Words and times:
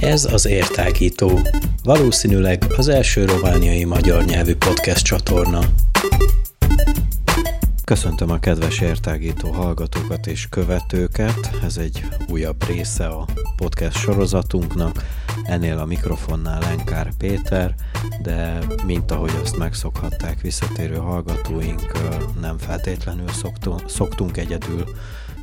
Ez 0.00 0.24
az 0.24 0.46
Értágító, 0.46 1.40
valószínűleg 1.84 2.64
az 2.76 2.88
első 2.88 3.24
romániai 3.24 3.84
magyar 3.84 4.24
nyelvű 4.24 4.54
podcast 4.54 5.04
csatorna. 5.04 5.60
Köszöntöm 7.84 8.30
a 8.30 8.38
kedves 8.38 8.80
értágító 8.80 9.50
hallgatókat 9.50 10.26
és 10.26 10.48
követőket. 10.48 11.50
Ez 11.64 11.76
egy 11.76 12.04
újabb 12.28 12.66
része 12.66 13.06
a 13.06 13.26
podcast 13.56 13.96
sorozatunknak. 13.96 15.04
Ennél 15.44 15.78
a 15.78 15.84
mikrofonnál 15.84 16.60
Lenkár 16.60 17.12
Péter, 17.18 17.74
de 18.22 18.58
mint 18.86 19.10
ahogy 19.10 19.32
azt 19.42 19.58
megszokhatták 19.58 20.40
visszatérő 20.40 20.96
hallgatóink, 20.96 21.92
nem 22.40 22.58
feltétlenül 22.58 23.28
szoktunk, 23.28 23.88
szoktunk 23.88 24.36
egyedül 24.36 24.84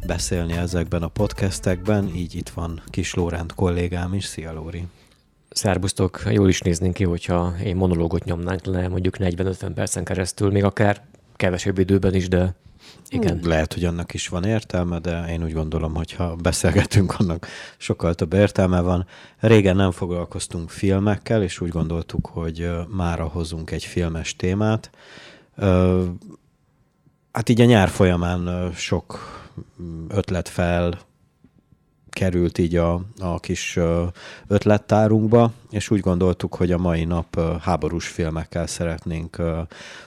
beszélni 0.07 0.53
ezekben 0.53 1.03
a 1.03 1.07
podcastekben, 1.07 2.11
így 2.15 2.35
itt 2.35 2.49
van 2.49 2.81
Kis 2.85 3.13
Lóránt 3.13 3.53
kollégám 3.53 4.13
is. 4.13 4.25
Szia 4.25 4.53
Lóri! 4.53 4.85
Szerbusztok, 5.49 6.21
jól 6.31 6.49
is 6.49 6.61
néznénk 6.61 6.93
ki, 6.93 7.03
hogyha 7.03 7.53
én 7.63 7.75
monológot 7.75 8.23
nyomnánk 8.23 8.65
le 8.65 8.87
mondjuk 8.87 9.15
40-50 9.19 9.71
percen 9.75 10.03
keresztül, 10.03 10.51
még 10.51 10.63
akár 10.63 11.01
kevesebb 11.35 11.77
időben 11.77 12.13
is, 12.13 12.27
de 12.27 12.55
igen. 13.09 13.39
Lehet, 13.43 13.73
hogy 13.73 13.83
annak 13.83 14.13
is 14.13 14.27
van 14.27 14.43
értelme, 14.43 14.99
de 14.99 15.25
én 15.29 15.43
úgy 15.43 15.53
gondolom, 15.53 15.95
hogy 15.95 16.11
ha 16.11 16.35
beszélgetünk, 16.35 17.15
annak 17.19 17.47
sokkal 17.77 18.13
több 18.13 18.33
értelme 18.33 18.81
van. 18.81 19.05
Régen 19.39 19.75
nem 19.75 19.91
foglalkoztunk 19.91 20.69
filmekkel, 20.69 21.43
és 21.43 21.61
úgy 21.61 21.69
gondoltuk, 21.69 22.25
hogy 22.25 22.69
mára 22.87 23.25
hozunk 23.25 23.71
egy 23.71 23.83
filmes 23.83 24.35
témát. 24.35 24.89
Hát 27.31 27.49
így 27.49 27.61
a 27.61 27.65
nyár 27.65 27.89
folyamán 27.89 28.71
sok 28.73 29.35
ötlet 30.09 30.49
fel 30.49 30.99
került 32.17 32.57
így 32.57 32.75
a, 32.75 33.01
a 33.19 33.39
kis 33.39 33.79
ötlettárunkba, 34.47 35.51
és 35.69 35.89
úgy 35.89 35.99
gondoltuk, 35.99 36.55
hogy 36.55 36.71
a 36.71 36.77
mai 36.77 37.03
nap 37.03 37.39
háborús 37.61 38.07
filmekkel 38.07 38.67
szeretnénk 38.67 39.41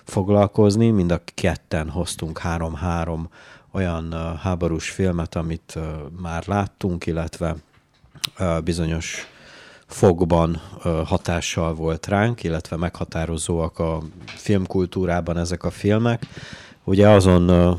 foglalkozni. 0.04 0.90
Mind 0.90 1.10
a 1.10 1.20
ketten 1.34 1.88
hoztunk 1.88 2.38
három-három 2.38 3.28
olyan 3.72 4.36
háborús 4.42 4.90
filmet, 4.90 5.34
amit 5.34 5.78
már 6.20 6.46
láttunk, 6.46 7.06
illetve 7.06 7.56
bizonyos 8.64 9.26
fogban 9.86 10.60
hatással 11.04 11.74
volt 11.74 12.06
ránk, 12.06 12.42
illetve 12.42 12.76
meghatározóak 12.76 13.78
a 13.78 14.02
filmkultúrában 14.26 15.36
ezek 15.36 15.64
a 15.64 15.70
filmek. 15.70 16.26
Ugye 16.84 17.08
azon 17.08 17.76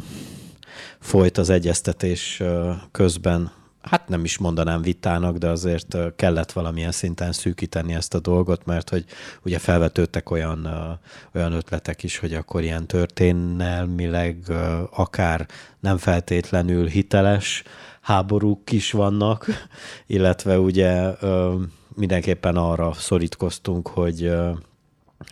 folyt 0.99 1.37
az 1.37 1.49
egyeztetés 1.49 2.43
közben 2.91 3.51
hát 3.81 4.07
nem 4.07 4.23
is 4.23 4.37
mondanám 4.37 4.81
vitának, 4.81 5.37
de 5.37 5.47
azért 5.47 5.97
kellett 6.15 6.51
valamilyen 6.51 6.91
szinten 6.91 7.31
szűkíteni 7.31 7.93
ezt 7.93 8.13
a 8.13 8.19
dolgot, 8.19 8.65
mert 8.65 8.89
hogy 8.89 9.05
ugye 9.43 9.59
felvetődtek 9.59 10.31
olyan, 10.31 10.67
olyan 11.33 11.53
ötletek 11.53 12.03
is, 12.03 12.17
hogy 12.17 12.33
akkor 12.33 12.63
ilyen 12.63 12.87
történelmileg 12.87 14.51
akár 14.91 15.47
nem 15.79 15.97
feltétlenül 15.97 16.87
hiteles 16.87 17.63
háborúk 18.01 18.71
is 18.71 18.91
vannak, 18.91 19.45
illetve 20.07 20.59
ugye 20.59 21.11
mindenképpen 21.95 22.55
arra 22.55 22.93
szorítkoztunk, 22.93 23.87
hogy 23.87 24.31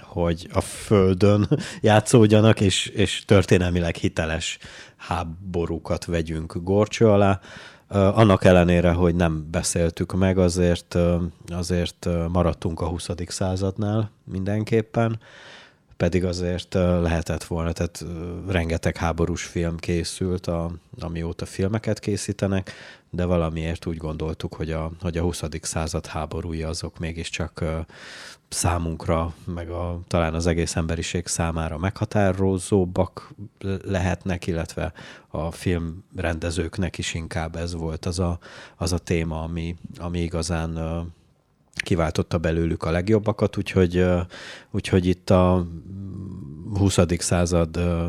hogy 0.01 0.47
a 0.53 0.61
Földön 0.61 1.47
játszódjanak, 1.81 2.61
és, 2.61 2.85
és 2.85 3.23
történelmileg 3.25 3.95
hiteles 3.95 4.57
háborúkat 4.97 6.05
vegyünk 6.05 6.55
gorcső 6.63 7.07
alá. 7.07 7.39
Annak 7.89 8.43
ellenére, 8.43 8.91
hogy 8.91 9.15
nem 9.15 9.47
beszéltük 9.51 10.13
meg, 10.13 10.37
azért, 10.37 10.97
azért 11.47 12.07
maradtunk 12.31 12.81
a 12.81 12.87
20. 12.87 13.09
századnál 13.27 14.11
mindenképpen, 14.23 15.19
pedig 15.99 16.25
azért 16.25 16.73
lehetett 16.73 17.43
volna, 17.43 17.71
tehát 17.71 18.05
rengeteg 18.47 18.97
háborús 18.97 19.43
film 19.43 19.77
készült, 19.77 20.47
a, 20.47 20.71
amióta 20.99 21.45
filmeket 21.45 21.99
készítenek, 21.99 22.71
de 23.09 23.25
valamiért 23.25 23.85
úgy 23.85 23.97
gondoltuk, 23.97 24.53
hogy 24.53 24.71
a, 24.71 24.91
hogy 25.01 25.17
a 25.17 25.21
20. 25.21 25.43
század 25.61 26.05
háborúi 26.05 26.63
azok 26.63 26.99
mégiscsak 26.99 27.63
számunkra, 28.49 29.33
meg 29.45 29.69
a, 29.69 29.99
talán 30.07 30.33
az 30.33 30.47
egész 30.47 30.75
emberiség 30.75 31.27
számára 31.27 31.77
meghatározóbbak 31.77 33.33
lehetnek, 33.83 34.47
illetve 34.47 34.93
a 35.27 35.51
filmrendezőknek 35.51 36.97
is 36.97 37.13
inkább 37.13 37.55
ez 37.55 37.73
volt 37.73 38.05
az 38.05 38.19
a, 38.19 38.39
az 38.77 38.93
a 38.93 38.97
téma, 38.97 39.41
ami, 39.41 39.75
ami 39.97 40.19
igazán 40.19 40.77
kiváltotta 41.81 42.37
belőlük 42.37 42.83
a 42.83 42.91
legjobbakat, 42.91 43.57
úgyhogy, 43.57 44.05
úgyhogy 44.71 45.05
itt 45.05 45.29
a 45.29 45.67
20. 46.77 46.99
században 47.17 48.07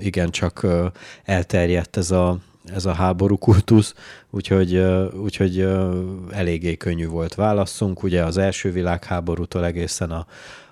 igencsak 0.00 0.66
elterjedt 1.24 1.96
ez 1.96 2.10
a, 2.10 2.38
ez 2.74 2.86
a 2.86 2.92
háború 2.92 3.38
kultusz, 3.38 3.94
úgyhogy, 4.30 4.84
úgyhogy 5.22 5.68
eléggé 6.30 6.76
könnyű 6.76 7.06
volt 7.06 7.34
válaszunk. 7.34 8.02
Ugye 8.02 8.24
az 8.24 8.36
első 8.36 8.72
világháborútól 8.72 9.64
egészen 9.64 10.10
a, 10.10 10.26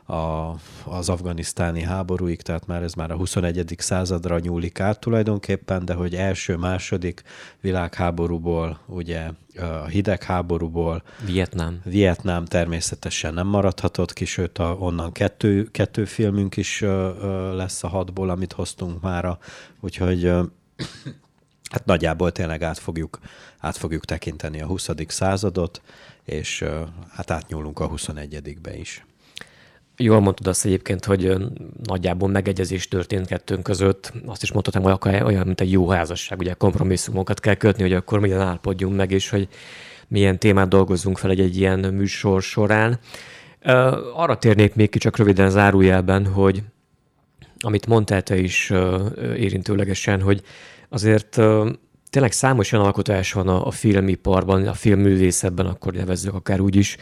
a, 0.07 0.55
az 0.85 1.09
afganisztáni 1.09 1.83
háborúig, 1.83 2.43
tehát 2.43 2.67
már 2.67 2.83
ez 2.83 2.95
már 2.95 3.11
a 3.11 3.17
21. 3.17 3.75
századra 3.79 4.39
nyúlik 4.39 4.81
át 4.81 5.01
tulajdonképpen, 5.01 5.85
de 5.85 5.95
hogy 5.95 6.15
első, 6.15 6.57
második 6.57 7.23
világháborúból, 7.61 8.79
ugye 8.87 9.31
a 9.59 9.87
hidegháborúból. 9.87 11.03
Vietnám. 11.25 11.81
Vietnám 11.85 12.45
természetesen 12.45 13.35
nem 13.35 13.47
maradhatott 13.47 14.13
ki, 14.13 14.25
sőt 14.25 14.59
a, 14.59 14.77
onnan 14.79 15.13
kettő, 15.13 15.69
kettő 15.71 16.05
filmünk 16.05 16.57
is 16.57 16.81
lesz 17.53 17.85
a 17.85 17.89
hatból, 17.89 18.31
amit 18.31 18.53
hoztunk 18.53 19.03
mára, 19.03 19.39
úgyhogy 19.81 20.23
hát 21.73 21.85
nagyjából 21.85 22.33
tényleg 22.33 22.63
át 22.63 22.79
fogjuk, 22.79 23.19
át 23.59 23.77
fogjuk 23.77 24.05
tekinteni 24.05 24.61
a 24.61 24.67
20. 24.67 24.89
századot, 25.07 25.83
és 26.25 26.65
hát 27.11 27.31
átnyúlunk 27.31 27.81
a 27.81 27.91
21-be 27.91 28.77
is. 28.77 29.05
Jól 29.99 30.21
mondtad 30.21 30.47
azt 30.47 30.65
egyébként, 30.65 31.05
hogy 31.05 31.35
nagyjából 31.83 32.29
megegyezés 32.29 32.89
történt 32.89 33.27
kettőnk 33.27 33.63
között. 33.63 34.13
Azt 34.27 34.43
is 34.43 34.53
mondhatom, 34.53 34.83
hogy 34.83 34.93
akár 34.93 35.23
olyan, 35.23 35.47
mint 35.47 35.61
egy 35.61 35.71
jó 35.71 35.89
házasság, 35.89 36.39
ugye 36.39 36.53
kompromisszumokat 36.53 37.41
kell 37.41 37.55
kötni, 37.55 37.83
hogy 37.83 37.93
akkor 37.93 38.21
milyen 38.21 38.41
állapodjunk 38.41 38.97
meg, 38.97 39.11
és 39.11 39.31
hogy 39.31 39.49
milyen 40.09 40.39
témát 40.39 40.69
dolgozzunk 40.69 41.19
fel 41.19 41.31
egy, 41.31 41.41
egy 41.41 41.57
ilyen 41.57 41.79
műsor 41.79 42.43
során. 42.43 42.99
Arra 44.15 44.39
térnék 44.39 44.75
még 44.75 44.91
ki 44.91 44.99
csak 44.99 45.17
röviden 45.17 45.51
zárójelben, 45.51 46.27
hogy 46.27 46.63
amit 47.59 47.87
mondtál 47.87 48.23
te 48.23 48.37
is 48.37 48.73
érintőlegesen, 49.37 50.21
hogy 50.21 50.43
azért 50.89 51.41
tényleg 52.11 52.33
számos 52.33 52.73
olyan 52.73 52.85
alkotás 52.85 53.33
van 53.33 53.49
a, 53.49 53.67
a 53.67 53.71
filmiparban, 53.71 54.67
a 54.67 54.75
filmművészetben, 54.75 55.67
akkor 55.67 55.93
nevezzük 55.93 56.35
akár 56.35 56.61
úgy 56.61 56.77
is, 56.77 56.97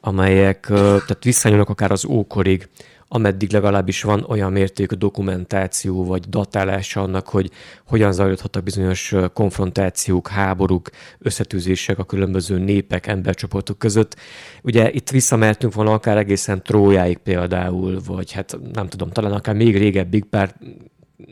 amelyek 0.00 0.66
tehát 0.70 1.24
visszanyúlnak 1.24 1.68
akár 1.68 1.90
az 1.90 2.04
ókorig, 2.04 2.68
ameddig 3.12 3.52
legalábbis 3.52 4.02
van 4.02 4.24
olyan 4.28 4.52
mértékű 4.52 4.96
dokumentáció 4.96 6.04
vagy 6.04 6.28
datálása 6.28 7.02
annak, 7.02 7.28
hogy 7.28 7.50
hogyan 7.86 8.12
zajlódhattak 8.12 8.62
bizonyos 8.62 9.14
konfrontációk, 9.32 10.28
háborúk, 10.28 10.90
összetűzések 11.18 11.98
a 11.98 12.04
különböző 12.04 12.58
népek, 12.58 13.06
embercsoportok 13.06 13.78
között. 13.78 14.16
Ugye 14.62 14.90
itt 14.92 15.10
visszamertünk 15.10 15.74
volna 15.74 15.92
akár 15.92 16.16
egészen 16.16 16.62
Trójáig 16.62 17.18
például, 17.18 18.00
vagy 18.06 18.32
hát 18.32 18.58
nem 18.72 18.88
tudom, 18.88 19.10
talán 19.10 19.32
akár 19.32 19.54
még 19.54 19.76
régebbig, 19.76 20.28
bár 20.28 20.54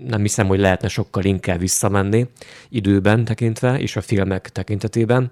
nem 0.09 0.21
hiszem, 0.21 0.47
hogy 0.47 0.59
lehetne 0.59 0.89
sokkal 0.89 1.25
inkább 1.25 1.59
visszamenni 1.59 2.27
időben 2.69 3.25
tekintve, 3.25 3.79
és 3.79 3.97
a 3.97 4.01
filmek 4.01 4.49
tekintetében. 4.49 5.31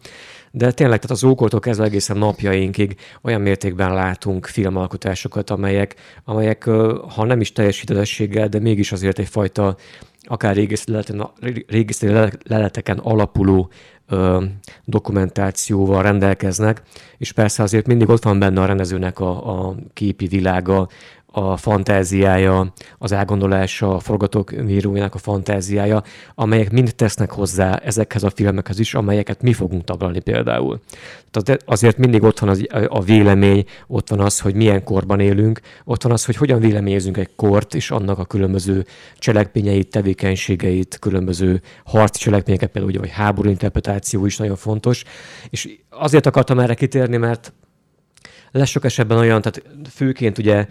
De 0.57 0.73
tényleg, 0.73 0.99
tehát 1.01 1.17
az 1.17 1.25
ókortól 1.25 1.61
kezdve 1.61 1.85
egészen 1.85 2.17
napjainkig 2.17 2.97
olyan 3.23 3.41
mértékben 3.41 3.95
látunk 3.95 4.47
filmalkotásokat, 4.47 5.51
amelyek, 5.51 5.95
amelyek 6.25 6.65
ha 7.15 7.25
nem 7.25 7.41
is 7.41 7.53
teljes 7.53 7.81
hitelességgel, 7.81 8.49
de 8.49 8.59
mégis 8.59 8.93
azért 8.93 9.19
egyfajta 9.19 9.77
akár 10.23 10.55
régészeti 11.67 12.37
leleteken 12.43 12.99
alapuló 12.99 13.71
ö, 14.09 14.45
dokumentációval 14.85 16.03
rendelkeznek, 16.03 16.83
és 17.19 17.33
persze 17.33 17.63
azért 17.63 17.87
mindig 17.87 18.09
ott 18.09 18.25
van 18.25 18.39
benne 18.39 18.61
a 18.61 18.67
rendezőnek 18.67 19.21
a, 19.21 19.69
a 19.69 19.75
képi 19.93 20.27
világa, 20.27 20.89
a 21.39 21.57
fantáziája, 21.57 22.73
az 22.99 23.13
elgondolása, 23.13 23.95
a 23.95 23.99
forgatókönyvírójának 23.99 25.15
a 25.15 25.19
fantáziája, 25.19 26.03
amelyek 26.35 26.71
mind 26.71 26.95
tesznek 26.95 27.31
hozzá 27.31 27.75
ezekhez 27.75 28.23
a 28.23 28.31
filmekhez 28.31 28.79
is, 28.79 28.95
amelyeket 28.95 29.43
mi 29.43 29.53
fogunk 29.53 29.85
taglalni 29.85 30.21
például. 30.21 30.81
Tehát 31.31 31.63
azért 31.67 31.97
mindig 31.97 32.23
ott 32.23 32.39
van 32.39 32.49
az, 32.49 32.67
a 32.89 33.03
vélemény, 33.03 33.65
ott 33.87 34.09
van 34.09 34.21
az, 34.21 34.41
hogy 34.41 34.55
milyen 34.55 34.85
korban 34.85 35.21
élünk, 35.21 35.61
ott 35.85 36.03
van 36.03 36.13
az, 36.13 36.25
hogy 36.25 36.37
hogyan 36.37 36.61
véleményezünk 36.61 37.17
egy 37.17 37.35
kort, 37.35 37.75
és 37.75 37.91
annak 37.91 38.19
a 38.19 38.25
különböző 38.25 38.87
cselekményeit, 39.19 39.91
tevékenységeit, 39.91 40.99
különböző 40.99 41.63
harci 41.85 42.19
cselekményeket, 42.19 42.71
például 42.71 42.93
ugye, 42.93 43.01
vagy 43.01 43.11
háború 43.11 43.49
interpretáció 43.49 44.27
is 44.27 44.37
nagyon 44.37 44.57
fontos. 44.57 45.05
És 45.51 45.79
azért 45.91 46.27
akartam 46.27 46.59
erre 46.59 46.75
kitérni, 46.75 47.17
mert 47.17 47.53
lesz 48.57 48.69
sok 48.69 48.85
esetben 48.85 49.19
olyan, 49.19 49.43
tehát 49.43 49.63
főként 49.91 50.39
ugye 50.39 50.67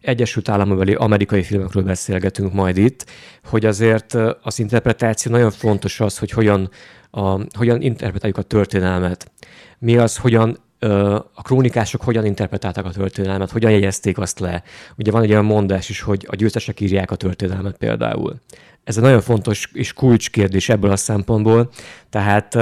Egyesült 0.00 0.48
Államokbeli 0.48 0.94
amerikai 0.94 1.42
filmekről 1.42 1.82
beszélgetünk 1.82 2.52
majd 2.52 2.76
itt, 2.76 3.06
hogy 3.44 3.64
azért 3.64 4.16
az 4.42 4.58
interpretáció 4.58 5.32
nagyon 5.32 5.50
fontos 5.50 6.00
az, 6.00 6.18
hogy 6.18 6.30
hogyan, 6.30 6.70
a, 7.10 7.40
hogyan 7.56 7.82
interpretáljuk 7.82 8.38
a 8.38 8.42
történelmet. 8.42 9.30
Mi 9.78 9.96
az, 9.96 10.16
hogyan 10.16 10.58
a 11.34 11.42
krónikások 11.42 12.02
hogyan 12.02 12.24
interpretálták 12.24 12.84
a 12.84 12.90
történelmet, 12.90 13.50
hogyan 13.50 13.70
jegyezték 13.70 14.18
azt 14.18 14.38
le. 14.38 14.62
Ugye 14.96 15.10
van 15.10 15.22
egy 15.22 15.30
olyan 15.30 15.44
mondás 15.44 15.88
is, 15.88 16.00
hogy 16.00 16.26
a 16.30 16.36
győztesek 16.36 16.80
írják 16.80 17.10
a 17.10 17.16
történelmet 17.16 17.76
például. 17.76 18.40
Ez 18.84 18.96
egy 18.96 19.02
nagyon 19.02 19.20
fontos 19.20 19.68
és 19.72 19.92
kulcskérdés 19.92 20.68
ebből 20.68 20.90
a 20.90 20.96
szempontból. 20.96 21.70
Tehát 22.10 22.58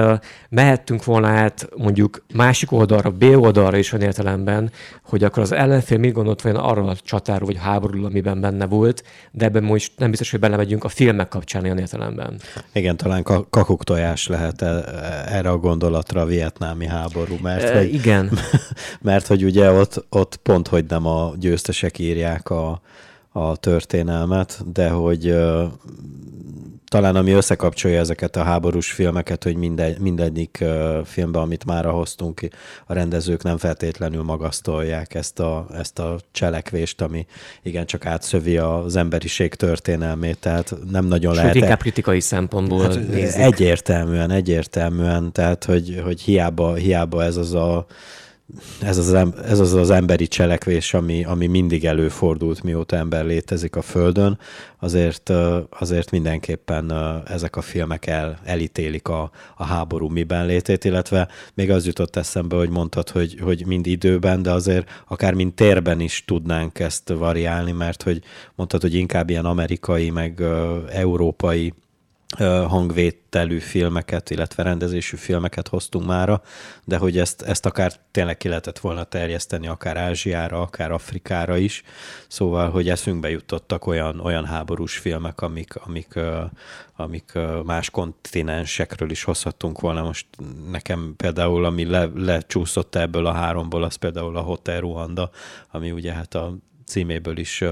mehettünk 0.48 1.04
volna 1.04 1.28
át 1.28 1.68
mondjuk 1.76 2.24
másik 2.34 2.72
oldalra, 2.72 3.10
B 3.10 3.22
oldalra 3.22 3.76
is 3.76 3.92
olyan 3.92 4.06
értelemben, 4.06 4.70
hogy 5.02 5.24
akkor 5.24 5.42
az 5.42 5.52
ellenfél 5.52 5.98
mit 5.98 6.12
gondolt 6.12 6.42
volna 6.42 6.62
arra 6.62 6.84
a 6.84 6.96
csatáról 6.96 7.46
vagy 7.46 7.58
háborúról, 7.58 8.04
amiben 8.04 8.40
benne 8.40 8.66
volt, 8.66 9.04
de 9.30 9.44
ebben 9.44 9.62
most 9.62 9.92
nem 9.96 10.10
biztos, 10.10 10.30
hogy 10.30 10.40
belemegyünk 10.40 10.84
a 10.84 10.88
filmek 10.88 11.28
kapcsán 11.28 11.64
olyan 11.64 11.78
értelemben. 11.78 12.40
Igen, 12.72 12.96
talán 12.96 13.22
kakuk 13.50 13.84
tojás 13.84 14.26
lehet 14.26 14.62
e, 14.62 14.84
erre 15.26 15.50
a 15.50 15.58
gondolatra 15.58 16.20
a 16.20 16.26
vietnámi 16.26 16.86
háború, 16.86 17.36
mert 17.42 17.62
e, 17.62 17.76
hogy, 17.76 17.94
igen. 17.94 18.30
mert 19.00 19.26
hogy 19.26 19.44
ugye 19.44 19.70
ott, 19.70 20.04
ott 20.08 20.36
pont, 20.36 20.68
hogy 20.68 20.84
nem 20.88 21.06
a 21.06 21.32
győztesek 21.38 21.98
írják 21.98 22.50
a, 22.50 22.80
a 23.28 23.56
történelmet, 23.56 24.72
de 24.72 24.88
hogy 24.88 25.34
talán 26.88 27.16
ami 27.16 27.30
összekapcsolja 27.30 27.98
ezeket 27.98 28.36
a 28.36 28.42
háborús 28.42 28.92
filmeket, 28.92 29.44
hogy 29.44 29.56
minden, 29.56 29.96
mindegyik 30.00 30.64
filmben, 31.04 31.42
amit 31.42 31.64
már 31.64 31.84
hoztunk, 31.84 32.40
a 32.86 32.92
rendezők 32.92 33.42
nem 33.42 33.56
feltétlenül 33.56 34.22
magasztolják 34.22 35.14
ezt 35.14 35.38
a, 35.38 35.66
ezt 35.72 35.98
a 35.98 36.18
cselekvést, 36.30 37.00
ami 37.00 37.26
igen 37.62 37.86
csak 37.86 38.06
átszövi 38.06 38.56
az 38.56 38.96
emberiség 38.96 39.54
történelmét, 39.54 40.38
tehát 40.38 40.74
nem 40.90 41.04
nagyon 41.04 41.32
Sőt, 41.32 41.42
lehet... 41.42 41.56
inkább 41.56 41.80
kritikai 41.80 42.20
szempontból 42.20 42.82
hát 42.82 43.08
nézik. 43.08 43.40
Egyértelműen, 43.40 44.30
egyértelműen, 44.30 45.32
tehát 45.32 45.64
hogy, 45.64 46.00
hogy 46.04 46.20
hiába, 46.20 46.74
hiába 46.74 47.24
ez 47.24 47.36
az 47.36 47.54
a 47.54 47.86
ez 48.80 48.98
az, 48.98 49.12
ez 49.44 49.58
az 49.58 49.74
az 49.74 49.90
emberi 49.90 50.26
cselekvés, 50.26 50.94
ami, 50.94 51.24
ami 51.24 51.46
mindig 51.46 51.84
előfordult, 51.84 52.62
mióta 52.62 52.96
ember 52.96 53.24
létezik 53.24 53.76
a 53.76 53.82
Földön, 53.82 54.38
azért, 54.78 55.32
azért 55.70 56.10
mindenképpen 56.10 56.92
ezek 57.26 57.56
a 57.56 57.60
filmek 57.60 58.06
el, 58.06 58.38
elítélik 58.44 59.08
a, 59.08 59.30
a 59.56 59.64
háború 59.64 60.08
miben 60.08 60.46
létét, 60.46 60.84
illetve 60.84 61.28
még 61.54 61.70
az 61.70 61.86
jutott 61.86 62.16
eszembe, 62.16 62.56
hogy 62.56 62.70
mondtad, 62.70 63.08
hogy, 63.08 63.38
hogy 63.42 63.66
mind 63.66 63.86
időben, 63.86 64.42
de 64.42 64.50
azért 64.50 64.88
akár 65.08 65.34
mind 65.34 65.54
térben 65.54 66.00
is 66.00 66.24
tudnánk 66.26 66.78
ezt 66.78 67.08
variálni, 67.08 67.72
mert 67.72 68.02
hogy 68.02 68.22
mondtad, 68.54 68.80
hogy 68.80 68.94
inkább 68.94 69.30
ilyen 69.30 69.44
amerikai, 69.44 70.10
meg 70.10 70.42
európai 70.92 71.72
hangvételű 72.66 73.58
filmeket, 73.58 74.30
illetve 74.30 74.62
rendezésű 74.62 75.16
filmeket 75.16 75.68
hoztunk 75.68 76.06
mára, 76.06 76.42
de 76.84 76.96
hogy 76.96 77.18
ezt, 77.18 77.42
ezt 77.42 77.66
akár 77.66 77.92
tényleg 78.10 78.36
ki 78.36 78.48
lehetett 78.48 78.78
volna 78.78 79.04
terjeszteni, 79.04 79.66
akár 79.66 79.96
Ázsiára, 79.96 80.60
akár 80.60 80.90
Afrikára 80.90 81.56
is, 81.56 81.82
szóval, 82.28 82.70
hogy 82.70 82.88
eszünkbe 82.88 83.30
jutottak 83.30 83.86
olyan, 83.86 84.20
olyan 84.20 84.44
háborús 84.44 84.96
filmek, 84.96 85.40
amik, 85.40 85.74
amik, 85.76 86.18
amik 86.96 87.32
más 87.64 87.90
kontinensekről 87.90 89.10
is 89.10 89.22
hozhattunk 89.22 89.80
volna. 89.80 90.02
Most 90.02 90.26
nekem 90.70 91.14
például, 91.16 91.64
ami 91.64 91.84
le, 91.84 92.08
lecsúszott 92.14 92.94
ebből 92.94 93.26
a 93.26 93.32
háromból, 93.32 93.82
az 93.82 93.94
például 93.94 94.36
a 94.36 94.40
Hotel 94.40 94.80
Ruanda, 94.80 95.30
ami 95.70 95.90
ugye 95.90 96.12
hát 96.12 96.34
a 96.34 96.56
címéből 96.86 97.38
is 97.38 97.64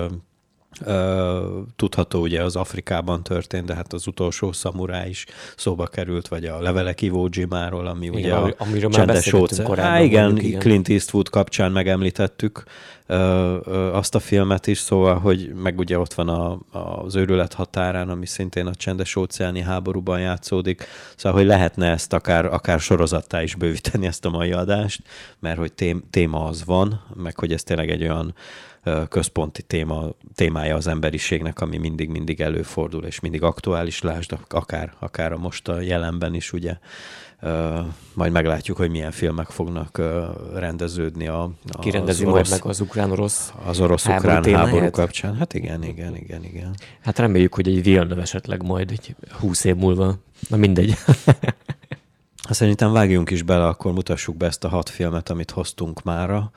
tudható 1.76 2.20
ugye 2.20 2.42
az 2.42 2.56
Afrikában 2.56 3.22
történt, 3.22 3.66
de 3.66 3.74
hát 3.74 3.92
az 3.92 4.06
utolsó 4.06 4.52
szamurá 4.52 5.06
is 5.06 5.26
szóba 5.56 5.86
került, 5.86 6.28
vagy 6.28 6.44
a 6.44 6.60
levelek 6.60 7.02
Iwo 7.02 7.28
Jimáról, 7.30 7.86
ami 7.86 8.06
igen, 8.06 8.18
ugye 8.18 8.34
a 8.34 8.54
amiről 8.58 8.90
csendes 8.90 9.32
óceán. 9.32 9.78
Á, 9.78 10.00
igen, 10.00 10.24
mondjuk, 10.24 10.46
igen, 10.46 10.60
Clint 10.60 10.88
Eastwood 10.88 11.28
kapcsán 11.28 11.72
megemlítettük 11.72 12.62
ö, 13.06 13.56
ö, 13.64 13.92
azt 13.92 14.14
a 14.14 14.18
filmet 14.18 14.66
is, 14.66 14.78
szóval, 14.78 15.18
hogy 15.18 15.52
meg 15.54 15.78
ugye 15.78 15.98
ott 15.98 16.14
van 16.14 16.28
a, 16.28 16.58
az 17.04 17.16
őrület 17.16 17.52
határán, 17.52 18.08
ami 18.08 18.26
szintén 18.26 18.66
a 18.66 18.74
csendes 18.74 19.16
óceáni 19.16 19.60
háborúban 19.60 20.20
játszódik, 20.20 20.84
szóval, 21.16 21.38
hogy 21.38 21.48
lehetne 21.48 21.90
ezt 21.90 22.12
akár, 22.12 22.44
akár 22.44 22.80
sorozattá 22.80 23.42
is 23.42 23.54
bővíteni 23.54 24.06
ezt 24.06 24.24
a 24.24 24.30
mai 24.30 24.52
adást, 24.52 25.02
mert 25.38 25.58
hogy 25.58 25.72
téma 26.10 26.44
az 26.44 26.64
van, 26.64 27.04
meg 27.14 27.38
hogy 27.38 27.52
ez 27.52 27.62
tényleg 27.62 27.90
egy 27.90 28.02
olyan 28.02 28.34
központi 29.08 29.62
téma, 29.62 30.08
témája 30.34 30.76
az 30.76 30.86
emberiségnek, 30.86 31.60
ami 31.60 31.76
mindig-mindig 31.76 32.40
előfordul, 32.40 33.04
és 33.04 33.20
mindig 33.20 33.42
aktuális, 33.42 34.02
lásd, 34.02 34.38
akár, 34.48 34.92
akár 34.98 35.32
a 35.32 35.38
most 35.38 35.68
a 35.68 35.80
jelenben 35.80 36.34
is, 36.34 36.52
ugye, 36.52 36.76
majd 38.14 38.32
meglátjuk, 38.32 38.76
hogy 38.76 38.90
milyen 38.90 39.10
filmek 39.10 39.46
fognak 39.46 40.02
rendeződni 40.54 41.26
a, 41.26 41.42
a 41.70 41.78
Ki 41.78 41.90
rendezi 41.90 42.24
az 42.24 42.28
orosz, 42.28 42.48
majd 42.48 42.60
meg 42.62 42.70
az 42.70 42.80
ukrán-orosz 42.80 43.52
Az 43.64 43.80
orosz-ukrán 43.80 44.34
háború, 44.34 44.54
háború 44.54 44.90
kapcsán. 44.90 45.36
Hát 45.36 45.54
igen, 45.54 45.82
igen, 45.82 46.16
igen, 46.16 46.44
igen. 46.44 46.74
Hát 47.00 47.18
reméljük, 47.18 47.54
hogy 47.54 47.68
egy 47.68 47.82
Villeneuve 47.82 48.22
esetleg 48.22 48.62
majd 48.62 48.90
egy 48.90 49.14
húsz 49.40 49.64
év 49.64 49.76
múlva. 49.76 50.14
Na 50.48 50.56
mindegy. 50.56 50.94
Szerintem 52.50 52.92
vágjunk 52.92 53.30
is 53.30 53.42
bele, 53.42 53.66
akkor 53.66 53.92
mutassuk 53.92 54.36
be 54.36 54.46
ezt 54.46 54.64
a 54.64 54.68
hat 54.68 54.88
filmet, 54.88 55.30
amit 55.30 55.50
hoztunk 55.50 56.02
mára 56.02 56.50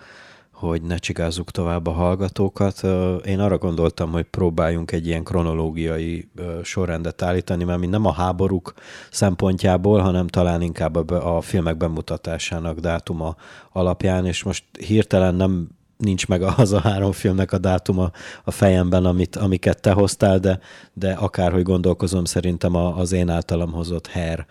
hogy 0.59 0.81
ne 0.81 0.97
csigázzuk 0.97 1.51
tovább 1.51 1.87
a 1.87 1.91
hallgatókat. 1.91 2.83
Én 3.25 3.39
arra 3.39 3.57
gondoltam, 3.57 4.11
hogy 4.11 4.23
próbáljunk 4.23 4.91
egy 4.91 5.07
ilyen 5.07 5.23
kronológiai 5.23 6.29
sorrendet 6.63 7.21
állítani, 7.21 7.63
mert 7.63 7.89
nem 7.89 8.05
a 8.05 8.11
háborúk 8.11 8.73
szempontjából, 9.11 9.99
hanem 9.99 10.27
talán 10.27 10.61
inkább 10.61 11.11
a 11.11 11.41
filmek 11.41 11.77
bemutatásának 11.77 12.79
dátuma 12.79 13.35
alapján, 13.71 14.25
és 14.25 14.43
most 14.43 14.63
hirtelen 14.79 15.35
nem 15.35 15.69
nincs 15.97 16.27
meg 16.27 16.41
az 16.41 16.73
a 16.73 16.79
három 16.79 17.11
filmnek 17.11 17.51
a 17.51 17.57
dátuma 17.57 18.11
a 18.43 18.51
fejemben, 18.51 19.05
amit, 19.05 19.35
amiket 19.35 19.81
te 19.81 19.91
hoztál, 19.91 20.39
de, 20.39 20.59
de 20.93 21.11
akárhogy 21.11 21.63
gondolkozom, 21.63 22.25
szerintem 22.25 22.75
az 22.75 23.11
én 23.11 23.29
általam 23.29 23.71
hozott 23.71 24.07
Her 24.07 24.45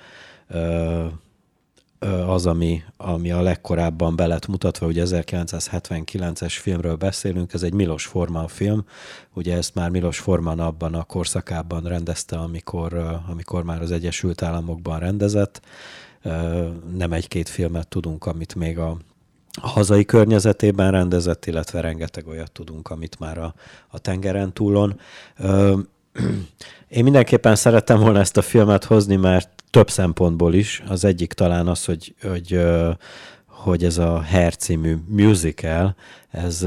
az, 2.27 2.47
ami, 2.47 2.83
ami 2.97 3.31
a 3.31 3.41
legkorábban 3.41 4.17
be 4.17 4.27
lett 4.27 4.47
mutatva, 4.47 4.87
ugye 4.87 5.03
1979-es 5.07 6.57
filmről 6.61 6.97
beszélünk, 6.97 7.53
ez 7.53 7.63
egy 7.63 7.73
Milos 7.73 8.07
Forman 8.07 8.49
film, 8.49 8.85
ugye 9.33 9.57
ezt 9.57 9.75
már 9.75 9.91
Milos 9.91 10.19
Forman 10.19 10.61
abban 10.61 10.95
a 10.95 11.05
korszakában 11.05 11.83
rendezte, 11.83 12.37
amikor, 12.37 13.21
amikor 13.29 13.65
már 13.65 13.83
az 13.83 13.91
Egyesült 13.91 14.43
Államokban 14.43 14.99
rendezett. 14.99 15.61
Nem 16.97 17.13
egy-két 17.13 17.49
filmet 17.49 17.89
tudunk, 17.89 18.27
amit 18.27 18.55
még 18.55 18.79
a, 18.79 18.97
hazai 19.61 20.05
környezetében 20.05 20.91
rendezett, 20.91 21.47
illetve 21.47 21.81
rengeteg 21.81 22.27
olyat 22.27 22.53
tudunk, 22.53 22.89
amit 22.89 23.19
már 23.19 23.39
a, 23.39 23.55
a 23.89 23.99
tengeren 23.99 24.53
túlon. 24.53 25.01
Én 26.89 27.03
mindenképpen 27.03 27.57
szerettem 27.57 27.99
volna 28.01 28.19
ezt 28.19 28.37
a 28.37 28.43
filmet 28.43 28.85
hozni, 28.85 29.17
mert 29.17 29.49
több 29.71 29.91
szempontból 29.91 30.55
is. 30.55 30.83
Az 30.89 31.05
egyik 31.05 31.33
talán 31.33 31.69
az, 31.69 31.85
hogy, 31.85 32.15
hogy, 32.23 32.61
hogy 33.47 33.85
ez 33.85 33.99
a 33.99 34.25
Hair 34.31 34.57
című 34.57 34.97
musical, 35.09 35.97
ez 36.31 36.67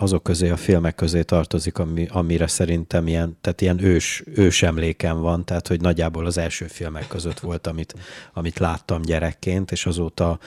azok 0.00 0.22
közé, 0.22 0.48
a 0.48 0.56
filmek 0.56 0.94
közé 0.94 1.22
tartozik, 1.22 1.78
ami, 1.78 2.06
amire 2.10 2.46
szerintem 2.46 3.06
ilyen, 3.06 3.36
tehát 3.40 3.60
ilyen 3.60 3.84
ős, 3.84 4.22
ős 4.34 4.62
emlékem 4.62 5.20
van, 5.20 5.44
tehát 5.44 5.68
hogy 5.68 5.80
nagyjából 5.80 6.26
az 6.26 6.38
első 6.38 6.66
filmek 6.66 7.06
között 7.08 7.40
volt, 7.40 7.66
amit, 7.66 7.94
amit 8.32 8.58
láttam 8.58 9.02
gyerekként, 9.02 9.72
és 9.72 9.86
azóta 9.86 10.38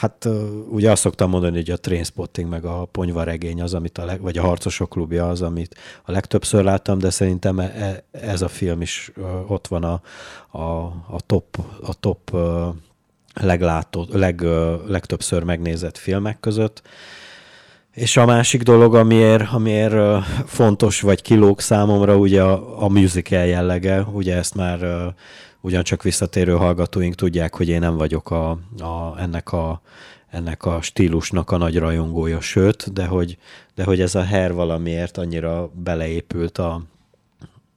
hát 0.00 0.28
ugye 0.68 0.90
azt 0.90 1.02
szoktam 1.02 1.30
mondani, 1.30 1.56
hogy 1.56 1.70
a 1.70 1.76
Trainspotting 1.76 2.48
meg 2.48 2.64
a 2.64 2.84
Ponyvaregény 2.84 3.62
az, 3.62 3.74
amit 3.74 3.98
a 3.98 4.04
leg, 4.04 4.20
vagy 4.20 4.38
a 4.38 4.42
Harcosok 4.42 4.88
klubja 4.88 5.28
az, 5.28 5.42
amit 5.42 5.76
a 6.04 6.12
legtöbbször 6.12 6.64
láttam, 6.64 6.98
de 6.98 7.10
szerintem 7.10 7.58
e, 7.58 7.64
e, 7.64 8.04
ez 8.10 8.42
a 8.42 8.48
film 8.48 8.80
is 8.80 9.12
ott 9.46 9.66
van 9.66 9.84
a, 9.84 10.02
a, 10.58 10.82
a 11.08 11.20
top, 11.26 11.58
a 11.82 11.94
top 11.94 12.36
leglátott, 13.34 14.12
leg, 14.12 14.40
legtöbbször 14.86 15.42
megnézett 15.42 15.98
filmek 15.98 16.40
között 16.40 16.82
És 17.92 18.16
a 18.16 18.26
másik 18.26 18.62
dolog, 18.62 18.94
amiért, 18.94 19.52
amiért 19.52 20.24
fontos 20.46 21.00
vagy 21.00 21.22
kilóg 21.22 21.60
számomra, 21.60 22.16
ugye 22.16 22.42
a, 22.42 22.82
a 22.84 22.88
musical 22.88 23.44
jellege, 23.44 24.02
ugye 24.02 24.36
ezt 24.36 24.54
már 24.54 25.12
ugyancsak 25.60 26.02
visszatérő 26.02 26.52
hallgatóink 26.52 27.14
tudják, 27.14 27.54
hogy 27.54 27.68
én 27.68 27.80
nem 27.80 27.96
vagyok 27.96 28.30
a, 28.30 28.50
a, 28.78 29.14
ennek, 29.18 29.52
a, 29.52 29.80
ennek 30.30 30.64
a 30.64 30.82
stílusnak 30.82 31.50
a 31.50 31.56
nagy 31.56 31.78
rajongója, 31.78 32.40
sőt, 32.40 32.92
de 32.92 33.06
hogy, 33.06 33.38
de 33.74 33.84
hogy 33.84 34.00
ez 34.00 34.14
a 34.14 34.22
her 34.22 34.52
valamiért 34.52 35.16
annyira 35.16 35.70
beleépült 35.74 36.58
a, 36.58 36.82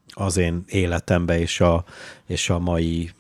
az 0.10 0.38
én 0.38 0.64
életembe 0.68 1.40
és 1.40 1.62
a, 1.62 1.84
és 2.26 2.50
a 2.50 2.60
mai, 2.60 3.12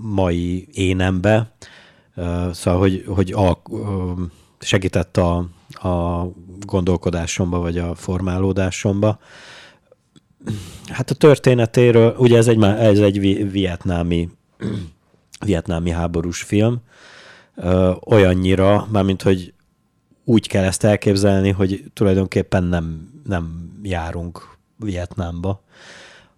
mai 0.00 0.68
énembe. 0.72 1.50
Szóval, 2.52 2.80
hogy, 2.80 3.04
hogy 3.06 3.32
a, 3.32 3.62
segített 4.58 5.16
a, 5.16 5.46
a 5.86 6.28
gondolkodásomba, 6.60 7.58
vagy 7.58 7.78
a 7.78 7.94
formálódásomba. 7.94 9.18
Hát 10.88 11.10
a 11.10 11.14
történetéről, 11.14 12.14
ugye 12.18 12.36
ez 12.36 12.48
egy, 12.48 12.62
ez 12.62 12.98
egy 12.98 13.50
vietnámi, 13.50 14.28
vietnámi 15.44 15.90
háborús 15.90 16.42
film, 16.42 16.80
olyannyira, 18.04 18.86
mármint, 18.90 19.22
hogy 19.22 19.54
úgy 20.24 20.48
kell 20.48 20.64
ezt 20.64 20.84
elképzelni, 20.84 21.50
hogy 21.50 21.84
tulajdonképpen 21.92 22.64
nem, 22.64 23.10
nem 23.24 23.72
járunk 23.82 24.56
Vietnámba, 24.76 25.62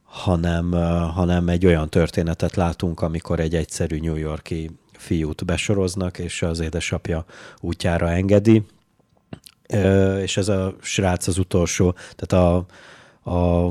hanem, 0.05 0.73
hanem 1.15 1.49
egy 1.49 1.67
olyan 1.67 1.89
történetet 1.89 2.57
látunk, 2.57 3.01
amikor 3.01 3.41
egy 3.41 3.55
egyszerű 3.55 3.99
New 3.99 4.17
Yorki 4.17 4.71
fiút 4.93 5.45
besoroznak, 5.45 6.19
és 6.19 6.43
az 6.43 6.61
édesapja 6.61 7.25
útjára 7.61 8.11
engedi, 8.11 8.63
és 10.23 10.37
ez 10.37 10.49
a 10.49 10.75
srác 10.81 11.27
az 11.27 11.39
utolsó, 11.39 11.95
tehát 12.17 12.47
a, 12.47 12.67
a, 13.31 13.67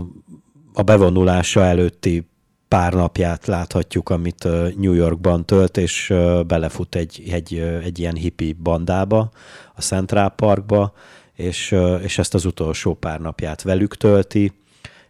a 0.74 0.84
bevonulása 0.84 1.64
előtti 1.64 2.28
pár 2.68 2.94
napját 2.94 3.46
láthatjuk, 3.46 4.10
amit 4.10 4.48
New 4.78 4.94
Yorkban 4.94 5.46
tölt, 5.46 5.78
és 5.78 6.14
belefut 6.48 6.96
egy, 6.96 7.24
egy, 7.32 7.58
egy 7.84 8.00
ilyen 8.00 8.16
hippi 8.16 8.54
bandába, 8.54 9.32
a 9.76 9.82
Central 9.82 10.30
Parkba, 10.30 10.94
és, 11.34 11.76
és 12.02 12.18
ezt 12.18 12.34
az 12.34 12.46
utolsó 12.46 12.94
pár 12.94 13.20
napját 13.20 13.62
velük 13.62 13.98
tölti, 13.98 14.52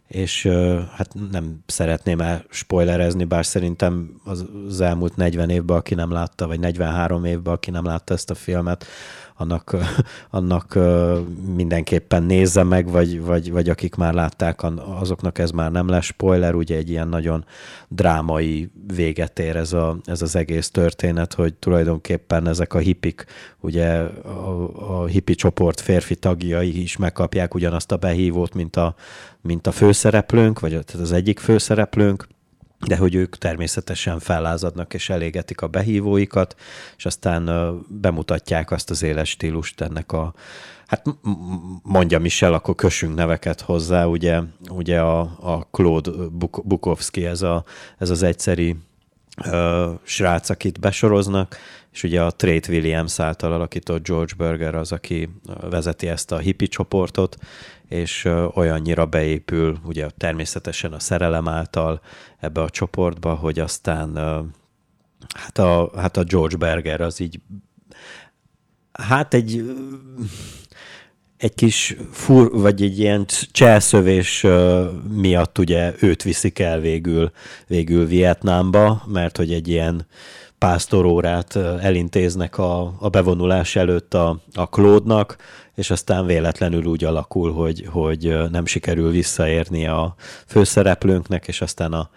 és 0.07 0.47
hát 0.95 1.13
nem 1.31 1.63
szeretném 1.65 2.19
el 2.19 2.45
spoilerezni, 2.49 3.23
bár 3.23 3.45
szerintem 3.45 4.21
az, 4.23 4.45
az 4.67 4.81
elmúlt 4.81 5.15
40 5.15 5.49
évben, 5.49 5.77
aki 5.77 5.93
nem 5.93 6.11
látta, 6.11 6.47
vagy 6.47 6.59
43 6.59 7.25
évben, 7.25 7.53
aki 7.53 7.71
nem 7.71 7.85
látta 7.85 8.13
ezt 8.13 8.29
a 8.29 8.35
filmet, 8.35 8.85
annak, 9.37 9.75
annak 10.29 10.79
mindenképpen 11.55 12.23
nézze 12.23 12.63
meg, 12.63 12.89
vagy, 12.89 13.21
vagy, 13.21 13.51
vagy 13.51 13.69
akik 13.69 13.95
már 13.95 14.13
látták, 14.13 14.61
azoknak 14.99 15.37
ez 15.37 15.51
már 15.51 15.71
nem 15.71 15.87
lesz 15.87 16.05
spoiler, 16.05 16.55
ugye 16.55 16.75
egy 16.75 16.89
ilyen 16.89 17.07
nagyon 17.07 17.45
drámai 17.87 18.71
véget 18.93 19.39
ér 19.39 19.55
ez, 19.55 19.73
a, 19.73 19.97
ez 20.05 20.21
az 20.21 20.35
egész 20.35 20.69
történet, 20.69 21.33
hogy 21.33 21.53
tulajdonképpen 21.53 22.47
ezek 22.47 22.73
a 22.73 22.79
hipik, 22.79 23.25
ugye 23.59 23.87
a, 24.23 25.01
a 25.01 25.05
hippi 25.05 25.35
csoport 25.35 25.81
férfi 25.81 26.15
tagjai 26.15 26.81
is 26.81 26.97
megkapják 26.97 27.53
ugyanazt 27.53 27.91
a 27.91 27.97
behívót, 27.97 28.53
mint 28.53 28.75
a, 28.75 28.95
mint 29.41 29.67
a 29.67 29.71
főszereplőnk, 29.71 30.59
vagy 30.59 30.79
az 30.99 31.11
egyik 31.11 31.39
főszereplőnk, 31.39 32.27
de 32.79 32.97
hogy 32.97 33.15
ők 33.15 33.37
természetesen 33.37 34.19
fellázadnak 34.19 34.93
és 34.93 35.09
elégetik 35.09 35.61
a 35.61 35.67
behívóikat, 35.67 36.55
és 36.97 37.05
aztán 37.05 37.73
bemutatják 37.87 38.71
azt 38.71 38.89
az 38.89 39.03
éles 39.03 39.29
stílust 39.29 39.81
ennek 39.81 40.11
a, 40.11 40.33
hát 40.87 41.05
mondja 41.83 42.19
Michel, 42.19 42.53
akkor 42.53 42.75
kössünk 42.75 43.15
neveket 43.15 43.61
hozzá, 43.61 44.05
ugye, 44.05 44.39
ugye 44.69 44.99
a, 44.99 45.19
a 45.39 45.67
Claude 45.71 46.11
Buk- 46.31 46.67
Bukowski, 46.67 47.25
ez, 47.25 47.41
a, 47.41 47.63
ez 47.97 48.09
az 48.09 48.23
egyszeri 48.23 48.75
ö, 49.45 49.91
srác, 50.03 50.49
akit 50.49 50.79
besoroznak, 50.79 51.57
és 51.91 52.03
ugye 52.03 52.21
a 52.21 52.31
Trade 52.31 52.69
Williams 52.69 53.19
által 53.19 53.53
alakított 53.53 54.07
George 54.07 54.33
Berger 54.37 54.75
az, 54.75 54.91
aki 54.91 55.29
vezeti 55.69 56.07
ezt 56.07 56.31
a 56.31 56.37
hippi 56.37 56.67
csoportot, 56.67 57.37
és 57.87 58.27
olyannyira 58.53 59.05
beépül, 59.05 59.77
ugye 59.85 60.09
természetesen 60.17 60.93
a 60.93 60.99
szerelem 60.99 61.47
által 61.47 62.01
ebbe 62.39 62.61
a 62.61 62.69
csoportba, 62.69 63.33
hogy 63.33 63.59
aztán 63.59 64.15
hát 65.29 65.57
a, 65.57 65.91
hát 65.95 66.17
a 66.17 66.23
George 66.23 66.57
Berger 66.57 67.01
az 67.01 67.19
így 67.19 67.39
hát 68.91 69.33
egy 69.33 69.63
egy 71.37 71.53
kis 71.53 71.95
fur, 72.11 72.51
vagy 72.51 72.81
egy 72.81 72.99
ilyen 72.99 73.25
cselszövés 73.51 74.45
miatt 75.09 75.57
ugye 75.57 75.93
őt 75.99 76.23
viszik 76.23 76.59
el 76.59 76.79
végül, 76.79 77.31
végül 77.67 78.05
Vietnámba, 78.05 79.03
mert 79.07 79.37
hogy 79.37 79.53
egy 79.53 79.67
ilyen 79.67 80.07
pásztorórát 80.57 81.55
elintéznek 81.55 82.57
a, 82.57 82.93
a 82.99 83.09
bevonulás 83.09 83.75
előtt 83.75 84.13
a, 84.13 84.39
a 84.53 84.69
Klódnak, 84.69 85.37
és 85.75 85.91
aztán 85.91 86.25
véletlenül 86.25 86.85
úgy 86.85 87.03
alakul, 87.03 87.53
hogy, 87.53 87.85
hogy 87.91 88.37
nem 88.51 88.65
sikerül 88.65 89.11
visszaérni 89.11 89.87
a 89.87 90.15
főszereplőnknek, 90.45 91.47
és 91.47 91.61
aztán 91.61 91.93
a, 91.93 92.09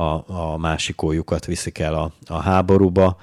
a, 0.00 0.24
a 0.26 0.56
másikójukat 0.56 1.46
viszik 1.46 1.78
el 1.78 1.94
a, 1.94 2.12
a 2.26 2.40
háborúba. 2.40 3.16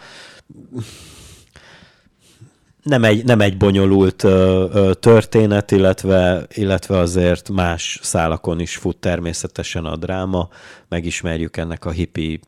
Nem 2.84 3.04
egy, 3.04 3.26
nem 3.26 3.42
egy 3.42 3.58
bonyolult 3.58 4.24
ö, 4.24 4.66
ö, 4.74 4.94
történet, 4.94 5.72
illetve, 5.72 6.46
illetve 6.54 6.98
azért 6.98 7.50
más 7.50 8.00
szálakon 8.02 8.60
is 8.60 8.76
fut 8.76 8.98
természetesen 8.98 9.86
a 9.86 9.96
dráma. 9.96 10.50
Megismerjük 10.88 11.58
ennek 11.58 11.86
a 11.86 11.90
hippi 11.92 12.40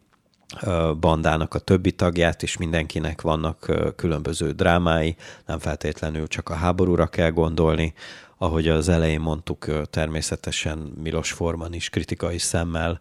bandának 0.99 1.53
a 1.53 1.59
többi 1.59 1.91
tagját, 1.91 2.43
és 2.43 2.57
mindenkinek 2.57 3.21
vannak 3.21 3.71
különböző 3.95 4.51
drámái, 4.51 5.15
nem 5.45 5.59
feltétlenül 5.59 6.27
csak 6.27 6.49
a 6.49 6.53
háborúra 6.53 7.07
kell 7.07 7.29
gondolni. 7.29 7.93
Ahogy 8.39 8.67
az 8.67 8.89
elején 8.89 9.19
mondtuk, 9.19 9.85
természetesen 9.89 10.77
Milos 10.77 11.31
Forman 11.31 11.73
is 11.73 11.89
kritikai 11.89 12.37
szemmel 12.37 12.99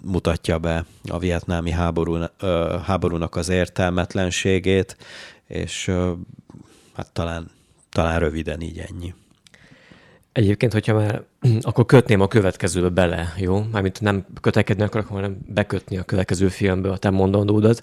mutatja 0.00 0.58
be 0.58 0.84
a 1.08 1.18
vietnámi 1.18 1.70
háború, 1.70 2.18
háborúnak 2.84 3.36
az 3.36 3.48
értelmetlenségét, 3.48 4.96
és 5.46 5.90
hát 6.94 7.12
talán, 7.12 7.50
talán 7.90 8.18
röviden 8.18 8.60
így 8.60 8.78
ennyi. 8.78 9.14
Egyébként, 10.38 10.72
hogyha 10.72 10.94
már 10.94 11.22
akkor 11.60 11.86
kötném 11.86 12.20
a 12.20 12.28
következőbe 12.28 12.88
bele, 12.88 13.34
jó? 13.36 13.62
Mármint 13.72 14.00
nem 14.00 14.26
kötekedni 14.40 14.82
akarok, 14.82 15.06
hanem 15.06 15.38
bekötni 15.46 15.96
a 15.96 16.02
következő 16.02 16.48
filmbe 16.48 16.90
a 16.90 16.96
te 16.96 17.10
mondandódat. 17.10 17.82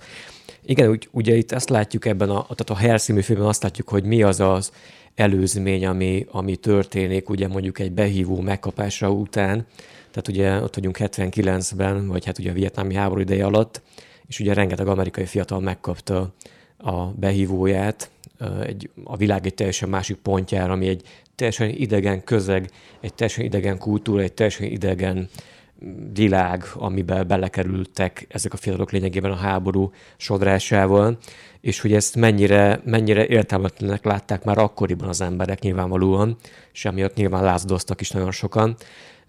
Igen, 0.65 0.89
úgy, 0.89 1.07
ugye 1.11 1.35
itt 1.35 1.51
ezt 1.51 1.69
látjuk 1.69 2.05
ebben 2.05 2.29
a, 2.29 2.41
tehát 2.41 2.69
a 2.69 2.75
Hair 2.75 3.01
című 3.01 3.21
filmben 3.21 3.47
azt 3.47 3.63
látjuk, 3.63 3.89
hogy 3.89 4.03
mi 4.03 4.23
az 4.23 4.39
az 4.39 4.71
előzmény, 5.15 5.85
ami, 5.85 6.25
ami 6.31 6.55
történik, 6.55 7.29
ugye 7.29 7.47
mondjuk 7.47 7.79
egy 7.79 7.91
behívó 7.91 8.41
megkapása 8.41 9.11
után, 9.11 9.65
tehát 10.11 10.27
ugye 10.27 10.61
ott 10.61 10.75
vagyunk 10.75 10.97
79-ben, 10.99 12.07
vagy 12.07 12.25
hát 12.25 12.39
ugye 12.39 12.49
a 12.49 12.53
vietnámi 12.53 12.95
háború 12.95 13.21
ideje 13.21 13.45
alatt, 13.45 13.81
és 14.27 14.39
ugye 14.39 14.53
rengeteg 14.53 14.87
amerikai 14.87 15.25
fiatal 15.25 15.59
megkapta 15.59 16.33
a 16.77 17.05
behívóját, 17.05 18.09
egy, 18.63 18.89
a 19.03 19.17
világ 19.17 19.45
egy 19.45 19.53
teljesen 19.53 19.89
másik 19.89 20.17
pontjára, 20.17 20.73
ami 20.73 20.87
egy 20.87 21.01
teljesen 21.35 21.69
idegen 21.69 22.23
közeg, 22.23 22.69
egy 23.01 23.13
teljesen 23.13 23.45
idegen 23.45 23.77
kultúra, 23.77 24.21
egy 24.21 24.33
teljesen 24.33 24.67
idegen 24.67 25.29
világ, 26.13 26.63
amiben 26.73 27.27
belekerültek 27.27 28.25
ezek 28.29 28.53
a 28.53 28.57
fiatalok 28.57 28.91
lényegében 28.91 29.31
a 29.31 29.35
háború 29.35 29.91
sodrásával, 30.17 31.17
és 31.61 31.79
hogy 31.79 31.93
ezt 31.93 32.15
mennyire, 32.15 32.81
mennyire 32.85 33.27
értelmetlenek 33.27 34.03
látták 34.05 34.43
már 34.43 34.57
akkoriban 34.57 35.09
az 35.09 35.21
emberek 35.21 35.59
nyilvánvalóan, 35.59 36.37
és 36.73 36.85
emiatt 36.85 37.15
nyilván 37.15 37.43
lázadoztak 37.43 38.01
is 38.01 38.11
nagyon 38.11 38.31
sokan. 38.31 38.75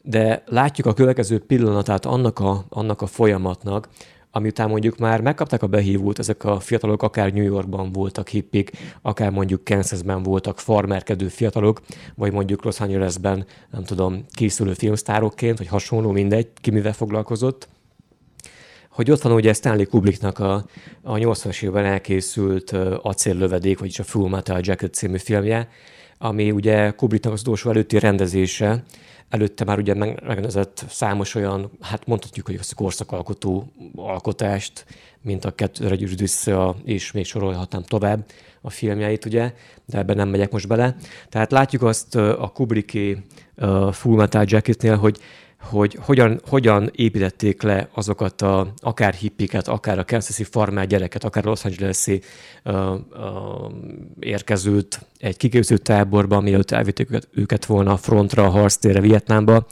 De 0.03 0.43
látjuk 0.47 0.87
a 0.87 0.95
következő 0.95 1.39
pillanatát 1.39 2.07
annak 2.07 2.39
a, 2.39 2.65
annak 2.69 3.03
a 3.03 3.07
folyamatnak, 3.07 3.89
amiután 4.37 4.69
mondjuk 4.69 4.99
már 4.99 5.21
megkapták 5.21 5.63
a 5.63 5.67
behívót, 5.67 6.19
ezek 6.19 6.45
a 6.45 6.61
fiatalok 6.61 7.03
akár 7.03 7.33
New 7.33 7.45
Yorkban 7.45 7.93
voltak 7.93 8.29
hippik, 8.29 8.71
akár 9.03 9.31
mondjuk 9.31 9.65
Kansasben 9.65 10.23
voltak 10.23 10.59
farmerkedő 10.59 11.29
fiatalok, 11.29 11.81
vagy 12.15 12.33
mondjuk 12.33 12.65
Los 12.65 12.81
Angelesben, 12.81 13.47
nem 13.71 13.85
tudom, 13.85 14.25
készülő 14.31 14.73
filmsztárokként, 14.73 15.59
vagy 15.59 15.67
hasonló, 15.67 16.11
mindegy, 16.11 16.49
ki 16.61 16.71
mivel 16.71 16.93
foglalkozott, 16.93 17.69
hogy 18.91 19.11
ott 19.11 19.23
van 19.23 19.33
ugye 19.33 19.53
Stanley 19.53 19.87
Kubricknak 19.87 20.39
a, 20.39 20.65
a 21.03 21.15
80-as 21.15 21.63
évben 21.63 21.85
elkészült 21.85 22.71
Acéllövedék, 23.03 23.79
vagyis 23.79 23.99
a 23.99 24.05
Full 24.05 24.29
Metal 24.29 24.61
Jacket 24.63 24.95
című 24.95 25.19
filmje, 25.19 25.69
ami 26.19 26.51
ugye 26.51 26.91
Kubricknak 26.91 27.33
az 27.33 27.41
utolsó 27.41 27.71
előtti 27.71 27.99
rendezése, 27.99 28.85
előtte 29.29 29.65
már 29.65 29.79
ugye 29.79 29.95
megrendezett 29.95 30.85
számos 30.89 31.35
olyan, 31.35 31.71
hát 31.81 32.07
mondhatjuk, 32.07 32.47
hogy 32.47 32.75
korszakalkotó 32.75 33.73
alkotást, 33.97 34.85
mint 35.23 35.45
a 35.45 35.55
kettőre 35.55 35.95
gyűrűd 35.95 36.19
vissza, 36.19 36.77
és 36.85 37.13
még 37.13 37.25
sorolhatnám 37.25 37.83
tovább 37.83 38.25
a 38.61 38.71
filmjeit, 38.71 39.25
ugye, 39.25 39.53
de 39.85 39.99
ebben 39.99 40.17
nem 40.17 40.29
megyek 40.29 40.51
most 40.51 40.69
bele. 40.69 40.97
Tehát 41.29 41.53
látjuk 41.53 41.83
azt 41.83 42.15
a 42.15 42.51
Kubricki 42.55 43.23
Full 43.91 44.17
Metal 44.17 44.45
Jacketnél, 44.47 44.97
hogy 44.97 45.19
hogy 45.71 45.99
hogyan, 46.01 46.41
hogyan 46.49 46.91
építették 46.95 47.63
le 47.63 47.89
azokat 47.95 48.43
a, 48.43 48.73
akár 48.77 49.15
hippiket, 49.15 49.69
akár 49.69 49.99
a 49.99 50.05
Kansas 50.05 50.47
farmár 50.51 50.87
gyereket, 50.87 51.25
akár 51.25 51.45
Los 51.45 51.65
Angeles-i 51.65 52.21
uh, 52.65 52.95
uh, 52.95 53.73
érkezőt 54.21 55.07
egy 55.19 55.37
kiképző 55.37 55.77
táborba, 55.77 56.41
mielőtt 56.41 56.71
elvitték 56.71 57.11
őket, 57.11 57.29
őket 57.33 57.65
volna 57.65 57.93
a 57.93 57.97
frontra, 57.97 58.45
a 58.45 58.51
harctérre, 58.51 59.01
Vietnámba. 59.01 59.67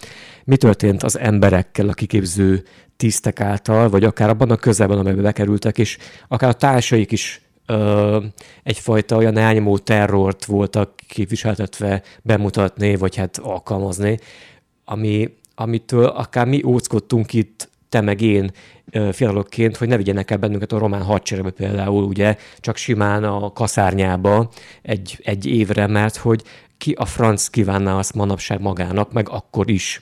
Mi 0.44 0.56
történt 0.56 1.02
az 1.02 1.18
emberekkel, 1.18 1.88
a 1.88 1.92
kiképző 1.92 2.64
tisztek 2.96 3.40
által, 3.40 3.88
vagy 3.88 4.04
akár 4.04 4.28
abban 4.28 4.50
a 4.50 4.56
közelben, 4.56 4.98
amelybe 4.98 5.22
bekerültek, 5.22 5.78
és 5.78 5.98
akár 6.28 6.50
a 6.50 6.54
társaik 6.54 7.12
is 7.12 7.40
ö, 7.66 8.22
egyfajta 8.62 9.16
olyan 9.16 9.36
elnyomó 9.36 9.78
terrort 9.78 10.44
voltak 10.44 10.94
képviseltetve 11.08 12.02
bemutatni, 12.22 12.96
vagy 12.96 13.16
hát 13.16 13.38
alkalmazni, 13.38 14.18
ami 14.84 15.30
amitől 15.54 16.04
akár 16.04 16.46
mi 16.46 16.62
óckodtunk 16.64 17.32
itt, 17.32 17.68
te 17.88 18.00
meg 18.00 18.20
én 18.20 18.50
fiatalokként, 19.12 19.76
hogy 19.76 19.88
ne 19.88 19.96
vigyenek 19.96 20.30
el 20.30 20.38
bennünket 20.38 20.72
a 20.72 20.78
román 20.78 21.02
hadseregbe 21.02 21.50
például, 21.50 22.04
ugye, 22.04 22.36
csak 22.58 22.76
simán 22.76 23.24
a 23.24 23.52
kaszárnyába 23.52 24.50
egy, 24.82 25.20
egy 25.24 25.46
évre, 25.46 25.86
mert 25.86 26.16
hogy 26.16 26.42
ki 26.78 26.92
a 26.92 27.04
franc 27.04 27.48
kívánná 27.48 27.98
azt 27.98 28.14
manapság 28.14 28.60
magának, 28.60 29.12
meg 29.12 29.28
akkor 29.28 29.70
is. 29.70 30.00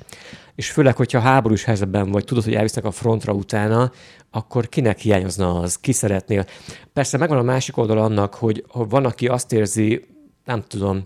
És 0.54 0.71
főleg, 0.71 0.97
hogyha 0.97 1.21
háborús 1.21 1.64
helyzetben 1.64 2.11
vagy, 2.11 2.25
tudod, 2.25 2.44
hogy 2.44 2.54
elvisznek 2.54 2.85
a 2.85 2.90
frontra 2.90 3.32
utána, 3.32 3.92
akkor 4.30 4.68
kinek 4.68 4.99
hiányozna 4.99 5.61
az? 5.61 5.76
Ki 5.76 5.92
szeretnél? 5.92 6.44
Persze 6.92 7.18
megvan 7.18 7.38
a 7.38 7.42
másik 7.42 7.76
oldal 7.76 7.99
annak, 7.99 8.35
hogy, 8.35 8.64
van, 8.73 9.04
aki 9.04 9.26
azt 9.26 9.52
érzi, 9.52 10.04
nem 10.44 10.62
tudom, 10.66 11.04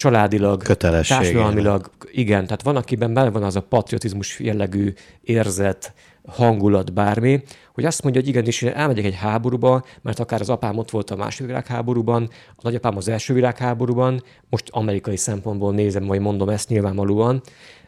családilag, 0.00 0.62
társadalmilag, 0.62 1.90
igen, 2.10 2.44
tehát 2.44 2.62
van, 2.62 2.76
akiben 2.76 3.14
bele 3.14 3.30
van 3.30 3.42
az 3.42 3.56
a 3.56 3.62
patriotizmus 3.62 4.38
jellegű 4.38 4.92
érzet, 5.20 5.92
hangulat, 6.26 6.92
bármi, 6.92 7.42
hogy 7.74 7.84
azt 7.84 8.02
mondja, 8.02 8.20
hogy 8.20 8.30
igenis, 8.30 8.62
én 8.62 8.72
elmegyek 8.72 9.04
egy 9.04 9.14
háborúba, 9.14 9.84
mert 10.02 10.18
akár 10.18 10.40
az 10.40 10.50
apám 10.50 10.78
ott 10.78 10.90
volt 10.90 11.10
a 11.10 11.16
második 11.16 11.46
világháborúban, 11.46 12.30
a 12.56 12.60
nagyapám 12.62 12.96
az 12.96 13.08
első 13.08 13.34
világháborúban, 13.34 14.22
most 14.50 14.68
amerikai 14.70 15.16
szempontból 15.16 15.72
nézem, 15.72 16.06
vagy 16.06 16.20
mondom 16.20 16.48
ezt 16.48 16.68
nyilvánvalóan, 16.68 17.42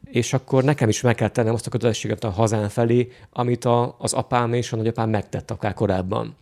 és 0.04 0.33
akkor 0.33 0.64
nekem 0.64 0.88
is 0.88 1.00
meg 1.00 1.14
kell 1.14 1.28
tennem 1.28 1.54
azt 1.54 1.66
a 1.66 1.71
kötelességet 1.71 2.25
a 2.25 2.31
hazán 2.31 2.69
felé, 2.69 3.09
amit 3.31 3.64
a, 3.64 3.97
az 3.99 4.12
apám 4.12 4.52
és 4.52 4.73
a 4.73 4.76
nagyapám 4.76 5.11
megtett 5.11 5.50
akár 5.50 5.75
korábban. 5.75 6.37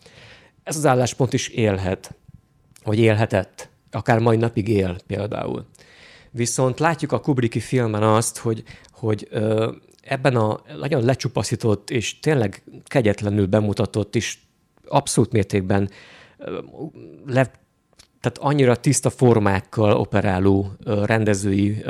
Ez 0.63 0.77
az 0.77 0.87
álláspont 0.87 1.33
is 1.33 1.49
élhet, 1.49 2.15
vagy 2.85 2.99
élhetett 2.99 3.71
akár 3.91 4.19
mai 4.19 4.37
napig 4.37 4.69
él 4.69 4.97
például. 5.07 5.67
Viszont 6.31 6.79
látjuk 6.79 7.13
a 7.13 7.21
Kubricki 7.21 7.61
filmen 7.61 8.03
azt, 8.03 8.39
hogy, 8.39 8.63
hogy 8.93 9.29
ö, 9.31 9.73
ebben 10.03 10.37
a 10.37 10.61
nagyon 10.79 11.05
lecsupaszított 11.05 11.91
és 11.91 12.19
tényleg 12.19 12.63
kegyetlenül 12.85 13.47
bemutatott 13.47 14.17
és 14.17 14.39
abszolút 14.85 15.33
mértékben 15.33 15.91
le, 17.27 17.51
tehát 18.21 18.39
annyira 18.39 18.77
tiszta 18.77 19.11
formákkal 19.11 19.93
operáló 19.97 20.73
rendezői 20.85 21.85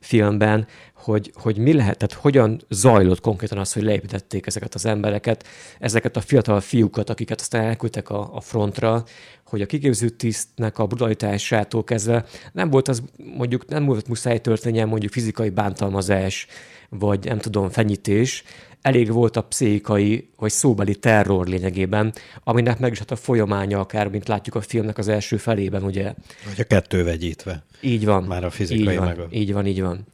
filmben, 0.00 0.66
hogy, 0.94 1.32
hogy 1.34 1.58
mi 1.58 1.72
lehet, 1.72 1.98
tehát 1.98 2.22
hogyan 2.22 2.60
zajlott 2.68 3.20
konkrétan 3.20 3.58
az, 3.58 3.72
hogy 3.72 3.82
leépítették 3.82 4.46
ezeket 4.46 4.74
az 4.74 4.86
embereket, 4.86 5.46
ezeket 5.78 6.16
a 6.16 6.20
fiatal 6.20 6.60
fiúkat, 6.60 7.10
akiket 7.10 7.40
aztán 7.40 7.64
elküldtek 7.64 8.10
a, 8.10 8.34
a 8.34 8.40
frontra, 8.40 9.04
hogy 9.46 9.62
a 9.62 9.66
kiképző 9.66 10.08
tisztnek 10.08 10.78
a 10.78 10.86
brutalitásától 10.86 11.84
kezdve 11.84 12.24
nem 12.52 12.70
volt 12.70 12.88
az, 12.88 13.02
mondjuk 13.36 13.66
nem 13.68 13.84
volt 13.84 14.08
muszáj 14.08 14.40
történjen 14.40 14.88
mondjuk 14.88 15.12
fizikai 15.12 15.50
bántalmazás, 15.50 16.46
vagy 16.88 17.24
nem 17.24 17.38
tudom, 17.38 17.68
fenyítés, 17.70 18.44
elég 18.84 19.12
volt 19.12 19.36
a 19.36 19.42
pszichikai 19.42 20.28
vagy 20.36 20.50
szóbeli 20.50 20.94
terror 20.94 21.46
lényegében, 21.46 22.12
aminek 22.44 22.78
meg 22.78 22.92
is 22.92 22.98
hát 22.98 23.10
a 23.10 23.16
folyamánya 23.16 23.80
akár, 23.80 24.08
mint 24.08 24.28
látjuk 24.28 24.54
a 24.54 24.60
filmnek 24.60 24.98
az 24.98 25.08
első 25.08 25.36
felében, 25.36 25.82
ugye. 25.82 26.14
Vagy 26.46 26.60
a 26.60 26.64
kettő 26.64 27.04
vegyítve. 27.04 27.64
Így 27.80 28.04
van. 28.04 28.22
Már 28.22 28.44
a 28.44 28.50
fizikai 28.50 28.92
így 28.92 28.98
van, 28.98 29.06
meg 29.06 29.18
a... 29.18 29.26
Így 29.30 29.52
van, 29.52 29.66
így 29.66 29.80
van. 29.80 30.06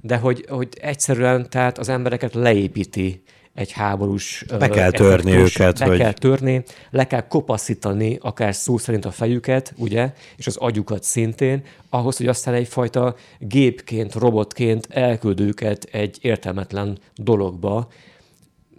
De 0.00 0.16
hogy, 0.16 0.44
hogy 0.48 0.68
egyszerűen 0.80 1.50
tehát 1.50 1.78
az 1.78 1.88
embereket 1.88 2.34
leépíti 2.34 3.22
egy 3.54 3.72
háborús... 3.72 4.44
Be 4.58 4.68
kell 4.68 4.90
törni 4.90 5.32
őket. 5.32 5.78
Be 5.78 5.86
hogy... 5.86 5.98
kell 5.98 6.12
törni, 6.12 6.62
le 6.90 7.06
kell 7.06 7.26
kopaszítani 7.26 8.18
akár 8.20 8.54
szó 8.54 8.78
szerint 8.78 9.04
a 9.04 9.10
fejüket, 9.10 9.72
ugye, 9.76 10.12
és 10.36 10.46
az 10.46 10.56
agyukat 10.56 11.02
szintén, 11.02 11.62
ahhoz, 11.90 12.16
hogy 12.16 12.26
aztán 12.26 12.54
egyfajta 12.54 13.16
gépként, 13.38 14.14
robotként 14.14 14.86
elküld 14.90 15.40
őket 15.40 15.88
egy 15.92 16.18
értelmetlen 16.20 16.98
dologba, 17.14 17.88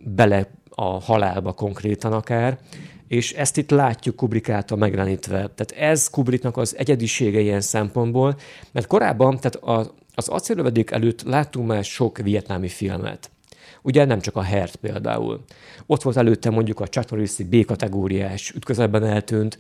bele 0.04 0.50
a 0.70 1.00
halálba 1.00 1.52
konkrétan 1.52 2.14
akár, 2.14 2.58
és 3.08 3.34
ezt 3.34 3.58
itt 3.58 3.70
látjuk 3.70 4.16
Kubrick 4.16 4.50
által 4.50 4.78
megjelenítve. 4.78 5.36
Tehát 5.38 5.72
ez 5.78 6.10
Kubricknak 6.10 6.58
az 6.58 6.78
egyedisége 6.78 7.40
ilyen 7.40 7.62
szempontból, 7.62 8.36
mert 8.72 8.88
korábban, 8.88 9.40
tehát 9.40 9.56
a, 9.56 9.96
az 10.16 10.28
acélövedék 10.28 10.92
előtt 10.92 11.22
láttunk 11.22 11.68
már 11.68 11.84
sok 11.84 12.18
vietnámi 12.18 12.68
filmet. 12.68 13.30
Ugye 13.82 14.06
nem 14.06 14.20
csak 14.20 14.36
a 14.36 14.42
Hert 14.42 14.76
például. 14.76 15.44
Ott 15.86 16.02
volt 16.02 16.18
előtte 16.18 16.50
mondjuk 16.50 16.80
a 16.80 16.88
Chatorisi 16.88 17.44
B-kategóriás 17.44 18.52
ütközetben 18.52 19.04
eltűnt, 19.04 19.58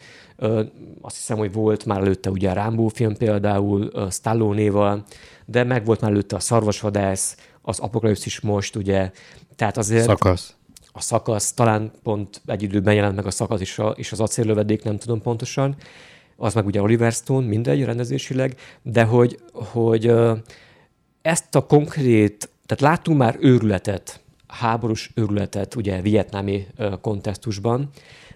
azt 1.01 1.15
hiszem, 1.15 1.37
hogy 1.37 1.53
volt 1.53 1.85
már 1.85 1.99
előtte 1.99 2.29
ugye 2.29 2.49
a 2.49 2.53
Rambo 2.53 2.87
film 2.87 3.17
például 3.17 4.09
Stallone-val, 4.11 5.03
de 5.45 5.63
meg 5.63 5.85
volt 5.85 6.01
már 6.01 6.11
előtte 6.11 6.35
a 6.35 6.39
Szarvasvadász, 6.39 7.37
az 7.61 7.79
Apokalipszis 7.79 8.39
most, 8.39 8.75
ugye, 8.75 9.11
tehát 9.59 9.77
azért... 9.77 10.03
Szakasz. 10.03 10.53
A 10.91 11.01
szakasz, 11.01 11.53
talán 11.53 11.91
pont 12.03 12.41
egy 12.45 12.63
időben 12.63 12.93
jelent 12.93 13.15
meg 13.15 13.25
a 13.25 13.31
szakasz 13.31 13.61
is, 13.61 13.79
a, 13.79 13.89
és 13.89 14.11
az 14.11 14.19
acéllövedék, 14.19 14.83
nem 14.83 14.97
tudom 14.97 15.21
pontosan. 15.21 15.75
Az 16.35 16.53
meg 16.53 16.65
ugye 16.65 16.81
Oliver 16.81 17.11
Stone, 17.11 17.47
mindegy 17.47 17.83
rendezésileg, 17.83 18.55
de 18.81 19.03
hogy, 19.03 19.39
hogy 19.53 20.11
ezt 21.21 21.55
a 21.55 21.65
konkrét, 21.65 22.49
tehát 22.65 22.93
láttunk 22.93 23.17
már 23.17 23.37
őrületet, 23.39 24.19
háborús 24.47 25.11
őrületet 25.15 25.75
ugye 25.75 26.01
vietnámi 26.01 26.67
kontextusban, 27.01 27.89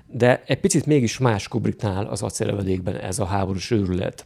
de 0.08 0.44
egy 0.46 0.60
picit 0.60 0.86
mégis 0.86 1.18
más 1.18 1.48
Kubricknál 1.48 2.06
az 2.06 2.22
acélövedékben 2.22 2.96
ez 2.96 3.20
a 3.20 3.26
háborús 3.26 3.72
őrület. 3.72 4.26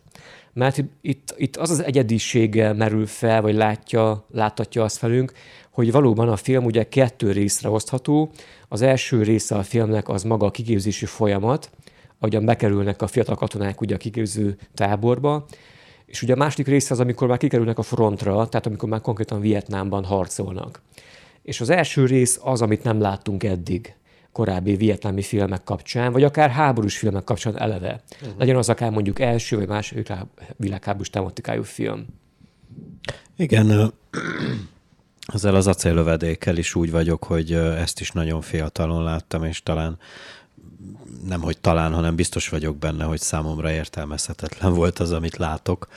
Mert 0.58 0.84
itt, 1.02 1.34
itt 1.38 1.56
az 1.56 1.70
az 1.70 1.84
egyedisége 1.84 2.74
merül 2.74 3.06
fel, 3.06 3.42
vagy 3.42 3.56
látja, 3.56 4.26
láthatja 4.32 4.84
azt 4.84 4.98
felünk, 4.98 5.32
hogy 5.72 5.92
valóban 5.92 6.30
a 6.30 6.36
film 6.36 6.66
ugye 6.66 6.84
kettő 6.84 7.32
részre 7.32 7.70
osztható. 7.70 8.32
Az 8.68 8.82
első 8.82 9.24
része 9.24 9.56
a 9.56 9.64
filmnek 9.64 10.10
az 10.10 10.24
maga 10.24 10.46
a 10.46 10.52
kiképzési 10.52 11.06
folyamat, 11.06 11.70
ahogyan 12.20 12.46
bekerülnek 12.46 13.02
a 13.02 13.08
fiatal 13.08 13.36
katonák 13.36 13.82
ugye 13.82 13.96
a 13.96 13.98
kiképző 13.98 14.58
táborba, 14.74 15.46
és 16.06 16.22
ugye 16.22 16.34
a 16.34 16.38
második 16.38 16.68
része 16.68 16.94
az, 16.94 17.00
amikor 17.00 17.28
már 17.28 17.38
kikerülnek 17.38 17.78
a 17.78 17.84
frontra, 17.84 18.48
tehát 18.48 18.66
amikor 18.66 18.90
már 18.90 19.02
konkrétan 19.02 19.40
Vietnámban 19.40 20.04
harcolnak. 20.04 20.82
És 21.42 21.62
az 21.62 21.70
első 21.70 22.06
rész 22.06 22.40
az, 22.44 22.62
amit 22.62 22.84
nem 22.84 23.02
láttunk 23.02 23.44
eddig 23.44 23.96
korábbi 24.38 24.76
vietnámi 24.76 25.22
filmek 25.22 25.64
kapcsán, 25.64 26.12
vagy 26.12 26.24
akár 26.24 26.50
háborús 26.50 26.98
filmek 26.98 27.24
kapcsán 27.24 27.60
eleve. 27.60 28.02
Uh-huh. 28.22 28.38
Legyen 28.38 28.56
az 28.56 28.70
akár 28.70 28.92
mondjuk 28.92 29.20
első 29.20 29.58
vagy 29.58 29.68
második 29.68 30.14
világháborús 30.56 31.10
tematikájú 31.10 31.64
film. 31.64 32.06
Igen, 33.38 33.94
ezzel 35.34 35.56
az 35.56 35.68
acélövedékkel 35.68 36.58
is 36.58 36.76
úgy 36.76 36.92
vagyok, 36.92 37.24
hogy 37.24 37.52
ezt 37.54 38.00
is 38.00 38.12
nagyon 38.12 38.42
fiatalon 38.42 39.04
láttam, 39.04 39.44
és 39.44 39.64
talán 39.64 39.98
nem 41.26 41.42
hogy 41.42 41.58
talán, 41.58 41.94
hanem 41.94 42.16
biztos 42.16 42.50
vagyok 42.50 42.78
benne, 42.78 43.04
hogy 43.04 43.20
számomra 43.20 43.72
értelmezhetetlen 43.72 44.74
volt 44.74 45.00
az, 45.00 45.12
amit 45.12 45.38
látok. 45.38 45.88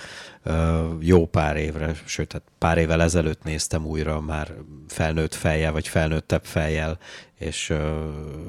Jó 1.01 1.27
pár 1.27 1.57
évre, 1.57 1.95
sőt, 2.05 2.33
hát 2.33 2.43
pár 2.59 2.79
évvel 2.79 3.03
ezelőtt 3.03 3.43
néztem 3.43 3.87
újra 3.87 4.21
már 4.21 4.55
felnőtt 4.89 5.35
fejjel, 5.35 5.73
vagy 5.73 5.89
felnőttebb 5.89 6.45
fejjel, 6.45 6.99
és 7.39 7.73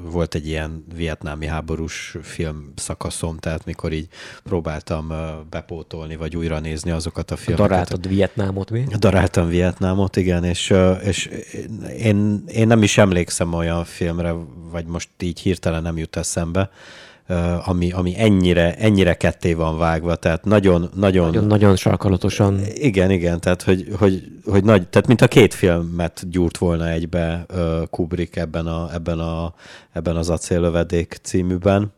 volt 0.03 0.35
egy 0.35 0.47
ilyen 0.47 0.85
vietnámi 0.95 1.45
háborús 1.45 2.17
film 2.21 2.73
szakaszom, 2.75 3.37
tehát 3.37 3.65
mikor 3.65 3.91
így 3.93 4.07
próbáltam 4.43 5.13
bepótolni, 5.49 6.15
vagy 6.15 6.37
újra 6.37 6.59
nézni 6.59 6.91
azokat 6.91 7.31
a 7.31 7.35
filmeket. 7.35 7.69
Daráltad 7.69 8.07
Vietnámot, 8.07 8.69
mi? 8.69 8.85
Daráltam 8.97 9.47
Vietnámot, 9.47 10.15
igen, 10.15 10.43
és, 10.43 10.73
és 11.03 11.29
én, 11.97 12.43
én 12.47 12.67
nem 12.67 12.83
is 12.83 12.97
emlékszem 12.97 13.53
olyan 13.53 13.85
filmre, 13.85 14.33
vagy 14.71 14.85
most 14.85 15.09
így 15.19 15.39
hirtelen 15.39 15.81
nem 15.81 15.97
jut 15.97 16.15
eszembe, 16.15 16.60
ami, 17.65 17.91
ami 17.91 18.13
ennyire, 18.17 18.75
ennyire 18.75 19.13
ketté 19.13 19.53
van 19.53 19.77
vágva, 19.77 20.15
tehát 20.15 20.45
nagyon, 20.45 20.89
nagyon... 20.95 21.25
Nagyon, 21.25 21.45
nagyon 21.45 21.75
sarkalatosan. 21.75 22.59
Igen, 22.73 23.11
igen, 23.11 23.39
tehát 23.39 23.61
hogy, 23.61 23.87
hogy, 23.97 24.23
hogy 24.45 24.63
nagy, 24.63 24.87
tehát 24.87 25.07
mint 25.07 25.21
a 25.21 25.27
két 25.27 25.53
filmet 25.53 26.29
gyúrt 26.29 26.57
volna 26.57 26.89
egybe 26.89 27.45
Kubrick 27.89 28.35
ebben, 28.35 28.67
a, 28.67 28.93
ebben, 28.93 29.19
a, 29.19 29.53
ebben 29.91 30.15
az 30.15 30.29
acéllövedék 30.29 31.19
címűben 31.21 31.91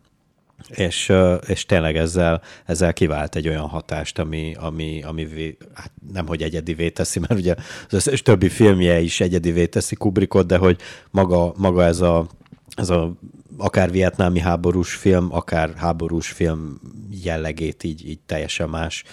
és, 0.69 1.13
és 1.47 1.65
tényleg 1.65 1.97
ezzel, 1.97 2.41
ezzel 2.65 2.93
kivált 2.93 3.35
egy 3.35 3.47
olyan 3.47 3.67
hatást, 3.67 4.19
ami, 4.19 4.55
ami, 4.59 5.03
ami 5.03 5.27
hát 5.73 5.91
nem 6.13 6.27
hogy 6.27 6.41
egyedivé 6.41 6.89
teszi, 6.89 7.19
mert 7.19 7.39
ugye 7.39 7.55
az 7.87 7.93
összes 7.93 8.21
többi 8.21 8.49
filmje 8.49 8.99
is 8.99 9.21
egyedivé 9.21 9.65
teszi 9.65 9.95
Kubrickot, 9.95 10.45
de 10.45 10.57
hogy 10.57 10.77
maga, 11.11 11.53
maga 11.57 11.83
ez 11.83 12.01
a 12.01 12.27
ez 12.75 12.89
a 12.89 13.13
akár 13.57 13.91
vietnámi 13.91 14.39
háborús 14.39 14.95
film, 14.95 15.27
akár 15.31 15.73
háborús 15.75 16.31
film 16.31 16.79
jellegét 17.23 17.83
így, 17.83 18.09
így 18.09 18.19
teljesen 18.19 18.69
más, 18.69 19.03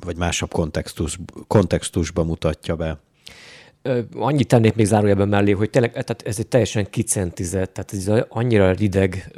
vagy 0.00 0.16
másabb 0.16 0.52
kontextus, 0.52 1.18
kontextusba 1.46 2.24
mutatja 2.24 2.76
be 2.76 2.98
annyit 4.14 4.48
tennék 4.48 4.74
még 4.74 4.86
zárójelben 4.86 5.28
mellé, 5.28 5.50
hogy 5.50 5.70
tényleg 5.70 5.90
tehát 5.90 6.22
ez 6.24 6.38
egy 6.38 6.46
teljesen 6.46 6.90
kicentizett, 6.90 7.72
tehát 7.74 7.92
ez 7.92 8.24
annyira 8.28 8.72
rideg 8.72 9.30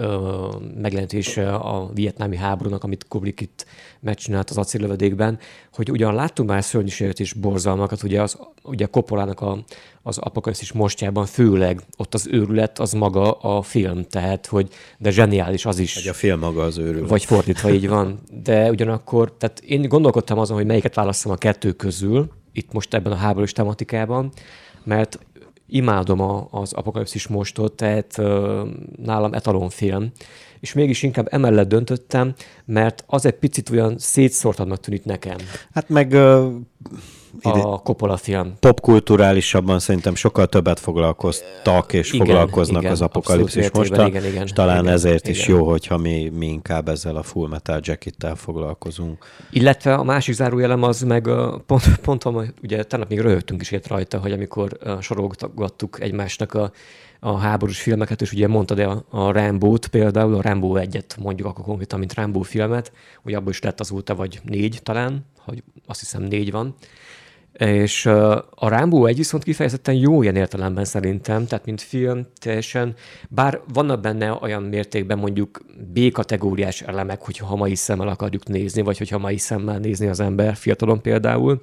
megjelenítése 0.81 1.55
a 1.55 1.90
vietnámi 1.94 2.37
háborúnak, 2.37 2.85
amit 2.85 3.09
Kubrick 3.09 3.40
itt 3.40 3.66
megcsinált 4.00 4.50
az 4.50 4.59
acéllövedékben, 4.59 5.38
hogy 5.72 5.90
ugyan 5.90 6.14
láttunk 6.14 6.48
már 6.48 6.64
szörnyűséget 6.64 7.20
és 7.20 7.33
borzalmakat, 7.33 8.02
ugye, 8.02 8.22
az, 8.22 8.38
ugye 8.62 8.87
Koppolának 8.87 9.40
a, 9.40 9.59
az 10.02 10.18
apokalipszis 10.18 10.72
mostjában 10.72 11.26
főleg 11.26 11.81
ott 11.96 12.14
az 12.14 12.28
őrület 12.31 12.78
az 12.78 12.92
maga 12.92 13.33
a 13.33 13.62
film, 13.62 14.05
tehát 14.05 14.46
hogy 14.46 14.68
de 14.98 15.11
zseniális 15.11 15.66
az 15.66 15.78
is. 15.78 15.94
Vagy 15.94 16.09
a 16.09 16.12
film 16.12 16.38
maga 16.38 16.62
az 16.62 16.78
őrület. 16.78 17.09
Vagy 17.09 17.24
fordítva 17.24 17.70
így 17.70 17.88
van. 17.88 18.20
De 18.42 18.70
ugyanakkor, 18.70 19.33
tehát 19.37 19.61
én 19.61 19.88
gondolkodtam 19.88 20.38
azon, 20.38 20.57
hogy 20.57 20.66
melyiket 20.66 20.94
válasszam 20.94 21.33
a 21.33 21.37
kettő 21.37 21.72
közül, 21.72 22.31
itt 22.52 22.72
most 22.72 22.94
ebben 22.94 23.12
a 23.12 23.16
háborús 23.16 23.52
tematikában, 23.52 24.32
mert 24.84 25.18
imádom 25.66 26.20
a, 26.20 26.48
az 26.50 26.72
apokalipszis 26.72 27.26
mostot, 27.26 27.76
tehát 27.76 28.18
uh, 28.18 28.68
nálam 28.96 29.32
etalonfilm, 29.34 30.12
és 30.60 30.72
mégis 30.72 31.02
inkább 31.02 31.28
emellett 31.30 31.68
döntöttem, 31.68 32.34
mert 32.64 33.04
az 33.06 33.26
egy 33.26 33.34
picit 33.34 33.70
olyan 33.70 33.98
szétszórtanak 33.98 34.80
tűnik 34.80 35.04
nekem. 35.04 35.36
Hát 35.74 35.88
meg 35.88 36.12
uh, 36.12 36.52
a 37.40 37.79
Coppola 37.83 38.16
film. 38.16 38.53
Popkulturálisabban 38.61 39.79
szerintem 39.79 40.14
sokkal 40.14 40.47
többet 40.47 40.81
foglalkoztak 40.81 41.92
és 41.92 42.12
igen, 42.12 42.27
foglalkoznak 42.27 42.81
igen, 42.81 42.92
az 42.92 43.01
apokalipszis 43.01 43.71
most. 43.71 43.92
Igen, 43.92 44.25
igen, 44.25 44.42
és 44.42 44.53
talán 44.53 44.83
igen, 44.83 44.92
ezért 44.92 45.29
igen. 45.29 45.40
is 45.40 45.47
jó, 45.47 45.68
hogyha 45.68 45.97
mi, 45.97 46.29
mi 46.29 46.47
inkább 46.47 46.88
ezzel 46.88 47.16
a 47.16 47.23
Full 47.23 47.49
Metal 47.49 47.81
Jacket-tel 47.83 48.35
foglalkozunk. 48.35 49.25
Illetve 49.51 49.95
a 49.95 50.03
másik 50.03 50.35
zárójelem 50.35 50.83
az 50.83 51.03
meg 51.03 51.29
pont, 51.66 51.97
pont 52.03 52.25
ugye 52.62 52.85
tegnap 52.85 53.09
még 53.09 53.21
röhögtünk 53.21 53.61
is 53.61 53.71
ért 53.71 53.87
rajta, 53.87 54.18
hogy 54.18 54.33
amikor 54.33 54.79
sorolgattuk 55.01 56.01
egymásnak 56.01 56.55
a 56.55 56.71
a 57.25 57.37
háborús 57.37 57.81
filmeket, 57.81 58.21
és 58.21 58.33
ugye 58.33 58.49
mondtad 58.49 58.79
a, 58.79 59.05
a 59.11 59.33
Rambo-t 59.33 59.87
például, 59.87 60.35
a 60.35 60.40
Rambo 60.40 60.77
egyet 60.77 61.16
mondjuk 61.21 61.49
akkor 61.49 61.64
konkrétan, 61.64 61.99
mint 61.99 62.14
Rambo 62.14 62.40
filmet, 62.40 62.92
hogy 63.23 63.35
abból 63.35 63.51
is 63.51 63.61
lett 63.61 63.81
azóta 63.81 64.14
vagy 64.14 64.40
négy 64.45 64.81
talán, 64.83 65.27
hogy 65.38 65.62
azt 65.87 66.01
hiszem 66.01 66.23
négy 66.23 66.51
van, 66.51 66.75
és 67.58 68.06
a 68.50 68.68
Rambo 68.68 69.06
egy 69.06 69.16
viszont 69.16 69.44
kifejezetten 69.44 69.94
jó 69.94 70.22
ilyen 70.22 70.36
értelemben 70.36 70.84
szerintem, 70.84 71.46
tehát 71.46 71.64
mint 71.64 71.80
film 71.80 72.26
teljesen, 72.40 72.94
bár 73.28 73.60
vannak 73.72 74.00
benne 74.00 74.38
olyan 74.40 74.62
mértékben 74.62 75.18
mondjuk 75.18 75.64
B-kategóriás 75.92 76.82
elemek, 76.82 77.20
hogyha 77.20 77.56
mai 77.56 77.74
szemmel 77.74 78.08
akarjuk 78.08 78.48
nézni, 78.48 78.82
vagy 78.82 78.98
hogyha 78.98 79.18
mai 79.18 79.36
szemmel 79.36 79.78
nézni 79.78 80.06
az 80.06 80.20
ember, 80.20 80.54
fiatalon 80.54 81.02
például, 81.02 81.60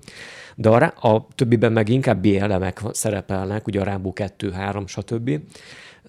de 0.56 0.70
a, 0.70 1.08
a 1.08 1.28
többiben 1.36 1.72
meg 1.72 1.90
inkább 1.90 2.22
B 2.22 2.26
elemek 2.26 2.82
szerepelnek, 2.92 3.68
ugye 3.68 3.82
a 3.82 3.84
Rambo 3.84 4.14
2, 4.14 4.52
3, 4.52 4.88
stb. 4.88 5.40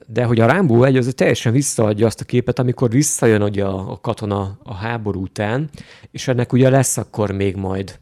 De 0.06 0.24
hogy 0.24 0.40
a 0.40 0.46
Rambo 0.46 0.84
egy 0.84 0.96
az 0.96 1.12
teljesen 1.16 1.52
visszaadja 1.52 2.06
azt 2.06 2.20
a 2.20 2.24
képet, 2.24 2.58
amikor 2.58 2.90
visszajön 2.90 3.42
ugye 3.42 3.64
a, 3.64 3.90
a 3.90 4.00
katona 4.00 4.58
a 4.62 4.74
háború 4.74 5.22
után, 5.22 5.70
és 6.10 6.28
ennek 6.28 6.52
ugye 6.52 6.70
lesz 6.70 6.96
akkor 6.96 7.30
még 7.30 7.56
majd 7.56 7.98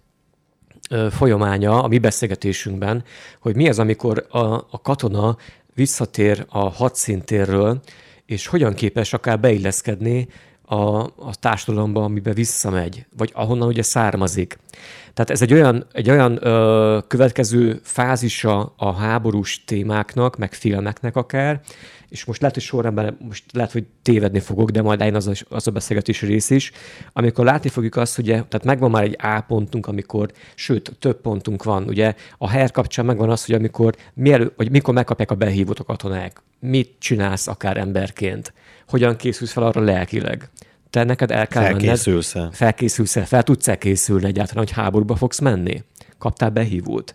folyamánya 1.11 1.83
a 1.83 1.89
mi 1.89 1.99
beszélgetésünkben, 1.99 3.05
hogy 3.41 3.57
mi 3.57 3.69
az, 3.69 3.79
amikor 3.79 4.27
a, 4.31 4.39
a 4.55 4.81
katona 4.83 5.37
visszatér 5.75 6.45
a 6.49 6.71
hadszintérről, 6.71 7.81
és 8.27 8.47
hogyan 8.47 8.75
képes 8.75 9.13
akár 9.13 9.41
beilleszkedni 9.41 10.29
a, 10.65 11.01
a 11.01 11.35
társadalomba, 11.41 12.05
amiben 12.05 12.35
visszamegy, 12.35 13.07
vagy 13.17 13.31
ahonnan 13.35 13.69
ugye 13.69 13.83
származik. 13.83 14.59
Tehát 15.15 15.31
ez 15.31 15.43
egy 15.43 15.53
olyan, 15.53 15.87
egy 15.93 16.11
olyan 16.11 16.47
ö, 16.47 16.99
következő 17.07 17.81
fázisa 17.83 18.75
a 18.77 18.93
háborús 18.93 19.65
témáknak, 19.65 20.37
meg 20.37 20.55
filmeknek 20.55 21.17
akár, 21.17 21.61
és 22.09 22.25
most 22.25 22.41
lehet, 22.41 22.55
hogy 22.57 22.65
sorrendben 22.65 23.17
most 23.21 23.45
lehet, 23.53 23.73
hogy 23.73 23.85
tévedni 24.03 24.41
fogok, 24.41 24.71
de 24.71 24.83
majd 24.83 25.01
eljön 25.01 25.17
az 25.17 25.27
a, 25.27 25.33
az 25.49 25.67
a 25.67 25.71
beszélgetési 25.71 26.27
rész 26.27 26.51
is, 26.51 26.73
amikor 27.13 27.45
látni 27.45 27.69
fogjuk 27.69 27.97
azt, 27.97 28.19
ugye, 28.19 28.33
tehát 28.33 28.65
megvan 28.65 28.91
már 28.91 29.03
egy 29.03 29.17
A 29.23 29.41
pontunk, 29.41 29.87
amikor, 29.87 30.31
sőt, 30.55 30.97
több 30.99 31.21
pontunk 31.21 31.63
van, 31.63 31.85
ugye 31.85 32.15
a 32.39 32.49
her 32.49 32.71
kapcsán 32.71 33.05
megvan 33.05 33.31
az, 33.31 33.45
hogy 33.45 33.55
amikor, 33.55 33.95
mielő, 34.15 34.53
vagy 34.57 34.71
mikor 34.71 34.95
megkapják 34.95 35.31
a 35.31 35.35
behívót 35.35 35.79
a 35.79 35.85
katonák, 35.85 36.43
mit 36.61 36.95
csinálsz 36.99 37.47
akár 37.47 37.77
emberként, 37.77 38.53
hogyan 38.89 39.17
készülsz 39.17 39.53
fel 39.53 39.63
arra 39.63 39.81
lelkileg. 39.81 40.51
Te 40.91 41.05
neked 41.05 41.31
el 41.31 41.47
kell 41.47 41.63
Felkészülsz 41.63 42.35
menned. 42.35 42.55
Felkészülsz 42.55 43.17
-e? 43.17 43.25
Fel 43.25 43.43
tudsz-e 43.43 43.79
készülni 43.79 44.27
egyáltalán, 44.27 44.65
hogy 44.65 44.75
háborúba 44.75 45.17
fogsz 45.17 45.39
menni? 45.39 45.83
Kaptál 46.19 46.51
behívót? 46.51 47.15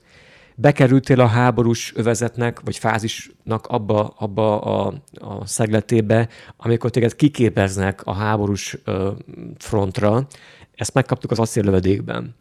Bekerültél 0.56 1.20
a 1.20 1.26
háborús 1.26 1.94
övezetnek, 1.96 2.60
vagy 2.60 2.78
fázisnak 2.78 3.68
abba, 3.68 4.14
abba 4.18 4.62
a, 4.62 4.94
a 5.14 5.46
szegletébe, 5.46 6.28
amikor 6.58 6.90
téged 6.90 7.16
kiképeznek 7.16 8.02
a 8.06 8.14
háborús 8.14 8.78
ö, 8.84 9.12
frontra, 9.58 10.28
ezt 10.76 10.94
megkaptuk 10.94 11.32
az 11.32 11.40
acéllövedékben. 11.40 12.36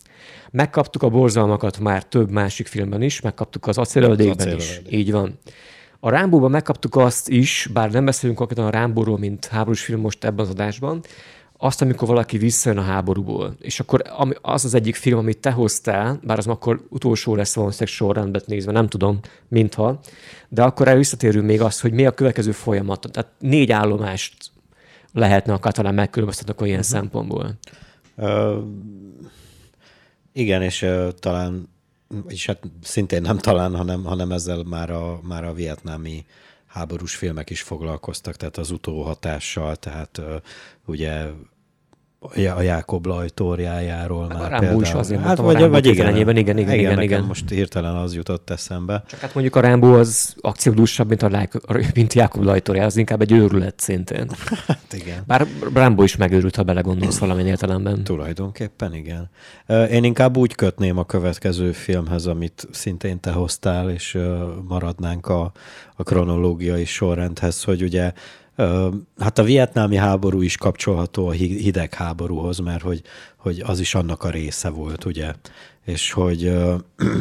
Megkaptuk 0.51 1.03
a 1.03 1.09
borzalmakat 1.09 1.79
már 1.79 2.05
több 2.05 2.31
másik 2.31 2.66
filmben 2.66 3.03
is, 3.03 3.20
megkaptuk 3.20 3.66
az 3.66 3.79
acéllövedékben 3.79 4.57
is. 4.57 4.81
Így 4.90 5.12
van. 5.12 5.38
A 6.01 6.11
Rámbóban 6.11 6.51
megkaptuk 6.51 6.96
azt 6.96 7.29
is, 7.29 7.68
bár 7.72 7.90
nem 7.90 8.05
beszélünk 8.05 8.38
konkrétan 8.38 8.66
a 8.66 8.70
Rámbóról, 8.70 9.18
mint 9.18 9.46
háborús 9.46 9.85
film 9.85 10.01
most 10.01 10.25
ebben 10.25 10.44
az 10.44 10.51
adásban, 10.51 11.01
azt, 11.64 11.83
amikor 11.83 12.09
valaki 12.09 12.38
visszajön 12.38 12.79
a 12.79 12.83
háborúból. 12.83 13.57
És 13.61 13.81
akkor 13.81 14.03
az 14.40 14.64
az 14.64 14.75
egyik 14.75 14.94
film, 14.94 15.18
amit 15.18 15.38
te 15.38 15.51
hoztál, 15.51 16.20
bár 16.22 16.38
az 16.38 16.46
akkor 16.46 16.87
utolsó 16.88 17.35
lesz 17.35 17.55
valószínűleg 17.55 17.94
sorrendben 17.94 18.42
nézve, 18.46 18.72
nem 18.72 18.88
tudom, 18.88 19.20
mintha, 19.48 20.01
de 20.48 20.62
akkor 20.62 20.88
el 20.88 20.96
visszatérünk 20.96 21.46
még 21.46 21.61
azt, 21.61 21.81
hogy 21.81 21.92
mi 21.92 22.07
a 22.07 22.11
következő 22.11 22.53
folyamat. 22.53 23.07
Tehát 23.11 23.31
négy 23.38 23.72
állomást 23.72 24.51
lehetne 25.12 25.53
akár 25.53 25.72
talán 25.72 25.94
megkülönböztetni 25.94 26.53
akkor 26.53 26.66
ilyen 26.66 26.79
uh-huh. 26.79 26.94
szempontból. 26.94 27.59
Uh, 28.16 28.57
igen, 30.33 30.62
és 30.62 30.83
uh, 30.83 31.09
talán, 31.20 31.68
és 32.29 32.46
hát 32.46 32.62
szintén 32.83 33.22
nem 33.22 33.38
talán, 33.38 33.77
hanem, 33.77 34.05
hanem 34.05 34.33
ezzel 34.33 34.62
már 34.62 34.90
a, 34.90 35.20
már 35.22 35.44
a 35.44 35.53
vietnámi 35.53 36.25
háborús 36.72 37.16
filmek 37.16 37.50
is 37.50 37.62
foglalkoztak, 37.62 38.37
tehát 38.37 38.56
az 38.56 38.70
utóhatással, 38.70 39.76
tehát 39.76 40.20
ugye 40.85 41.26
a 42.56 42.62
Jákob 42.62 43.06
lajtóriájáról 43.06 44.26
már 44.26 44.52
a 44.52 44.58
Rámbó 44.58 44.80
is 44.80 44.92
azért 44.92 45.20
hát, 45.20 45.38
vagy, 45.38 45.68
vagy 45.68 45.87
igen, 45.87 46.16
igen, 46.16 46.37
igen, 46.37 46.58
igen, 46.58 46.78
igen, 46.78 47.02
igen. 47.02 47.24
most 47.24 47.48
hirtelen 47.48 47.94
az 47.94 48.14
jutott 48.14 48.50
eszembe. 48.50 49.04
Csak 49.06 49.20
hát 49.20 49.35
mondjuk 49.35 49.56
a 49.56 49.61
Rámbó 49.61 49.92
az 49.92 50.35
akciódúsabb, 50.40 51.08
mint, 51.08 51.22
a, 51.22 51.48
mint 51.94 52.14
Jákob 52.14 52.42
lajtóriá, 52.42 52.85
az 52.85 52.96
inkább 52.96 53.20
egy 53.20 53.32
őrület 53.32 53.80
szintén. 53.80 54.26
Hát 54.66 54.92
igen. 54.92 55.22
Bár 55.26 55.46
Rámbó 55.74 56.02
is 56.02 56.16
megőrült, 56.16 56.56
ha 56.56 56.62
belegondolsz 56.62 57.18
valamilyen 57.18 57.48
értelemben. 57.48 58.04
Tulajdonképpen 58.04 58.94
igen. 58.94 59.30
Én 59.90 60.04
inkább 60.04 60.37
úgy 60.37 60.54
kötném 60.54 60.98
a 60.98 61.04
következő 61.04 61.72
filmhez, 61.72 62.26
amit 62.26 62.68
szintén 62.70 63.20
te 63.20 63.30
hoztál, 63.30 63.90
és 63.90 64.18
maradnánk 64.68 65.26
a, 65.26 65.52
a 65.96 66.02
kronológiai 66.02 66.85
sorrendhez, 66.85 67.62
hogy 67.62 67.82
ugye 67.82 68.12
Hát 69.19 69.38
a 69.38 69.43
vietnámi 69.43 69.97
háború 69.97 70.41
is 70.41 70.57
kapcsolható 70.57 71.27
a 71.29 71.31
hidegháborúhoz, 71.33 72.59
mert 72.59 72.83
hogy, 72.83 73.03
hogy 73.37 73.62
az 73.67 73.81
is 73.81 73.95
annak 73.95 74.23
a 74.23 74.31
része 74.31 74.69
volt, 74.69 75.05
ugye? 75.05 75.33
És 75.85 76.12
hogy, 76.12 76.53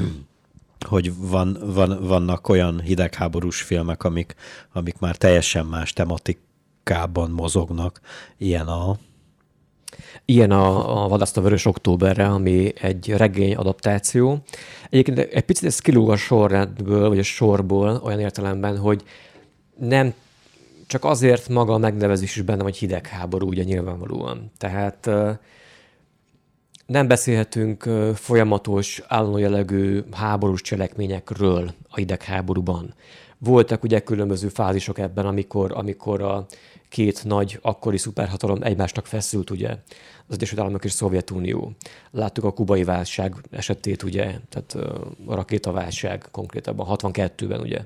hogy 0.90 1.12
van, 1.18 1.58
van, 1.66 2.08
vannak 2.08 2.50
olyan 2.50 2.82
hidegháborús 2.82 3.62
filmek, 3.62 4.04
amik, 4.04 4.36
amik 4.74 5.00
már 5.00 5.16
teljesen 5.16 5.66
más 5.66 5.94
tematikában 5.94 7.32
mozognak. 7.32 8.02
Ilyen 8.38 8.68
a... 8.68 8.98
Ilyen 10.26 10.52
a, 10.52 11.04
a 11.04 11.08
Vadaszt 11.08 11.38
a 11.38 11.42
Vörös 11.42 11.66
Októberre, 11.66 12.28
ami 12.28 12.74
egy 12.82 13.10
regény 13.10 13.56
adaptáció. 13.56 14.44
Egyébként 14.90 15.20
egy 15.20 15.44
picit 15.44 15.66
ez 15.66 15.80
kilóg 15.80 16.10
a 16.10 16.16
sorrendből, 16.16 17.10
vagy 17.10 17.20
a 17.20 17.24
sorból 17.24 18.02
olyan 18.04 18.20
értelemben, 18.20 18.78
hogy 18.78 19.04
nem 19.78 20.14
csak 20.92 21.06
azért 21.06 21.50
maga 21.50 21.74
a 21.74 21.78
megnevezés 21.78 22.36
is 22.36 22.42
benne, 22.42 22.64
hogy 22.64 22.78
hidegháború, 22.78 23.48
ugye 23.48 23.64
nyilvánvalóan. 23.64 24.52
Tehát 24.58 25.10
nem 26.86 27.08
beszélhetünk 27.08 27.90
folyamatos, 28.16 29.02
állandó 29.08 29.38
jellegű 29.38 30.04
háborús 30.12 30.62
cselekményekről 30.62 31.74
a 31.90 31.96
hidegháborúban. 31.96 32.94
Voltak 33.38 33.84
ugye 33.84 34.00
különböző 34.00 34.48
fázisok 34.48 35.00
ebben, 35.00 35.26
amikor, 35.26 35.72
amikor 35.76 36.22
a 36.22 36.46
két 36.90 37.24
nagy 37.24 37.60
akkori 37.62 37.98
szuperhatalom 37.98 38.64
egymásnak 38.64 39.06
feszült, 39.06 39.50
ugye, 39.50 39.70
az 40.28 40.36
Egyesült 40.36 40.60
Államok 40.60 40.86
és 40.86 40.92
Szovjetunió. 40.92 41.72
Láttuk 42.12 42.44
a 42.44 42.54
kubai 42.54 42.84
válság 42.84 43.36
esetét, 43.52 44.04
ugye, 44.04 44.24
tehát 44.50 44.74
a 45.26 45.36
rakétaválság 45.36 46.28
konkrétabban 46.32 46.88
62-ben, 46.90 47.60
ugye. 47.60 47.82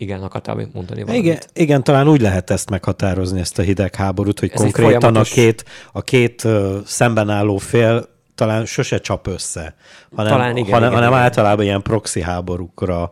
Igen, 0.00 0.22
akartál 0.22 0.54
mondani 0.54 1.02
valamit? 1.02 1.24
Igen, 1.24 1.38
igen, 1.52 1.84
talán 1.84 2.08
úgy 2.08 2.20
lehet 2.20 2.50
ezt 2.50 2.70
meghatározni, 2.70 3.40
ezt 3.40 3.58
a 3.58 3.62
hidegháborút, 3.62 4.40
hogy 4.40 4.50
Ez 4.52 4.60
konkrétan 4.60 5.00
folyamatos... 5.00 5.30
a 5.30 5.34
két, 5.34 5.64
a 5.92 6.02
két 6.02 6.44
uh, 6.44 6.76
szemben 6.84 7.30
álló 7.30 7.56
fél 7.56 8.08
talán 8.34 8.64
sose 8.64 8.98
csap 8.98 9.26
össze, 9.26 9.74
hanem, 10.14 10.32
talán 10.32 10.56
igen, 10.56 10.72
hanem, 10.72 10.88
igen, 10.88 10.94
hanem 10.94 11.10
igen. 11.10 11.22
általában 11.22 11.64
ilyen 11.64 11.82
proxy 11.82 12.20
háborúkra 12.20 13.10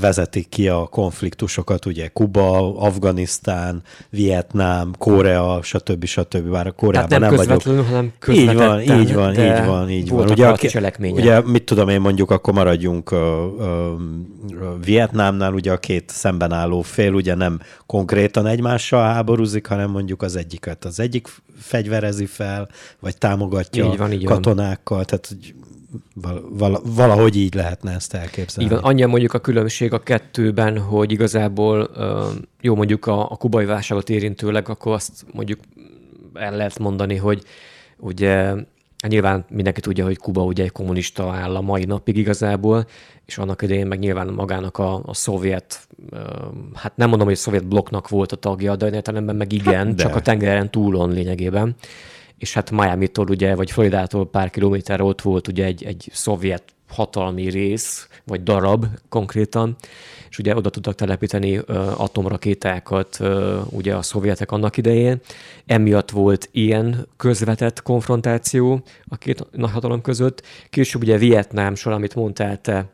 vezetik 0.00 0.48
ki 0.48 0.68
a 0.68 0.86
konfliktusokat, 0.86 1.86
ugye 1.86 2.08
Kuba, 2.08 2.76
Afganisztán, 2.78 3.82
Vietnám, 4.10 4.92
Korea, 4.98 5.62
stb. 5.62 6.04
stb. 6.04 6.50
Bár 6.50 6.66
a 6.66 6.72
Koreában 6.72 7.08
Tehát 7.08 7.24
nem, 7.24 7.30
nem 7.30 7.38
közvetlenül, 7.38 7.82
vagyok. 7.82 7.96
hanem 7.96 8.12
Így 8.28 8.54
van, 8.54 8.80
így 8.80 9.14
van, 9.14 9.32
így 9.32 9.66
van, 9.66 9.90
így 9.90 10.08
van. 10.08 10.30
Ugye, 10.30 10.46
a, 10.46 10.56
ugye, 11.00 11.40
mit 11.40 11.64
tudom 11.64 11.88
én, 11.88 12.00
mondjuk 12.00 12.30
akkor 12.30 12.54
maradjunk 12.54 13.10
ö, 13.10 13.46
ö, 13.58 13.92
Vietnámnál, 14.84 15.52
ugye 15.52 15.72
a 15.72 15.78
két 15.78 16.10
szemben 16.10 16.52
álló 16.52 16.82
fél 16.82 17.12
ugye 17.12 17.34
nem 17.34 17.60
konkrétan 17.86 18.46
egymással 18.46 19.02
háborúzik, 19.02 19.66
hanem 19.66 19.90
mondjuk 19.90 20.22
az 20.22 20.36
egyiket 20.36 20.84
az 20.84 21.00
egyik 21.00 21.28
fegyverezi 21.58 22.26
fel, 22.26 22.68
vagy 23.00 23.18
támogatja 23.18 23.84
így 23.84 23.96
van, 23.96 24.12
így 24.12 24.24
katonákkal, 24.24 24.96
van. 24.96 25.06
tehát 25.06 25.36
val- 26.50 26.82
valahogy 26.84 27.36
így 27.36 27.54
lehetne 27.54 27.94
ezt 27.94 28.14
elképzelni. 28.14 28.70
Igen, 28.70 28.84
annyi 28.84 29.04
mondjuk 29.04 29.34
a 29.34 29.38
különbség 29.38 29.92
a 29.92 30.02
kettőben, 30.02 30.78
hogy 30.78 31.12
igazából 31.12 31.90
jó 32.60 32.74
mondjuk 32.74 33.06
a, 33.06 33.30
a 33.30 33.36
kubai 33.36 33.64
válságot 33.64 34.10
érintőleg, 34.10 34.68
akkor 34.68 34.92
azt 34.92 35.24
mondjuk 35.32 35.60
el 36.34 36.56
lehet 36.56 36.78
mondani, 36.78 37.16
hogy 37.16 37.42
ugye 37.98 38.54
Nyilván 39.08 39.44
mindenki 39.48 39.80
tudja, 39.80 40.04
hogy 40.04 40.16
Kuba 40.16 40.44
ugye 40.44 40.62
egy 40.62 40.72
kommunista 40.72 41.32
állam 41.32 41.64
mai 41.64 41.84
napig 41.84 42.16
igazából, 42.16 42.86
és 43.26 43.38
annak 43.38 43.62
idején 43.62 43.86
meg 43.86 43.98
nyilván 43.98 44.28
magának 44.28 44.78
a, 44.78 45.02
a 45.04 45.14
szovjet, 45.14 45.88
hát 46.74 46.96
nem 46.96 47.08
mondom, 47.08 47.26
hogy 47.26 47.36
a 47.36 47.40
szovjet 47.40 47.66
blokknak 47.66 48.08
volt 48.08 48.32
a 48.32 48.36
tagja, 48.36 48.76
de 48.76 48.90
értelemben 48.90 49.36
meg 49.36 49.52
igen, 49.52 49.86
hát, 49.86 49.96
csak 49.96 50.16
a 50.16 50.20
tengeren 50.20 50.70
túlon 50.70 51.10
lényegében 51.10 51.74
és 52.40 52.54
hát 52.54 52.70
Miami-tól 52.70 53.26
ugye, 53.28 53.54
vagy 53.54 53.70
Floridától 53.70 54.30
pár 54.30 54.50
kilométerre 54.50 55.02
ott 55.02 55.20
volt 55.20 55.48
ugye 55.48 55.64
egy, 55.64 55.84
egy 55.84 56.08
szovjet 56.12 56.62
hatalmi 56.88 57.50
rész, 57.50 58.08
vagy 58.24 58.42
darab 58.42 58.86
konkrétan, 59.08 59.76
és 60.30 60.38
ugye 60.38 60.56
oda 60.56 60.70
tudtak 60.70 60.94
telepíteni 60.94 61.58
uh, 61.58 62.00
atomrakétákat 62.00 63.16
uh, 63.20 63.72
ugye 63.72 63.94
a 63.94 64.02
szovjetek 64.02 64.52
annak 64.52 64.76
idején. 64.76 65.20
Emiatt 65.66 66.10
volt 66.10 66.48
ilyen 66.52 67.06
közvetett 67.16 67.82
konfrontáció 67.82 68.82
a 69.08 69.16
két 69.16 69.46
nagy 69.50 69.70
hatalom 69.70 70.00
között. 70.00 70.42
Később 70.70 71.02
ugye 71.02 71.18
Vietnám 71.18 71.74
sor, 71.74 71.92
amit 71.92 72.14
mondtál 72.14 72.60
te, 72.60 72.86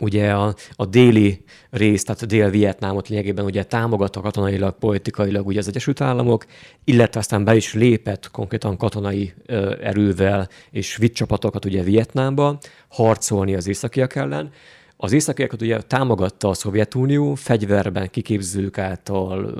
ugye 0.00 0.30
a, 0.30 0.54
a 0.76 0.86
déli 0.86 1.44
rész, 1.70 2.04
tehát 2.04 2.22
a 2.22 2.26
Dél-Vietnámot 2.26 3.08
lényegében 3.08 3.44
ugye 3.44 3.64
támogatta 3.64 4.20
katonailag, 4.20 4.78
politikailag 4.78 5.46
ugye 5.46 5.58
az 5.58 5.68
Egyesült 5.68 6.00
Államok, 6.00 6.46
illetve 6.84 7.20
aztán 7.20 7.44
be 7.44 7.56
is 7.56 7.74
lépett 7.74 8.30
konkrétan 8.30 8.76
katonai 8.76 9.32
ö, 9.46 9.74
erővel 9.82 10.48
és 10.70 10.96
vitt 10.96 11.14
csapatokat 11.14 11.64
ugye 11.64 11.82
Vietnámba 11.82 12.58
harcolni 12.88 13.54
az 13.54 13.66
északiak 13.66 14.14
ellen. 14.14 14.50
Az 14.96 15.12
északiakat 15.12 15.62
ugye 15.62 15.80
támogatta 15.80 16.48
a 16.48 16.54
Szovjetunió, 16.54 17.34
fegyverben, 17.34 18.10
kiképzők 18.10 18.78
által, 18.78 19.54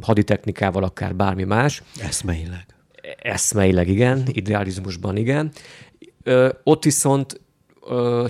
haditechnikával, 0.00 0.84
akár 0.84 1.14
bármi 1.14 1.44
más. 1.44 1.82
Eszmeileg. 2.00 2.66
Eszmeileg, 3.22 3.88
igen, 3.88 4.22
idealizmusban 4.26 5.16
igen. 5.16 5.50
Ö, 6.22 6.48
ott 6.62 6.84
viszont 6.84 7.40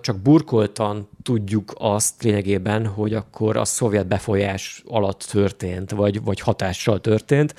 csak 0.01 0.18
burkoltan 0.21 1.09
tudjuk 1.22 1.72
azt 1.78 2.22
lényegében, 2.22 2.87
hogy 2.87 3.14
akkor 3.14 3.57
a 3.57 3.64
szovjet 3.64 4.07
befolyás 4.07 4.83
alatt 4.87 5.26
történt, 5.31 5.90
vagy, 5.90 6.22
vagy 6.22 6.40
hatással 6.40 7.00
történt, 7.00 7.54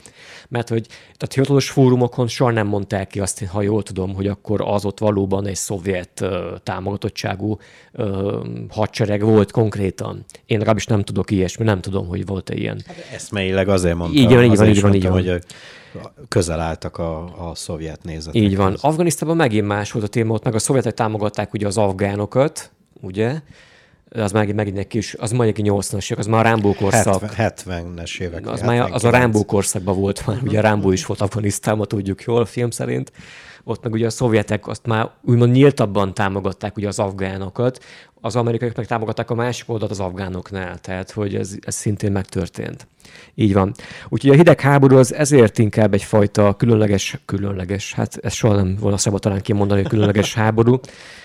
mert 0.50 0.70
hogy 0.70 0.88
tehát 0.88 1.34
hivatalos 1.34 1.70
fórumokon 1.70 2.28
soha 2.28 2.52
nem 2.52 2.68
mondták 2.68 3.08
ki 3.08 3.20
azt, 3.20 3.46
ha 3.46 3.62
jól 3.62 3.84
tudom, 3.84 4.14
hogy 4.14 4.28
akkor 4.28 4.62
az 4.62 4.86
ott 4.86 5.00
valóban 5.00 5.48
egy 5.48 5.56
szovjet 5.56 6.22
uh, 6.22 6.30
támogatottságú 6.64 7.58
uh, 7.94 8.46
hadsereg 8.70 9.24
volt 9.24 9.52
konkrétan. 9.52 10.26
Én 10.46 10.58
legalábbis 10.58 10.86
nem 10.86 11.04
tudok 11.04 11.32
ilyesmi, 11.32 11.64
nem 11.64 11.82
tudom, 11.82 12.08
hogy 12.08 12.26
volt-e 12.26 12.56
ilyen. 12.56 12.82
Hát 12.88 12.96
eszmeileg 13.14 13.70
azért 13.70 13.96
mondtam. 13.96 14.22
Így 14.22 14.34
van, 14.34 14.44
így 14.44 14.58
van, 14.58 14.68
így 14.68 14.82
van, 14.82 14.94
így 14.94 15.04
van. 15.04 15.12
Hogy 15.12 15.44
közel 16.28 16.60
álltak 16.60 16.98
a, 16.98 17.24
a 17.50 17.56
szovjet 17.56 18.04
nézetek. 18.04 18.42
Így 18.42 18.56
van. 18.56 18.78
Afganisztánban 18.82 19.38
megint 19.38 19.68
más 19.68 19.92
volt 19.92 20.06
a 20.06 20.08
téma, 20.08 20.34
ott 20.34 20.44
meg 20.44 20.56
a 20.56 20.60
szovjetek 20.60 20.94
támogatták 20.94 21.54
ugye 21.54 21.68
az 21.68 21.78
afgánokat, 21.78 22.72
ugye? 23.02 23.42
Az 24.12 24.32
már 24.32 24.54
megint 24.54 24.78
egy 24.78 24.88
kis, 24.88 25.14
az 25.14 25.32
majd 25.32 25.50
egy 25.50 25.66
80-as 25.70 26.06
évek, 26.06 26.18
az 26.18 26.26
már 26.26 26.46
a 26.46 26.50
Rámbó 26.50 26.74
korszak. 26.74 27.24
70-es 27.38 28.20
évek. 28.20 28.48
Az, 28.48 28.62
már, 28.62 28.92
az 28.92 29.04
a 29.04 29.10
Rámbó 29.10 29.46
korszakban 29.46 30.00
volt 30.00 30.28
már, 30.28 30.38
ugye 30.44 30.58
a 30.58 30.62
Rámbó 30.62 30.92
is 30.92 31.06
volt 31.06 31.22
Afganisztánban, 31.22 31.88
tudjuk 31.88 32.22
jól, 32.22 32.46
film 32.46 32.70
szerint. 32.70 33.12
Ott 33.64 33.84
meg 33.84 33.94
ugye 33.94 34.06
a 34.06 34.10
szovjetek 34.10 34.68
azt 34.68 34.86
már 34.86 35.10
úgymond 35.22 35.52
nyíltabban 35.52 36.14
támogatták 36.14 36.78
ugye 36.78 36.88
az 36.88 37.00
afgánokat, 37.00 37.84
az 38.22 38.36
amerikaiak 38.36 38.76
meg 38.76 38.86
támogatták 38.86 39.30
a 39.30 39.36
másik 39.36 39.70
oldalt 39.70 39.92
az 39.92 40.00
afgánoknál, 40.00 40.78
tehát 40.78 41.12
hogy 41.12 41.36
ez, 41.36 41.56
ez 41.62 41.76
szintén 41.76 42.12
megtörtént. 42.12 42.88
Így 43.36 43.54
van. 43.54 43.72
Úgyhogy 44.10 44.30
a 44.30 44.36
hidegháború 44.36 44.98
az 44.98 45.14
ezért 45.14 45.60
inkább 45.60 45.94
egyfajta 45.94 46.56
különleges, 46.56 47.18
különleges, 47.26 47.94
hát 47.94 48.20
ez 48.22 48.34
soha 48.34 48.56
nem 48.56 48.78
volna 48.80 48.98
szabad 48.98 49.22
talán 49.22 49.42
kimondani, 49.42 49.82
hogy 49.82 49.90
különleges 49.90 50.34
háború, 50.44 50.80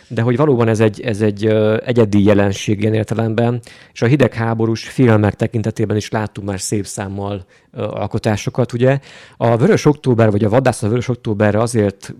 de 0.08 0.22
hogy 0.22 0.36
valóban 0.36 0.68
ez 0.68 0.80
egy, 0.80 1.00
ez 1.00 1.20
egy 1.20 1.46
egyedi 1.84 2.24
jelenség 2.24 2.80
ilyen 2.80 2.94
értelemben, 2.94 3.60
és 3.92 4.02
a 4.02 4.06
hidegháborús 4.06 4.88
filmek 4.88 5.34
tekintetében 5.34 5.96
is 5.96 6.10
láttunk 6.10 6.48
már 6.48 6.60
szép 6.60 6.86
számmal 6.86 7.44
alkotásokat, 7.72 8.72
ugye. 8.72 8.98
A 9.36 9.56
Vörös 9.56 9.84
Október, 9.84 10.30
vagy 10.30 10.44
a 10.44 10.48
Vadász 10.48 10.82
a 10.82 10.88
Vörös 10.88 11.08
Októberre 11.08 11.60
azért 11.60 12.14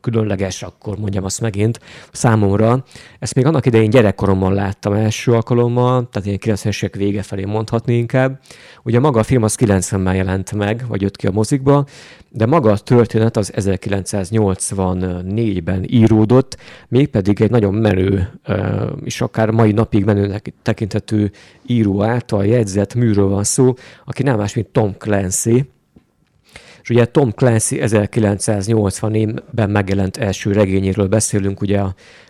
különleges, 0.00 0.62
akkor 0.62 0.98
mondjam 0.98 1.24
azt 1.24 1.40
megint, 1.40 1.80
számomra. 2.12 2.84
Ezt 3.18 3.34
még 3.34 3.46
annak 3.46 3.66
idején 3.66 3.90
gyerekkoromban 3.90 4.54
láttam 4.54 4.92
első 4.92 5.32
alkalommal, 5.32 6.08
tehát 6.12 6.26
ilyen 6.26 6.56
90-es 6.56 6.90
vége 6.96 7.22
felé 7.22 7.44
mondhatni 7.44 7.96
inkább. 7.96 8.40
Ugye 8.88 9.00
maga 9.00 9.20
a 9.20 9.22
film 9.22 9.42
az 9.42 9.56
90-ben 9.60 10.14
jelent 10.14 10.52
meg, 10.52 10.84
vagy 10.88 11.02
jött 11.02 11.16
ki 11.16 11.26
a 11.26 11.30
mozikba, 11.30 11.86
de 12.30 12.46
maga 12.46 12.70
a 12.70 12.78
történet 12.78 13.36
az 13.36 13.52
1984-ben 13.56 15.84
íródott, 15.86 16.56
mégpedig 16.88 17.40
egy 17.40 17.50
nagyon 17.50 17.74
menő, 17.74 18.40
és 19.04 19.20
akár 19.20 19.50
mai 19.50 19.72
napig 19.72 20.04
menőnek 20.04 20.52
tekintető 20.62 21.30
író 21.66 22.02
által 22.02 22.46
jegyzett 22.46 22.94
műről 22.94 23.28
van 23.28 23.44
szó, 23.44 23.74
aki 24.04 24.22
nem 24.22 24.36
más, 24.36 24.54
mint 24.54 24.68
Tom 24.68 24.94
Clancy, 24.98 25.70
és 26.88 26.94
ugye 26.94 27.04
Tom 27.04 27.30
Clancy 27.30 27.78
1980-ben 27.80 29.70
megjelent 29.70 30.16
első 30.16 30.52
regényéről 30.52 31.06
beszélünk, 31.06 31.60
ugye 31.60 31.82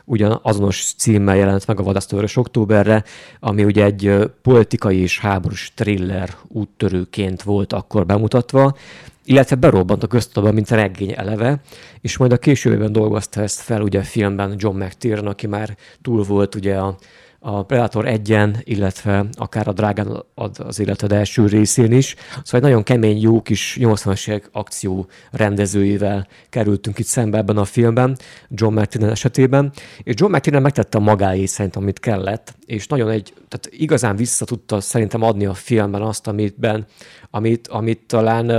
ugyan 0.05 0.41
azonos 0.43 0.93
címmel 0.97 1.37
jelent 1.37 1.67
meg 1.67 1.81
a 1.81 1.83
Vadasztőrös 1.83 2.37
októberre, 2.37 3.05
ami 3.41 3.65
ugye 3.65 3.85
egy 3.85 4.31
politikai 4.43 4.99
és 4.99 5.19
háborús 5.19 5.73
thriller 5.75 6.37
úttörőként 6.49 7.43
volt 7.43 7.73
akkor 7.73 8.07
bemutatva, 8.07 8.77
illetve 9.25 9.57
berobbant 9.57 10.03
a 10.03 10.07
köztudatba, 10.07 10.55
mint 10.55 10.71
a 10.71 10.75
regény 10.75 11.15
eleve, 11.17 11.61
és 12.01 12.17
majd 12.17 12.33
a 12.33 12.39
későbben 12.39 12.93
dolgozta 12.93 13.43
ezt 13.43 13.61
fel 13.61 13.81
ugye 13.81 13.99
a 13.99 14.03
filmben 14.03 14.55
John 14.57 14.83
McTiernan, 14.83 15.27
aki 15.27 15.47
már 15.47 15.77
túl 16.03 16.23
volt 16.23 16.55
ugye 16.55 16.77
a 16.77 16.97
a 17.41 17.63
Predator 17.63 18.07
1 18.07 18.37
illetve 18.63 19.27
akár 19.33 19.69
a 19.69 19.73
Drágán 19.73 20.25
az 20.35 20.81
életed 20.81 21.13
első 21.13 21.47
részén 21.47 21.93
is. 21.93 22.15
Szóval 22.31 22.61
egy 22.61 22.61
nagyon 22.61 22.83
kemény, 22.83 23.21
jó 23.21 23.43
kis 23.43 23.77
80-as 23.81 24.43
akció 24.53 25.07
rendezőjével 25.31 26.27
kerültünk 26.49 26.99
itt 26.99 27.07
szembe 27.07 27.39
ebben 27.39 27.57
a 27.57 27.65
filmben, 27.65 28.17
John 28.49 28.79
McTiernan 28.79 29.11
esetében, 29.11 29.73
és 30.03 30.15
John 30.17 30.33
McTiernan 30.33 30.63
megtette 30.63 30.99
a 30.99 31.01
magáé 31.01 31.45
szerint, 31.45 31.77
amit 31.77 32.01
kellett, 32.01 32.55
és 32.67 32.87
nagyon 32.87 33.11
egy, 33.11 33.33
tehát 33.49 33.69
igazán 33.71 34.17
vissza 34.17 34.45
tudta 34.45 34.81
szerintem 34.81 35.23
adni 35.23 35.47
a 35.47 35.55
filmben 35.55 36.03
azt, 36.03 36.27
amitben, 36.27 36.87
amit, 37.31 37.69
amit 37.69 38.01
talán 38.07 38.51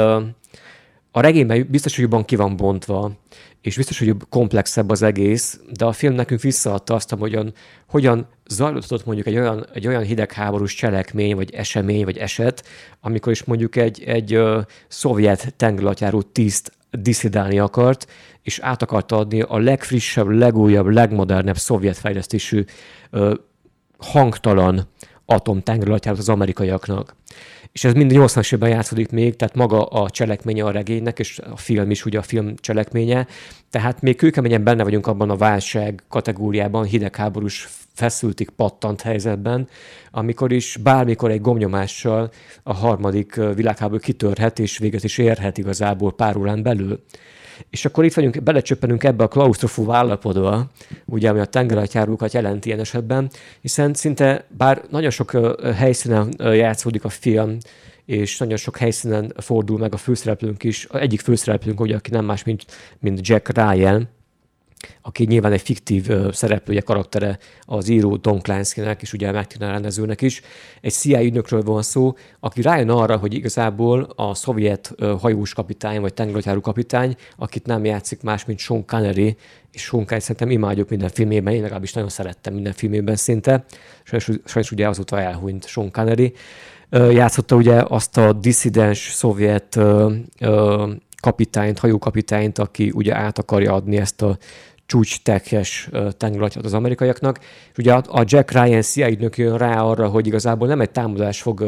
a 1.11 1.21
regényben 1.21 1.67
biztos, 1.69 1.95
hogy 1.95 2.03
jobban 2.03 2.25
ki 2.25 2.35
van 2.35 2.55
bontva, 2.55 3.11
és 3.61 3.75
biztos, 3.75 3.99
hogy 3.99 4.15
komplexebb 4.29 4.89
az 4.89 5.01
egész, 5.01 5.59
de 5.71 5.85
a 5.85 5.91
film 5.91 6.13
nekünk 6.13 6.41
visszaadta 6.41 6.93
azt, 6.93 7.09
hogyan, 7.09 7.53
hogyan 7.87 8.27
zajlódott 8.47 9.05
mondjuk 9.05 9.27
egy 9.27 9.37
olyan, 9.37 9.65
egy 9.73 9.87
olyan 9.87 10.03
hidegháborús 10.03 10.73
cselekmény, 10.73 11.35
vagy 11.35 11.53
esemény, 11.53 12.03
vagy 12.03 12.17
eset, 12.17 12.65
amikor 13.01 13.31
is 13.31 13.43
mondjuk 13.43 13.75
egy, 13.75 14.03
egy 14.03 14.35
uh, 14.35 14.61
szovjet 14.87 15.53
tengeralatyáró 15.55 16.21
tiszt 16.21 16.71
diszidálni 16.91 17.59
akart, 17.59 18.11
és 18.41 18.59
át 18.59 18.81
akarta 18.81 19.17
adni 19.17 19.41
a 19.41 19.57
legfrissebb, 19.57 20.27
legújabb, 20.27 20.87
legmodernebb 20.87 21.57
szovjet 21.57 21.97
fejlesztésű 21.97 22.63
uh, 23.11 23.33
hangtalan 23.97 24.87
atomtengeralatyárót 25.29 26.19
az 26.19 26.29
amerikaiaknak. 26.29 27.15
És 27.71 27.83
ez 27.83 27.93
mind 27.93 28.11
80-as 28.13 28.53
évben 28.53 28.69
játszódik 28.69 29.11
még, 29.11 29.35
tehát 29.35 29.55
maga 29.55 29.85
a 29.85 30.09
cselekménye 30.09 30.63
a 30.63 30.71
regénynek, 30.71 31.19
és 31.19 31.39
a 31.51 31.57
film 31.57 31.91
is 31.91 32.05
ugye 32.05 32.17
a 32.17 32.21
film 32.21 32.55
cselekménye. 32.55 33.27
Tehát 33.69 34.01
még 34.01 34.15
kőkeményen 34.15 34.63
benne 34.63 34.83
vagyunk 34.83 35.07
abban 35.07 35.29
a 35.29 35.35
válság 35.35 36.03
kategóriában, 36.07 36.83
hidegháborús 36.83 37.69
feszültig 37.93 38.49
pattant 38.49 39.01
helyzetben, 39.01 39.67
amikor 40.11 40.51
is 40.51 40.77
bármikor 40.83 41.31
egy 41.31 41.41
gomnyomással 41.41 42.31
a 42.63 42.73
harmadik 42.73 43.35
világháború 43.55 43.99
kitörhet, 43.99 44.59
és 44.59 44.77
véget 44.77 45.03
is 45.03 45.17
érhet 45.17 45.57
igazából 45.57 46.13
pár 46.13 46.37
órán 46.37 46.63
belül. 46.63 47.03
És 47.69 47.85
akkor 47.85 48.05
itt 48.05 48.13
vagyunk, 48.13 48.43
belecsöppenünk 48.43 49.03
ebbe 49.03 49.23
a 49.23 49.27
klaustrofú 49.27 49.91
állapotba, 49.91 50.69
ugye, 51.05 51.29
ami 51.29 51.39
a 51.39 51.45
tengeralatyárókat 51.45 52.33
jelenti 52.33 52.67
ilyen 52.67 52.79
esetben, 52.79 53.29
hiszen 53.61 53.93
szinte, 53.93 54.45
bár 54.57 54.81
nagyon 54.89 55.09
sok 55.09 55.31
helyszínen 55.75 56.33
játszódik 56.37 57.03
a 57.03 57.09
film, 57.09 57.57
és 58.05 58.37
nagyon 58.37 58.57
sok 58.57 58.77
helyszínen 58.77 59.33
fordul 59.37 59.77
meg 59.77 59.93
a 59.93 59.97
főszereplőnk 59.97 60.63
is. 60.63 60.85
Egyik 60.85 61.19
főszereplőnk, 61.19 61.79
ugye, 61.79 61.95
aki 61.95 62.11
nem 62.11 62.25
más, 62.25 62.43
mint, 62.43 62.65
mint 62.99 63.27
Jack 63.27 63.49
Ryan, 63.57 64.09
aki 65.01 65.23
nyilván 65.23 65.51
egy 65.51 65.61
fiktív 65.61 66.09
szereplője, 66.31 66.81
karaktere 66.81 67.37
az 67.61 67.87
író 67.87 68.15
Don 68.15 68.39
Clancy-nek, 68.39 69.01
és 69.01 69.13
ugye 69.13 69.31
Martin 69.31 69.67
rendezőnek 69.67 70.21
is. 70.21 70.41
Egy 70.81 70.91
CIA 70.91 71.23
ügynökről 71.23 71.61
van 71.61 71.81
szó, 71.81 72.15
aki 72.39 72.61
rájön 72.61 72.89
arra, 72.89 73.17
hogy 73.17 73.33
igazából 73.33 74.13
a 74.15 74.33
szovjet 74.33 74.95
hajós 75.19 75.53
kapitány, 75.53 76.01
vagy 76.01 76.13
tengeralatyárú 76.13 76.61
kapitány, 76.61 77.15
akit 77.37 77.65
nem 77.65 77.85
játszik 77.85 78.21
más, 78.21 78.45
mint 78.45 78.59
Sean 78.59 78.85
Connery, 78.85 79.35
és 79.71 79.81
Sean 79.81 80.03
Connery 80.03 80.21
szerintem 80.21 80.51
imádjuk 80.51 80.89
minden 80.89 81.09
filmében, 81.09 81.53
én 81.53 81.61
legalábbis 81.61 81.93
nagyon 81.93 82.09
szerettem 82.09 82.53
minden 82.53 82.73
filmében 82.73 83.15
szinte, 83.15 83.65
sajnos, 84.03 84.29
sajnos 84.45 84.71
ugye 84.71 84.87
azóta 84.87 85.19
elhunyt 85.21 85.67
Sean 85.67 85.91
Connery. 85.91 86.33
Játszotta 86.91 87.55
ugye 87.55 87.83
azt 87.87 88.17
a 88.17 88.33
disszidens 88.33 89.11
szovjet 89.11 89.79
kapitányt, 91.21 91.79
hajókapitányt, 91.79 92.57
aki 92.57 92.91
ugye 92.93 93.15
át 93.15 93.39
akarja 93.39 93.73
adni 93.73 93.97
ezt 93.97 94.21
a 94.21 94.37
csúcs 94.89 95.21
tekes 95.21 95.89
tengeralatyat 96.17 96.65
az 96.65 96.73
amerikaiaknak. 96.73 97.39
És 97.71 97.77
ugye 97.77 97.93
a 97.93 98.23
Jack 98.25 98.51
Ryan 98.51 98.81
CIA 98.81 99.09
ügynök 99.09 99.37
jön 99.37 99.57
rá 99.57 99.81
arra, 99.81 100.07
hogy 100.07 100.27
igazából 100.27 100.67
nem 100.67 100.81
egy 100.81 100.91
támadás 100.91 101.41
fog 101.41 101.63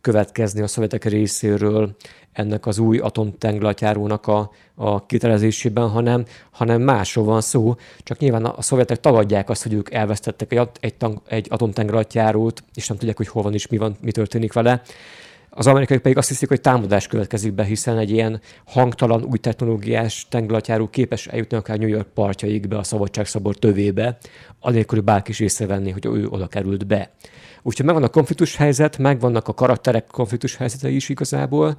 következni 0.00 0.62
a 0.62 0.66
szovjetek 0.66 1.04
részéről 1.04 1.96
ennek 2.32 2.66
az 2.66 2.78
új 2.78 2.98
atomtengeralatyárónak 2.98 4.26
a, 4.26 4.50
a 4.74 5.06
kitelezésében, 5.06 5.88
hanem, 5.88 6.24
hanem 6.50 6.82
másról 6.82 7.24
van 7.24 7.40
szó. 7.40 7.74
Csak 7.98 8.18
nyilván 8.18 8.44
a, 8.44 8.62
szovjetek 8.62 9.00
tagadják 9.00 9.50
azt, 9.50 9.62
hogy 9.62 9.72
ők 9.72 9.92
elvesztettek 9.92 10.52
egy, 10.52 10.68
egy, 10.80 10.94
egy 11.26 11.46
atomtengeralatyárót, 11.50 12.64
és 12.74 12.88
nem 12.88 12.98
tudják, 12.98 13.16
hogy 13.16 13.28
hol 13.28 13.42
van 13.42 13.54
és 13.54 13.66
mi, 13.66 13.76
van, 13.76 13.96
mi 14.00 14.10
történik 14.10 14.52
vele. 14.52 14.82
Az 15.54 15.66
amerikai 15.66 15.98
pedig 15.98 16.16
azt 16.16 16.28
hiszik, 16.28 16.48
hogy 16.48 16.60
támadás 16.60 17.06
következik 17.06 17.52
be, 17.52 17.64
hiszen 17.64 17.98
egy 17.98 18.10
ilyen 18.10 18.40
hangtalan, 18.64 19.24
új 19.24 19.38
technológiás 19.38 20.26
tengeralatyáró 20.28 20.88
képes 20.88 21.26
eljutni 21.26 21.56
akár 21.56 21.78
New 21.78 21.88
York 21.88 22.08
partjaig 22.08 22.68
be 22.68 22.78
a 22.78 22.82
szabadságszabor 22.82 23.56
tövébe, 23.56 24.18
anélkül, 24.60 24.96
hogy 24.98 25.06
bárki 25.06 25.30
is 25.30 25.40
észrevenni, 25.40 25.90
hogy 25.90 26.06
ő 26.06 26.26
oda 26.28 26.46
került 26.46 26.86
be. 26.86 27.10
Úgyhogy 27.62 27.86
megvan 27.86 28.04
a 28.04 28.08
konfliktus 28.08 28.56
helyzet, 28.56 28.98
megvannak 28.98 29.48
a 29.48 29.54
karakterek 29.54 30.06
konfliktus 30.06 30.56
helyzetei 30.56 30.94
is 30.94 31.08
igazából, 31.08 31.76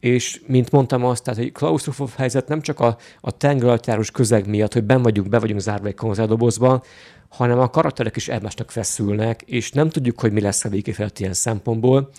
és 0.00 0.40
mint 0.46 0.70
mondtam 0.70 1.04
azt, 1.04 1.24
tehát 1.24 1.40
egy 1.40 1.52
klaustrofób 1.52 2.10
helyzet 2.16 2.48
nem 2.48 2.60
csak 2.60 2.80
a, 2.80 2.96
a 3.20 3.30
tengeralatyáros 3.30 4.10
közeg 4.10 4.48
miatt, 4.48 4.72
hogy 4.72 4.84
ben 4.84 5.02
vagyunk, 5.02 5.28
be 5.28 5.38
vagyunk 5.38 5.60
zárva 5.60 5.86
egy 5.86 5.94
konzervdobozba, 5.94 6.82
hanem 7.28 7.58
a 7.58 7.70
karakterek 7.70 8.16
is 8.16 8.28
egymásnak 8.28 8.70
feszülnek, 8.70 9.42
és 9.42 9.72
nem 9.72 9.88
tudjuk, 9.88 10.20
hogy 10.20 10.32
mi 10.32 10.40
lesz 10.40 10.64
a 10.64 10.68
végéfelt 10.68 11.20
ilyen 11.20 11.32
szempontból 11.32 12.10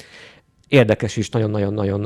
érdekes 0.67 1.17
is, 1.17 1.29
nagyon-nagyon-nagyon 1.29 2.03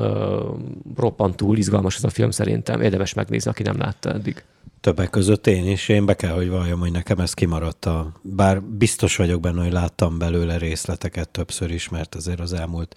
roppantúl 0.96 1.58
izgalmas 1.58 1.96
ez 1.96 2.04
a 2.04 2.10
film 2.10 2.32
szerintem. 2.32 2.82
Érdemes 2.82 3.14
megnézni, 3.14 3.50
aki 3.50 3.64
nem 3.64 3.78
látta 3.78 4.14
eddig. 4.14 4.44
Többek 4.82 5.10
között 5.10 5.48
én 5.48 5.68
is, 5.68 5.90
én 5.90 6.06
be 6.06 6.14
kell, 6.16 6.34
hogy 6.34 6.50
valljam, 6.50 6.80
hogy 6.80 6.92
nekem 6.92 7.20
ez 7.20 7.34
kimaradt 7.34 7.86
a... 7.86 8.12
Bár 8.22 8.62
biztos 8.62 9.16
vagyok 9.16 9.42
benne, 9.42 9.62
hogy 9.62 9.72
láttam 9.72 10.18
belőle 10.18 10.58
részleteket 10.58 11.30
többször 11.30 11.72
is, 11.72 11.90
mert 11.90 12.16
azért 12.16 12.40
az 12.40 12.54
elmúlt 12.54 12.96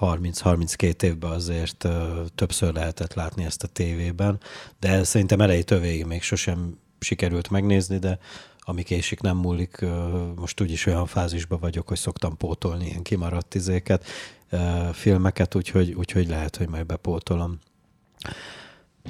30-32 0.00 1.02
évben 1.02 1.30
azért 1.30 1.88
többször 2.34 2.72
lehetett 2.72 3.14
látni 3.14 3.44
ezt 3.44 3.62
a 3.62 3.66
tévében, 3.66 4.38
de 4.80 5.04
szerintem 5.04 5.40
elejétől 5.40 5.80
végig 5.80 6.04
még 6.04 6.22
sosem 6.22 6.78
sikerült 6.98 7.50
megnézni, 7.50 7.98
de 7.98 8.18
ami 8.60 8.82
késik 8.82 9.20
nem 9.20 9.36
múlik, 9.36 9.86
most 10.36 10.60
úgyis 10.60 10.86
olyan 10.86 11.06
fázisban 11.06 11.58
vagyok, 11.60 11.88
hogy 11.88 11.98
szoktam 11.98 12.36
pótolni 12.36 12.86
ilyen 12.86 13.02
kimaradt 13.02 13.54
izéket, 13.54 14.06
filmeket, 14.92 15.54
úgyhogy, 15.54 15.92
úgyhogy 15.92 16.28
lehet, 16.28 16.56
hogy 16.56 16.68
majd 16.68 16.86
bepótolom. 16.86 17.58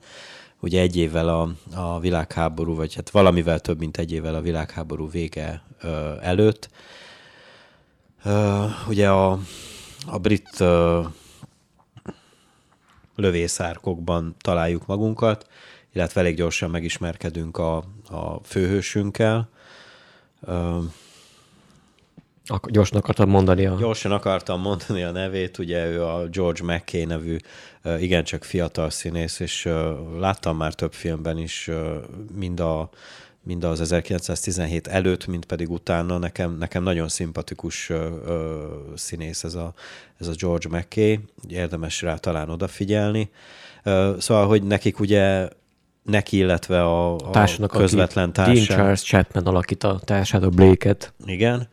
ugye 0.60 0.80
egy 0.80 0.96
évvel 0.96 1.28
a, 1.28 1.52
a 1.74 2.00
világháború, 2.00 2.74
vagy 2.74 2.94
hát 2.94 3.10
valamivel 3.10 3.60
több, 3.60 3.78
mint 3.78 3.96
egy 3.96 4.12
évvel 4.12 4.34
a 4.34 4.40
világháború 4.40 5.10
vége 5.10 5.62
ö, 5.80 6.12
előtt. 6.20 6.70
Ö, 8.24 8.64
ugye 8.88 9.10
a, 9.10 9.38
a 10.06 10.18
brit 10.18 10.60
ö, 10.60 11.02
lövészárkokban 13.16 14.34
találjuk 14.40 14.86
magunkat, 14.86 15.46
illetve 15.92 16.20
elég 16.20 16.36
gyorsan 16.36 16.70
megismerkedünk 16.70 17.56
a, 17.56 17.76
a 18.10 18.40
főhősünkkel. 18.44 19.48
Ö, 20.40 20.78
Ak- 22.50 22.70
gyorsan 22.70 22.98
akartam 22.98 23.28
mondani 23.28 23.66
a... 23.66 23.74
Gyorsan 23.78 24.12
akartam 24.12 24.60
mondani 24.60 25.02
a 25.02 25.10
nevét, 25.10 25.58
ugye 25.58 25.86
ő 25.86 26.04
a 26.04 26.26
George 26.26 26.64
McKay 26.64 27.04
nevű 27.04 27.36
igencsak 27.98 28.44
fiatal 28.44 28.90
színész, 28.90 29.40
és 29.40 29.68
láttam 30.18 30.56
már 30.56 30.74
több 30.74 30.92
filmben 30.92 31.38
is 31.38 31.70
mind 32.34 32.60
a 32.60 32.90
mind 33.42 33.64
az 33.64 33.80
1917 33.80 34.86
előtt, 34.86 35.26
mind 35.26 35.44
pedig 35.44 35.70
utána. 35.70 36.18
Nekem, 36.18 36.56
nekem 36.58 36.82
nagyon 36.82 37.08
szimpatikus 37.08 37.90
ö, 37.90 38.08
ö, 38.26 38.64
színész 38.94 39.44
ez 39.44 39.54
a, 39.54 39.72
ez 40.18 40.26
a 40.28 40.32
George 40.38 40.68
McKay, 40.68 41.20
érdemes 41.48 42.02
rá 42.02 42.14
talán 42.16 42.50
odafigyelni. 42.50 43.30
Ö, 43.82 44.14
szóval, 44.18 44.46
hogy 44.46 44.62
nekik 44.62 45.00
ugye 45.00 45.48
neki, 46.02 46.36
illetve 46.36 46.82
a, 46.82 47.14
a 47.14 47.30
társnak, 47.30 47.70
közvetlen 47.70 48.32
társán. 48.32 48.54
Dean 48.54 48.66
Charles 48.66 49.02
Chapman 49.02 49.46
alakít 49.46 49.84
a 49.84 50.00
társát, 50.04 50.42
a 50.42 50.48
Blake-et. 50.48 51.12
Igen. 51.24 51.68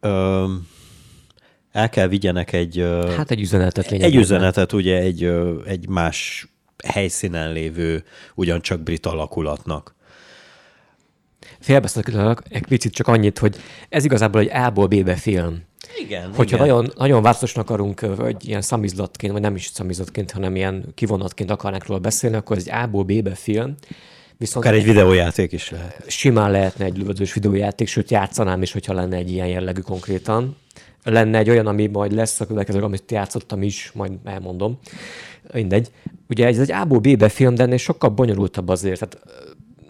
Ö, 0.00 0.44
el 1.72 1.88
kell 1.88 2.08
vigyenek 2.08 2.52
egy... 2.52 2.86
Hát 3.16 3.30
egy 3.30 3.40
üzenetet 3.40 3.90
lényegében. 3.90 4.18
Egy 4.18 4.24
üzenetet, 4.24 4.72
ugye 4.72 4.98
egy, 4.98 5.30
egy 5.66 5.88
más 5.88 6.48
helyszínen 6.84 7.52
lévő, 7.52 8.04
ugyancsak 8.34 8.80
brit 8.80 9.06
alakulatnak. 9.06 9.96
Félbeszélek 11.60 12.42
egy 12.48 12.66
picit 12.66 12.92
csak 12.92 13.06
annyit, 13.06 13.38
hogy 13.38 13.56
ez 13.88 14.04
igazából 14.04 14.40
egy 14.40 14.50
A-ból 14.50 14.86
B-be 14.86 15.14
film. 15.14 15.62
Igen, 15.98 16.34
Hogyha 16.34 16.56
igen. 16.56 16.68
nagyon, 16.68 16.92
nagyon 16.96 17.22
változatosnak 17.22 17.70
akarunk, 17.70 18.16
vagy 18.16 18.48
ilyen 18.48 18.62
szamizlatként, 18.62 19.32
vagy 19.32 19.42
nem 19.42 19.54
is 19.54 19.66
szamizlatként, 19.66 20.30
hanem 20.30 20.56
ilyen 20.56 20.84
kivonatként 20.94 21.50
akarnánk 21.50 21.86
róla 21.86 22.00
beszélni, 22.00 22.36
akkor 22.36 22.56
ez 22.56 22.66
egy 22.66 22.82
A-ból 22.82 23.04
B-be 23.04 23.34
film. 23.34 23.74
Viszont 24.38 24.64
Akár 24.64 24.78
egy 24.78 24.84
videójáték 24.84 25.52
is 25.52 25.70
lehet. 25.70 26.04
Simán 26.06 26.50
lehetne 26.50 26.84
egy 26.84 26.96
lövöldös 26.98 27.32
videójáték, 27.32 27.88
sőt 27.88 28.10
játszanám 28.10 28.62
is, 28.62 28.72
hogyha 28.72 28.92
lenne 28.92 29.16
egy 29.16 29.30
ilyen 29.30 29.46
jellegű 29.46 29.80
konkrétan. 29.80 30.56
Lenne 31.04 31.38
egy 31.38 31.50
olyan, 31.50 31.66
ami 31.66 31.86
majd 31.86 32.12
lesz 32.12 32.40
a 32.40 32.46
következő, 32.46 32.80
amit 32.80 33.10
játszottam 33.10 33.62
is, 33.62 33.90
majd 33.94 34.12
elmondom. 34.24 34.78
Mindegy. 35.52 35.90
Ugye 36.28 36.46
ez 36.46 36.58
egy 36.58 36.72
A-ból 36.72 36.98
B-be 36.98 37.28
film, 37.28 37.54
de 37.54 37.62
ennél 37.62 37.76
sokkal 37.76 38.10
bonyolultabb 38.10 38.68
azért. 38.68 38.98
Tehát 38.98 39.18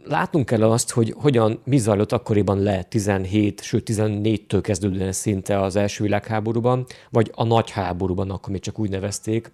látnunk 0.05 0.47
kell 0.47 0.63
azt, 0.63 0.91
hogy 0.91 1.15
hogyan, 1.17 1.61
mi 1.65 1.79
zajlott 1.79 2.13
akkoriban 2.13 2.63
le 2.63 2.83
17, 2.83 3.63
sőt 3.63 3.91
14-től 3.93 4.59
kezdődően 4.63 5.13
szinte 5.13 5.61
az 5.61 5.77
első 5.77 6.03
világháborúban, 6.03 6.87
vagy 7.11 7.31
a 7.35 7.45
nagy 7.45 7.71
háborúban, 7.71 8.31
akkor 8.31 8.53
még 8.53 8.61
csak 8.61 8.79
úgy 8.79 8.91
nevezték, 8.91 9.53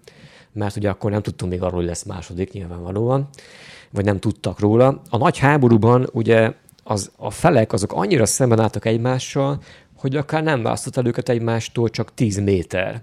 mert 0.53 0.77
ugye 0.77 0.89
akkor 0.89 1.11
nem 1.11 1.23
tudtunk 1.23 1.51
még 1.53 1.63
arról, 1.63 1.79
hogy 1.79 1.87
lesz 1.87 2.03
második 2.03 2.53
nyilvánvalóan, 2.53 3.29
vagy 3.95 4.05
nem 4.05 4.19
tudtak 4.19 4.61
róla. 4.61 5.01
A 5.11 5.17
nagy 5.17 5.39
háborúban 5.39 6.09
ugye 6.13 6.53
az, 6.83 7.11
a 7.17 7.31
felek 7.31 7.73
azok 7.73 7.93
annyira 7.93 8.27
szemben 8.27 8.61
álltak 8.61 8.85
egymással, 8.85 9.63
hogy 9.97 10.17
akár 10.17 10.43
nem 10.43 10.63
választott 10.63 10.97
el 10.97 11.07
őket 11.07 11.29
egymástól 11.29 11.89
csak 11.89 12.15
10 12.15 12.39
méter. 12.39 13.03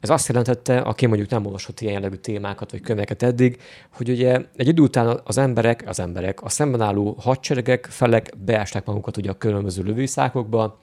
Ez 0.00 0.10
azt 0.10 0.28
jelentette, 0.28 0.78
aki 0.78 1.06
mondjuk 1.06 1.30
nem 1.30 1.44
olvasott 1.44 1.80
ilyen 1.80 1.92
jellegű 1.92 2.16
témákat 2.16 2.70
vagy 2.70 2.80
könyveket 2.80 3.22
eddig, 3.22 3.60
hogy 3.92 4.08
ugye 4.10 4.40
egy 4.56 4.68
idő 4.68 4.82
után 4.82 5.20
az 5.24 5.38
emberek, 5.38 5.84
az 5.86 6.00
emberek, 6.00 6.42
a 6.42 6.48
szemben 6.48 6.80
álló 6.80 7.16
hadseregek, 7.20 7.86
felek 7.90 8.32
beásták 8.44 8.84
magukat 8.84 9.16
ugye 9.16 9.30
a 9.30 9.38
különböző 9.38 9.82
lövőszákokba, 9.82 10.80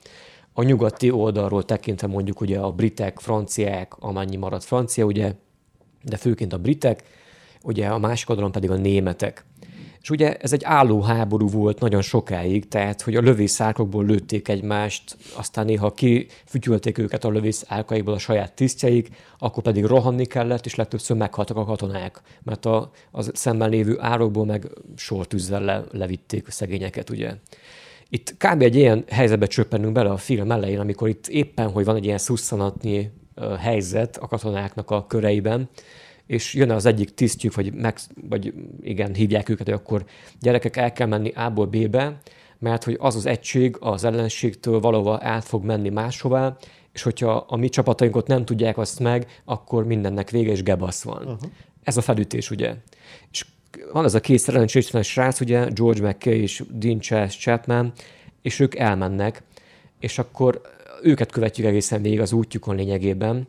a 0.54 0.64
nyugati 0.64 1.12
oldalról 1.12 1.64
tekintve 1.64 2.08
mondjuk 2.08 2.42
ugye 2.42 2.60
a 2.60 2.72
britek, 2.72 3.20
franciák, 3.20 3.94
amennyi 4.00 4.36
maradt 4.36 4.64
francia, 4.64 5.06
ugye, 5.06 5.34
de 6.04 6.18
főként 6.18 6.54
a 6.54 6.58
britek, 6.58 7.04
ugye 7.64 7.88
a 7.88 7.98
másik 7.98 8.30
oldalon 8.30 8.52
pedig 8.52 8.70
a 8.70 8.76
németek. 8.76 9.46
És 10.02 10.10
ugye 10.10 10.36
ez 10.36 10.54
egy 10.54 10.64
álló 10.64 11.02
háború 11.02 11.50
volt 11.50 11.80
nagyon 11.80 12.02
sokáig, 12.02 12.68
tehát 12.68 13.02
hogy 13.02 13.16
a 13.16 13.22
lövészárkokból 13.22 14.06
lőtték 14.06 14.48
egymást, 14.48 15.18
aztán 15.36 15.66
néha 15.66 15.92
kifütyülték 15.92 16.98
őket 16.98 17.24
a 17.24 17.30
lövészárkaikból 17.30 18.14
a 18.14 18.18
saját 18.18 18.54
tisztjeik, 18.54 19.10
akkor 19.38 19.64
pedig 19.64 19.86
rohanni 19.86 20.26
kellett, 20.26 20.66
és 20.66 20.76
legtöbbször 20.76 21.18
meghaltak 21.18 21.58
a 21.58 21.66
katonák, 21.66 22.22
mert 22.44 22.66
a, 22.66 22.92
az 23.12 23.32
szemben 23.34 23.70
lévő 23.70 23.98
árokból 24.00 24.46
meg 24.46 24.68
sortűzzel 24.96 25.62
le, 25.62 25.84
levitték 25.92 26.48
a 26.48 26.52
szegényeket, 26.52 27.10
ugye. 27.10 27.34
Itt 28.10 28.36
kb. 28.38 28.62
egy 28.62 28.76
ilyen 28.76 29.04
helyzetbe 29.10 29.46
csöppenünk 29.46 29.94
bele 29.94 30.10
a 30.10 30.18
film 30.18 30.52
elején, 30.52 30.80
amikor 30.80 31.10
itt 31.10 31.28
éppen, 31.28 31.70
hogy 31.70 31.86
van 31.86 31.96
egy 31.96 32.06
ilyen 32.06 32.18
szusszanatnyi 32.18 33.10
helyzet 33.60 34.18
a 34.18 34.28
katonáknak 34.28 34.92
a 34.92 35.06
köreiben, 35.08 35.70
és 36.32 36.54
jön 36.54 36.72
az 36.72 36.86
egyik 36.86 37.14
tisztjük, 37.14 37.56
vagy, 37.56 37.74
meg, 37.74 37.98
vagy 38.30 38.54
igen, 38.82 39.14
hívják 39.14 39.50
őket, 39.50 39.66
hogy 39.66 39.76
akkor 39.76 40.06
gyerekek 40.40 40.78
el 40.78 40.94
kell 40.94 41.08
menni 41.08 41.30
A-ból 41.30 41.66
B-be, 41.66 42.18
mert 42.60 42.84
hogy 42.84 42.98
az 43.00 43.16
az 43.16 43.26
egység 43.26 43.76
az 43.80 44.04
ellenségtől 44.04 44.80
valahova 44.80 45.20
át 45.22 45.44
fog 45.44 45.64
menni 45.64 45.90
máshová, 45.90 46.58
és 46.94 47.02
hogyha 47.02 47.46
a 47.48 47.56
mi 47.56 47.70
csapatainkat 47.70 48.28
nem 48.28 48.46
tudják 48.46 48.78
azt 48.78 49.00
meg, 49.00 49.42
akkor 49.46 49.86
mindennek 49.86 50.30
vége 50.30 50.52
és 50.52 50.64
gebasz 50.64 51.04
van. 51.04 51.22
Uh-huh. 51.22 51.52
Ez 51.84 51.98
a 51.98 52.02
felütés, 52.02 52.52
ugye. 52.52 52.74
És 53.32 53.46
van 53.92 54.06
ez 54.06 54.14
a 54.14 54.20
két 54.20 54.40
szerencsétlen 54.40 55.04
srác, 55.04 55.40
ugye, 55.40 55.68
George 55.70 56.08
McKay 56.08 56.42
és 56.42 56.64
Dean 56.70 57.00
Chas 57.00 57.38
Chapman, 57.38 57.92
és 58.42 58.60
ők 58.60 58.76
elmennek, 58.76 59.44
és 60.00 60.20
akkor 60.20 60.62
őket 61.02 61.32
követjük 61.32 61.68
egészen 61.68 62.02
végig 62.02 62.20
az 62.20 62.32
útjukon 62.32 62.76
lényegében, 62.76 63.48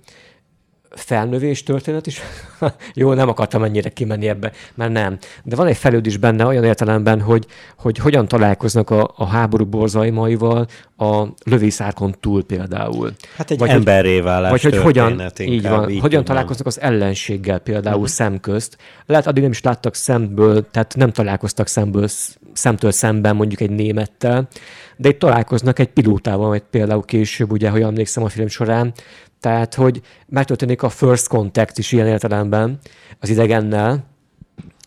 felnövés 0.95 1.63
történet 1.63 2.07
is. 2.07 2.21
Jó, 2.95 3.13
nem 3.13 3.29
akartam 3.29 3.63
ennyire 3.63 3.89
kimenni 3.89 4.29
ebbe, 4.29 4.53
mert 4.75 4.93
nem. 4.93 5.19
De 5.43 5.57
van 5.57 5.67
egy 5.67 5.77
fejlődés 5.77 6.17
benne 6.17 6.47
olyan 6.47 6.65
értelemben, 6.65 7.21
hogy, 7.21 7.47
hogy 7.79 7.99
hogyan 7.99 8.29
találkoznak 8.29 8.91
a, 8.91 9.11
a 9.17 9.27
háború 9.27 9.65
borzalmaival 9.65 10.67
a 10.97 11.27
lövészárkon 11.45 12.15
túl 12.21 12.45
például. 12.45 13.13
Hát 13.37 13.51
egy 13.51 13.59
vagy 13.59 13.71
emberré 13.71 14.21
válás 14.21 14.51
Vagy 14.51 14.63
hogy 14.63 14.77
hogyan, 14.77 15.33
így 15.39 15.69
van, 15.69 15.91
így 15.91 16.01
hogyan 16.01 16.25
találkoznak 16.25 16.67
az 16.67 16.81
ellenséggel 16.81 17.59
például 17.59 17.95
uh-huh. 17.95 18.11
szemközt. 18.11 18.77
Lehet 19.07 19.27
addig 19.27 19.43
nem 19.43 19.53
is 19.53 19.63
láttak 19.63 19.95
szemből, 19.95 20.71
tehát 20.71 20.95
nem 20.97 21.13
találkoztak 21.13 21.67
szemből, 21.67 22.09
szemtől 22.53 22.91
szemben 22.91 23.37
mondjuk 23.37 23.61
egy 23.61 23.71
némettel, 23.71 24.49
de 24.97 25.09
itt 25.09 25.19
találkoznak 25.19 25.79
egy 25.79 25.89
pilótával, 25.89 26.49
vagy 26.49 26.63
például 26.71 27.05
később, 27.05 27.53
ugye, 27.53 27.71
hogy 27.71 27.83
emlékszem 27.83 28.23
a 28.23 28.29
film 28.29 28.49
során, 28.49 28.93
tehát, 29.41 29.75
hogy 29.75 30.01
megtörténik 30.27 30.83
a 30.83 30.89
first 30.89 31.29
contact 31.29 31.79
is 31.79 31.93
ilyen 31.93 32.07
értelemben 32.07 32.79
az 33.21 33.29
idegennel, 33.29 34.11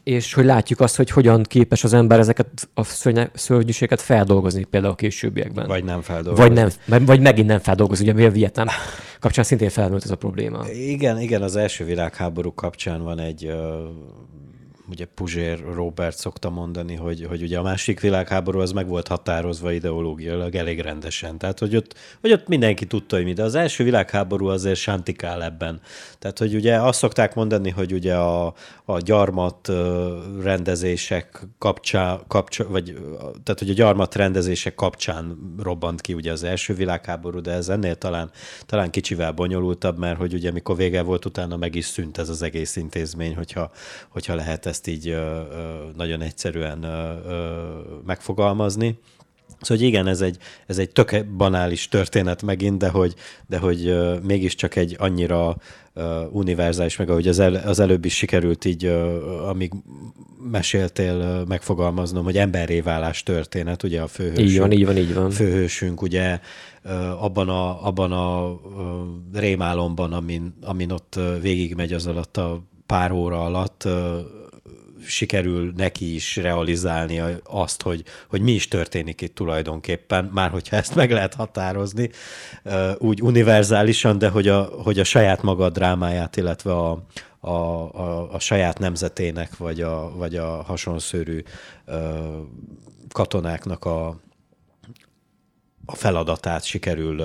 és 0.04 0.34
hogy 0.34 0.46
látjuk 0.46 0.80
azt, 0.80 0.96
hogy 0.96 1.10
hogyan 1.10 1.44
képes 1.44 1.84
az 1.84 1.94
ember 1.94 2.20
ezeket 2.20 2.70
a 2.74 2.84
szörnyűséget 3.34 4.02
feldolgozni 4.02 4.64
például 4.64 4.94
a 4.94 4.96
későbbiekben. 4.96 5.68
Vagy 5.68 5.84
nem 5.84 6.02
feldolgozni. 6.02 6.56
Vagy, 6.56 6.74
nem, 6.86 7.06
vagy 7.06 7.20
megint 7.20 7.48
nem 7.48 7.60
feldolgozni, 7.60 8.10
ugye 8.10 8.28
a 8.28 8.32
Vietnám 8.32 8.68
kapcsán 9.20 9.44
szintén 9.44 9.70
felmerült 9.70 10.04
ez 10.04 10.12
a 10.12 10.16
probléma. 10.16 10.66
Igen, 10.70 11.20
igen, 11.20 11.42
az 11.42 11.56
első 11.56 11.86
világháború 11.86 12.54
kapcsán 12.54 13.04
van 13.04 13.20
egy 13.20 13.54
ugye 14.90 15.06
Puzsér 15.06 15.64
Robert 15.74 16.18
szokta 16.18 16.50
mondani, 16.50 16.96
hogy, 16.96 17.26
hogy 17.30 17.42
ugye 17.42 17.58
a 17.58 17.62
másik 17.62 18.00
világháború 18.00 18.60
az 18.60 18.72
meg 18.72 18.88
volt 18.88 19.08
határozva 19.08 19.72
ideológiailag 19.72 20.56
elég 20.56 20.80
rendesen. 20.80 21.38
Tehát, 21.38 21.60
hogy 21.60 21.76
ott, 21.76 21.96
hogy 22.22 22.32
ott 22.32 22.48
mindenki 22.48 22.86
tudta, 22.86 23.16
hogy 23.16 23.26
mi, 23.26 23.34
de 23.34 23.44
az 23.44 23.56
első 23.56 23.84
világháború 23.84 24.48
azért 24.48 24.80
sántikál 24.80 25.44
ebben. 25.44 25.82
Tehát, 26.20 26.40
hogy 26.40 26.56
ugye 26.56 26.82
azt 26.82 27.00
szokták 27.00 27.36
mondani, 27.36 27.70
hogy 27.70 27.94
ugye 27.94 28.16
a, 28.16 28.54
a 28.86 29.00
gyarmat 29.00 29.72
rendezések 30.42 31.48
kapcsán, 31.58 32.20
kapcsán, 32.28 32.68
vagy 32.70 32.94
tehát, 33.44 33.60
hogy 33.60 33.70
a 33.70 33.74
gyarmat 33.74 34.16
rendezések 34.16 34.76
kapcsán 34.76 35.54
robbant 35.64 36.02
ki 36.02 36.14
ugye 36.14 36.32
az 36.32 36.44
első 36.44 36.74
világháború, 36.74 37.40
de 37.40 37.52
ez 37.52 37.70
ennél 37.70 37.96
talán, 37.96 38.32
talán 38.66 38.90
kicsivel 38.90 39.32
bonyolultabb, 39.32 39.98
mert 39.98 40.18
hogy 40.18 40.34
ugye 40.34 40.52
mikor 40.52 40.76
vége 40.76 41.02
volt, 41.02 41.26
utána 41.26 41.58
meg 41.58 41.76
is 41.76 41.86
szűnt 41.86 42.18
ez 42.18 42.30
az 42.30 42.42
egész 42.42 42.76
intézmény, 42.76 43.36
hogyha, 43.36 43.72
hogyha 44.10 44.36
lehet 44.36 44.66
ezt 44.76 44.88
így 44.88 45.10
ö, 45.10 45.16
ö, 45.16 45.42
nagyon 45.96 46.22
egyszerűen 46.22 46.84
ö, 46.84 47.14
ö, 47.28 47.70
megfogalmazni. 48.06 48.98
Szóval 49.62 49.78
hogy 49.78 49.82
igen, 49.82 50.08
ez 50.08 50.22
egy, 50.22 50.38
ez 50.68 50.78
egy 50.78 50.90
tök 50.90 51.26
banális 51.26 51.88
történet 51.88 52.42
megint, 52.42 52.78
de 52.78 52.90
hogy, 52.90 53.14
de 53.48 53.58
hogy 53.58 53.90
uh, 53.90 54.22
mégiscsak 54.22 54.76
egy 54.76 54.96
annyira 55.00 55.58
uh, 55.94 56.04
univerzális, 56.32 56.96
meg 56.96 57.10
ahogy 57.10 57.28
az, 57.28 57.40
el, 57.40 57.56
az 57.56 57.80
előbb 57.80 58.06
is 58.06 58.16
sikerült 58.16 58.66
így, 58.66 58.86
uh, 58.86 59.50
amíg 59.50 59.72
meséltél 60.52 61.46
megfogalmaznom, 61.48 62.24
hogy 62.24 62.38
emberré 62.38 62.82
válás 62.82 63.24
történet, 63.24 63.84
ugye 63.84 64.02
a 64.02 64.08
főhősünk. 64.08 64.50
Így 64.50 64.60
van, 64.60 64.72
így 64.72 64.86
van, 64.86 64.98
így 64.98 65.14
van. 65.14 65.32
Főhősünk, 65.32 66.02
ugye 66.02 66.40
abban 67.20 67.50
a, 67.50 67.86
abban 67.88 68.12
a 68.12 68.60
rémálomban, 69.34 70.14
amin, 70.14 70.54
amin 70.62 70.92
ott 70.92 71.20
végigmegy 71.42 71.94
az 71.94 72.08
alatt 72.08 72.38
a 72.38 72.64
pár 72.86 73.12
óra 73.12 73.46
alatt, 73.46 73.88
sikerül 75.08 75.74
neki 75.76 76.16
is 76.16 76.36
realizálni 76.36 77.22
azt, 77.44 77.82
hogy, 77.82 78.04
hogy 78.30 78.42
mi 78.42 78.52
is 78.52 78.68
történik 78.68 79.22
itt 79.22 79.36
tulajdonképpen, 79.36 80.30
már 80.34 80.50
hogyha 80.50 80.76
ezt 80.76 80.96
meg 80.96 81.12
lehet 81.12 81.34
határozni, 81.34 82.10
úgy 82.98 83.22
univerzálisan, 83.22 84.18
de 84.18 84.30
hogy 84.30 84.48
a, 84.48 84.62
hogy 84.64 85.00
a 85.00 85.04
saját 85.04 85.42
maga 85.42 85.70
drámáját, 85.70 86.38
illetve 86.38 86.74
a, 86.74 87.06
a, 87.40 87.50
a, 87.50 88.34
a 88.34 88.40
saját 88.40 88.80
nemzetének, 88.80 89.58
vagy 89.58 89.82
a, 89.82 90.16
vagy 90.16 90.36
a 90.36 90.62
hasonszörű 90.62 91.44
katonáknak 93.12 93.86
a, 93.86 94.08
a 95.86 95.96
feladatát 95.96 96.64
sikerül 96.64 97.24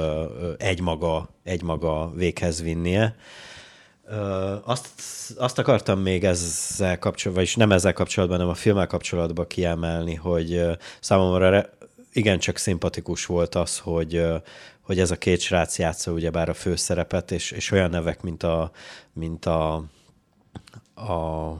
egymaga, 0.58 1.28
egymaga 1.42 2.12
véghez 2.14 2.62
vinnie. 2.62 3.16
Azt, 4.64 4.88
azt 5.36 5.58
akartam 5.58 6.00
még 6.00 6.24
ezzel 6.24 6.98
kapcsolatban, 6.98 7.34
vagyis 7.34 7.56
nem 7.56 7.72
ezzel 7.72 7.92
kapcsolatban, 7.92 8.38
hanem 8.38 8.52
a 8.52 8.56
filmmel 8.56 8.86
kapcsolatban 8.86 9.46
kiemelni, 9.46 10.14
hogy 10.14 10.62
számomra 11.00 11.70
igencsak 12.12 12.56
szimpatikus 12.56 13.26
volt 13.26 13.54
az, 13.54 13.78
hogy, 13.78 14.22
hogy 14.80 14.98
ez 14.98 15.10
a 15.10 15.16
két 15.16 15.40
srác 15.40 15.78
játsza 15.78 16.12
ugyebár 16.12 16.48
a 16.48 16.54
főszerepet, 16.54 17.30
és, 17.30 17.50
és 17.50 17.70
olyan 17.70 17.90
nevek, 17.90 18.22
mint 18.22 18.42
a, 18.42 18.70
mint 19.12 19.46
a, 19.46 19.74
a 20.94 21.50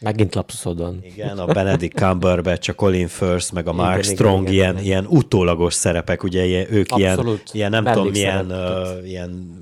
Megint 0.00 0.34
lapszodon. 0.34 1.00
Igen, 1.02 1.38
a 1.38 1.46
Benedict 1.46 1.96
Cumberbatch, 1.96 2.70
a 2.70 2.72
Colin 2.72 3.08
Firth, 3.08 3.52
meg 3.52 3.66
a 3.66 3.72
Mark 3.72 4.02
igen, 4.02 4.14
Strong, 4.14 4.42
igen, 4.42 4.52
ilyen, 4.52 4.72
igen. 4.72 4.84
ilyen 4.84 5.06
utólagos 5.06 5.74
szerepek, 5.74 6.22
ugye 6.22 6.70
ők 6.70 6.90
Abszolút. 6.90 7.50
ilyen, 7.52 7.52
ilyen 7.52 7.70
nem 7.70 7.84
tudom, 7.84 8.10
milyen, 8.10 8.50
uh, 8.50 9.08
ilyen 9.08 9.58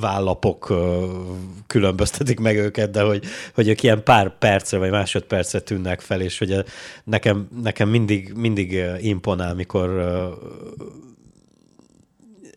vállapok 0.00 0.74
különböztetik 1.66 2.40
meg 2.40 2.56
őket, 2.56 2.90
de 2.90 3.02
hogy, 3.02 3.24
hogy 3.54 3.68
ők 3.68 3.82
ilyen 3.82 4.02
pár 4.02 4.38
percre 4.38 4.78
vagy 4.78 4.90
másodpercre 4.90 5.60
tűnnek 5.60 6.00
fel, 6.00 6.20
és 6.20 6.38
hogy 6.38 6.64
nekem, 7.04 7.48
nekem 7.62 7.88
mindig, 7.88 8.32
mindig 8.36 8.82
imponál, 9.00 9.54
mikor 9.54 9.88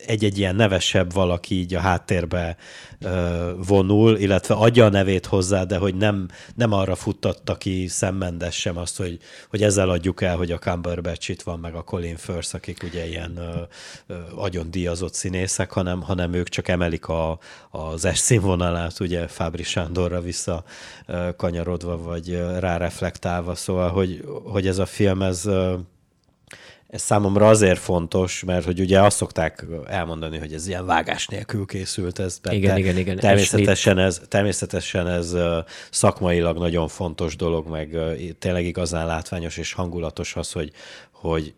egy-egy 0.08 0.38
ilyen 0.38 0.56
nevesebb 0.56 1.14
valaki 1.14 1.56
így 1.56 1.74
a 1.74 1.80
háttérbe 1.80 2.58
ö, 3.00 3.52
vonul, 3.68 4.18
illetve 4.18 4.54
adja 4.54 4.86
a 4.86 4.90
nevét 4.90 5.26
hozzá, 5.26 5.64
de 5.64 5.78
hogy 5.78 5.96
nem, 5.96 6.28
nem 6.56 6.72
arra 6.72 6.96
futtatta 6.96 7.56
ki 7.56 7.88
szemmendes 7.88 8.56
sem 8.60 8.78
azt, 8.78 8.98
hogy, 8.98 9.18
hogy 9.50 9.64
ezzel 9.64 9.90
adjuk 9.90 10.22
el, 10.22 10.36
hogy 10.38 10.52
a 10.52 10.58
Cumberbatch 10.58 11.30
itt 11.30 11.42
van, 11.42 11.60
meg 11.60 11.76
a 11.76 11.84
Colin 11.84 12.18
Firth, 12.18 12.56
akik 12.56 12.84
ugye 12.84 13.08
ilyen 13.08 13.38
ö, 13.38 13.62
ö, 14.08 14.16
agyon 14.36 14.72
díjazott 14.72 15.14
színészek, 15.14 15.72
hanem, 15.72 16.02
hanem 16.02 16.34
ők 16.34 16.50
csak 16.50 16.68
emelik 16.68 17.08
a, 17.08 17.40
az 17.70 18.06
es 18.06 18.18
színvonalát, 18.18 19.00
ugye 19.00 19.28
Fábri 19.28 19.64
Sándorra 19.64 20.22
vissza 20.22 20.64
ö, 21.06 21.30
kanyarodva, 21.38 21.98
vagy 21.98 22.42
ráreflektálva, 22.60 23.56
szóval, 23.56 23.90
hogy, 23.90 24.24
hogy 24.44 24.68
ez 24.68 24.78
a 24.78 24.86
film, 24.86 25.22
ez 25.22 25.50
ez 26.88 27.02
számomra 27.02 27.48
azért 27.48 27.80
fontos, 27.80 28.44
mert 28.44 28.66
hogy 28.66 28.80
ugye 28.80 29.02
azt 29.02 29.18
szokták 29.18 29.66
elmondani, 29.88 30.38
hogy 30.38 30.54
ez 30.54 30.68
ilyen 30.68 30.86
vágás 30.86 31.28
nélkül 31.28 31.66
készült. 31.66 32.20
Ez, 32.20 32.40
igen, 32.50 32.74
te, 32.74 32.80
igen, 32.80 32.98
igen. 32.98 33.18
Természetesen 33.18 33.98
ez, 33.98 34.22
természetesen 34.28 35.08
ez 35.08 35.36
szakmailag 35.92 36.58
nagyon 36.58 36.88
fontos 36.88 37.36
dolog, 37.36 37.68
meg 37.68 37.98
tényleg 38.40 38.66
igazán 38.66 39.06
látványos 39.06 39.58
és 39.58 39.74
hangulatos 39.74 40.36
az, 40.36 40.52
hogy, 40.52 40.72
hogy 41.12 41.54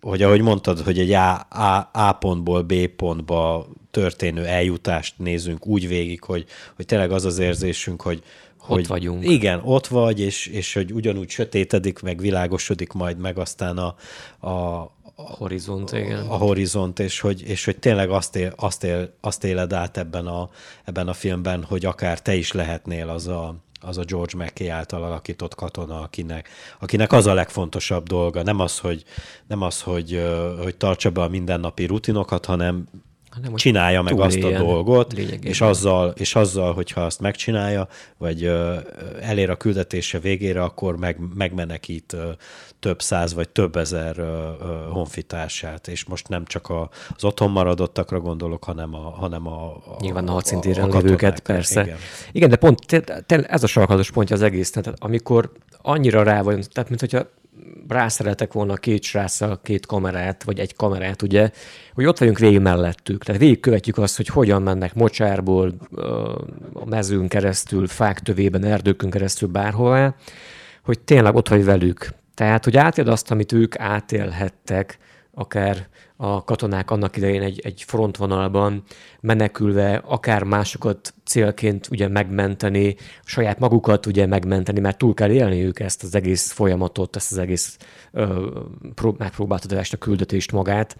hogy 0.00 0.22
ahogy 0.22 0.40
mondtad, 0.40 0.80
hogy 0.80 0.98
egy 0.98 1.12
A, 1.12 1.32
A, 1.50 1.90
A 1.92 2.12
pontból 2.12 2.62
B 2.62 2.86
pontba 2.86 3.68
történő 3.90 4.44
eljutást 4.44 5.14
nézünk 5.18 5.66
úgy 5.66 5.88
végig, 5.88 6.22
hogy, 6.22 6.44
hogy 6.76 6.86
tényleg 6.86 7.10
az 7.10 7.24
az 7.24 7.38
érzésünk, 7.38 8.02
hogy, 8.02 8.22
hogy 8.66 8.80
ott 8.80 8.86
vagyunk. 8.86 9.24
Igen, 9.24 9.60
ott 9.64 9.86
vagy, 9.86 10.20
és, 10.20 10.46
és 10.46 10.74
hogy 10.74 10.92
ugyanúgy 10.92 11.28
sötétedik, 11.28 12.00
meg 12.00 12.20
világosodik 12.20 12.92
majd 12.92 13.18
meg 13.18 13.38
aztán 13.38 13.78
a, 13.78 13.94
a, 14.48 14.80
a 15.18 15.22
horizont, 15.22 15.92
igen. 15.92 16.26
A 16.26 16.36
horizont, 16.36 16.98
és 16.98 17.20
hogy, 17.20 17.42
és 17.42 17.64
hogy 17.64 17.78
tényleg 17.78 18.10
azt, 18.10 18.36
él, 18.36 18.52
azt, 18.56 18.84
él, 18.84 19.14
azt 19.20 19.44
éled 19.44 19.72
át 19.72 19.96
ebben 19.96 20.26
a, 20.26 20.50
ebben 20.84 21.08
a 21.08 21.12
filmben, 21.12 21.64
hogy 21.64 21.84
akár 21.84 22.22
te 22.22 22.34
is 22.34 22.52
lehetnél 22.52 23.08
az 23.08 23.26
a, 23.26 23.54
az 23.80 23.98
a 23.98 24.04
George 24.04 24.36
Mackey 24.36 24.68
által 24.68 25.02
alakított 25.02 25.54
katona, 25.54 26.00
akinek, 26.00 26.48
akinek 26.78 27.12
az 27.12 27.26
a 27.26 27.34
legfontosabb 27.34 28.06
dolga. 28.06 28.42
Nem 28.42 28.60
az, 28.60 28.78
hogy, 28.78 29.04
nem 29.46 29.62
az, 29.62 29.80
hogy, 29.80 30.22
hogy 30.62 30.76
tartsa 30.76 31.10
be 31.10 31.22
a 31.22 31.28
mindennapi 31.28 31.84
rutinokat, 31.84 32.44
hanem 32.44 32.86
hanem 33.36 33.54
csinálja 33.54 34.02
meg 34.02 34.20
azt 34.20 34.42
a 34.42 34.50
dolgot, 34.50 35.12
és 35.40 35.60
azzal, 35.60 36.12
és 36.16 36.34
azzal, 36.34 36.72
hogyha 36.72 37.00
azt 37.00 37.20
megcsinálja, 37.20 37.88
vagy 38.18 38.52
elér 39.20 39.50
a 39.50 39.56
küldetése 39.56 40.18
végére, 40.18 40.62
akkor 40.62 40.96
meg, 40.96 41.18
megmenekít 41.34 42.16
több 42.78 43.02
száz 43.02 43.34
vagy 43.34 43.48
több 43.48 43.76
ezer 43.76 44.16
honfitársát, 44.90 45.88
és 45.88 46.04
most 46.04 46.28
nem 46.28 46.44
csak 46.44 46.68
a, 46.68 46.90
az 47.16 47.24
otthon 47.24 47.50
maradottakra 47.50 48.20
gondolok, 48.20 48.64
hanem 48.64 48.94
a, 48.94 48.98
hanem 48.98 49.46
a, 49.46 49.66
a 49.70 49.96
Nyilván 50.00 50.28
a 50.28 50.32
harcintéren 50.32 50.90
lévőket, 50.90 51.40
persze. 51.40 51.82
Igen. 51.82 51.96
igen, 52.32 52.48
de 52.48 52.56
pont 52.56 52.86
te, 52.86 53.00
te, 53.00 53.42
ez 53.42 53.62
a 53.62 53.66
sarkalatos 53.66 54.10
pontja 54.10 54.36
az 54.36 54.42
egész, 54.42 54.70
tehát 54.70 54.98
amikor 54.98 55.52
annyira 55.82 56.22
rá 56.22 56.42
vagy, 56.42 56.66
tehát 56.72 56.88
mint 56.88 57.00
hogyha 57.00 57.26
rászeretek 57.88 58.52
volna 58.52 58.74
két 58.74 59.02
sráccal 59.02 59.60
két 59.62 59.86
kamerát, 59.86 60.42
vagy 60.42 60.58
egy 60.58 60.76
kamerát, 60.76 61.22
ugye, 61.22 61.50
hogy 61.94 62.04
ott 62.04 62.18
vagyunk 62.18 62.38
végig 62.38 62.60
mellettük. 62.60 63.24
Tehát 63.24 63.40
végig 63.40 63.60
követjük 63.60 63.98
azt, 63.98 64.16
hogy 64.16 64.26
hogyan 64.26 64.62
mennek 64.62 64.94
mocsárból, 64.94 65.74
a 66.72 66.84
mezőn 66.84 67.28
keresztül, 67.28 67.86
fák 67.86 68.20
tövében, 68.20 68.64
erdőkön 68.64 69.10
keresztül 69.10 69.48
bárhová, 69.48 70.14
hogy 70.84 71.00
tényleg 71.00 71.34
ott 71.34 71.48
vagy 71.48 71.64
velük. 71.64 72.08
Tehát, 72.34 72.64
hogy 72.64 72.76
átéld 72.76 73.08
azt, 73.08 73.30
amit 73.30 73.52
ők 73.52 73.78
átélhettek, 73.78 74.98
akár 75.34 75.88
a 76.16 76.44
katonák 76.44 76.90
annak 76.90 77.16
idején 77.16 77.42
egy, 77.42 77.60
egy 77.64 77.84
frontvonalban 77.86 78.82
menekülve, 79.20 80.02
akár 80.04 80.42
másokat 80.42 81.14
célként 81.24 81.88
ugye 81.90 82.08
megmenteni, 82.08 82.96
saját 83.24 83.58
magukat 83.58 84.06
ugye 84.06 84.26
megmenteni, 84.26 84.80
mert 84.80 84.98
túl 84.98 85.14
kell 85.14 85.30
élni 85.30 85.64
ők 85.64 85.80
ezt 85.80 86.02
az 86.02 86.14
egész 86.14 86.50
folyamatot, 86.52 87.16
ezt 87.16 87.32
az 87.32 87.38
egész 87.38 87.76
ö, 88.12 88.50
prób- 88.94 89.18
megpróbáltatást, 89.18 89.92
a 89.92 89.96
küldetést 89.96 90.52
magát. 90.52 90.96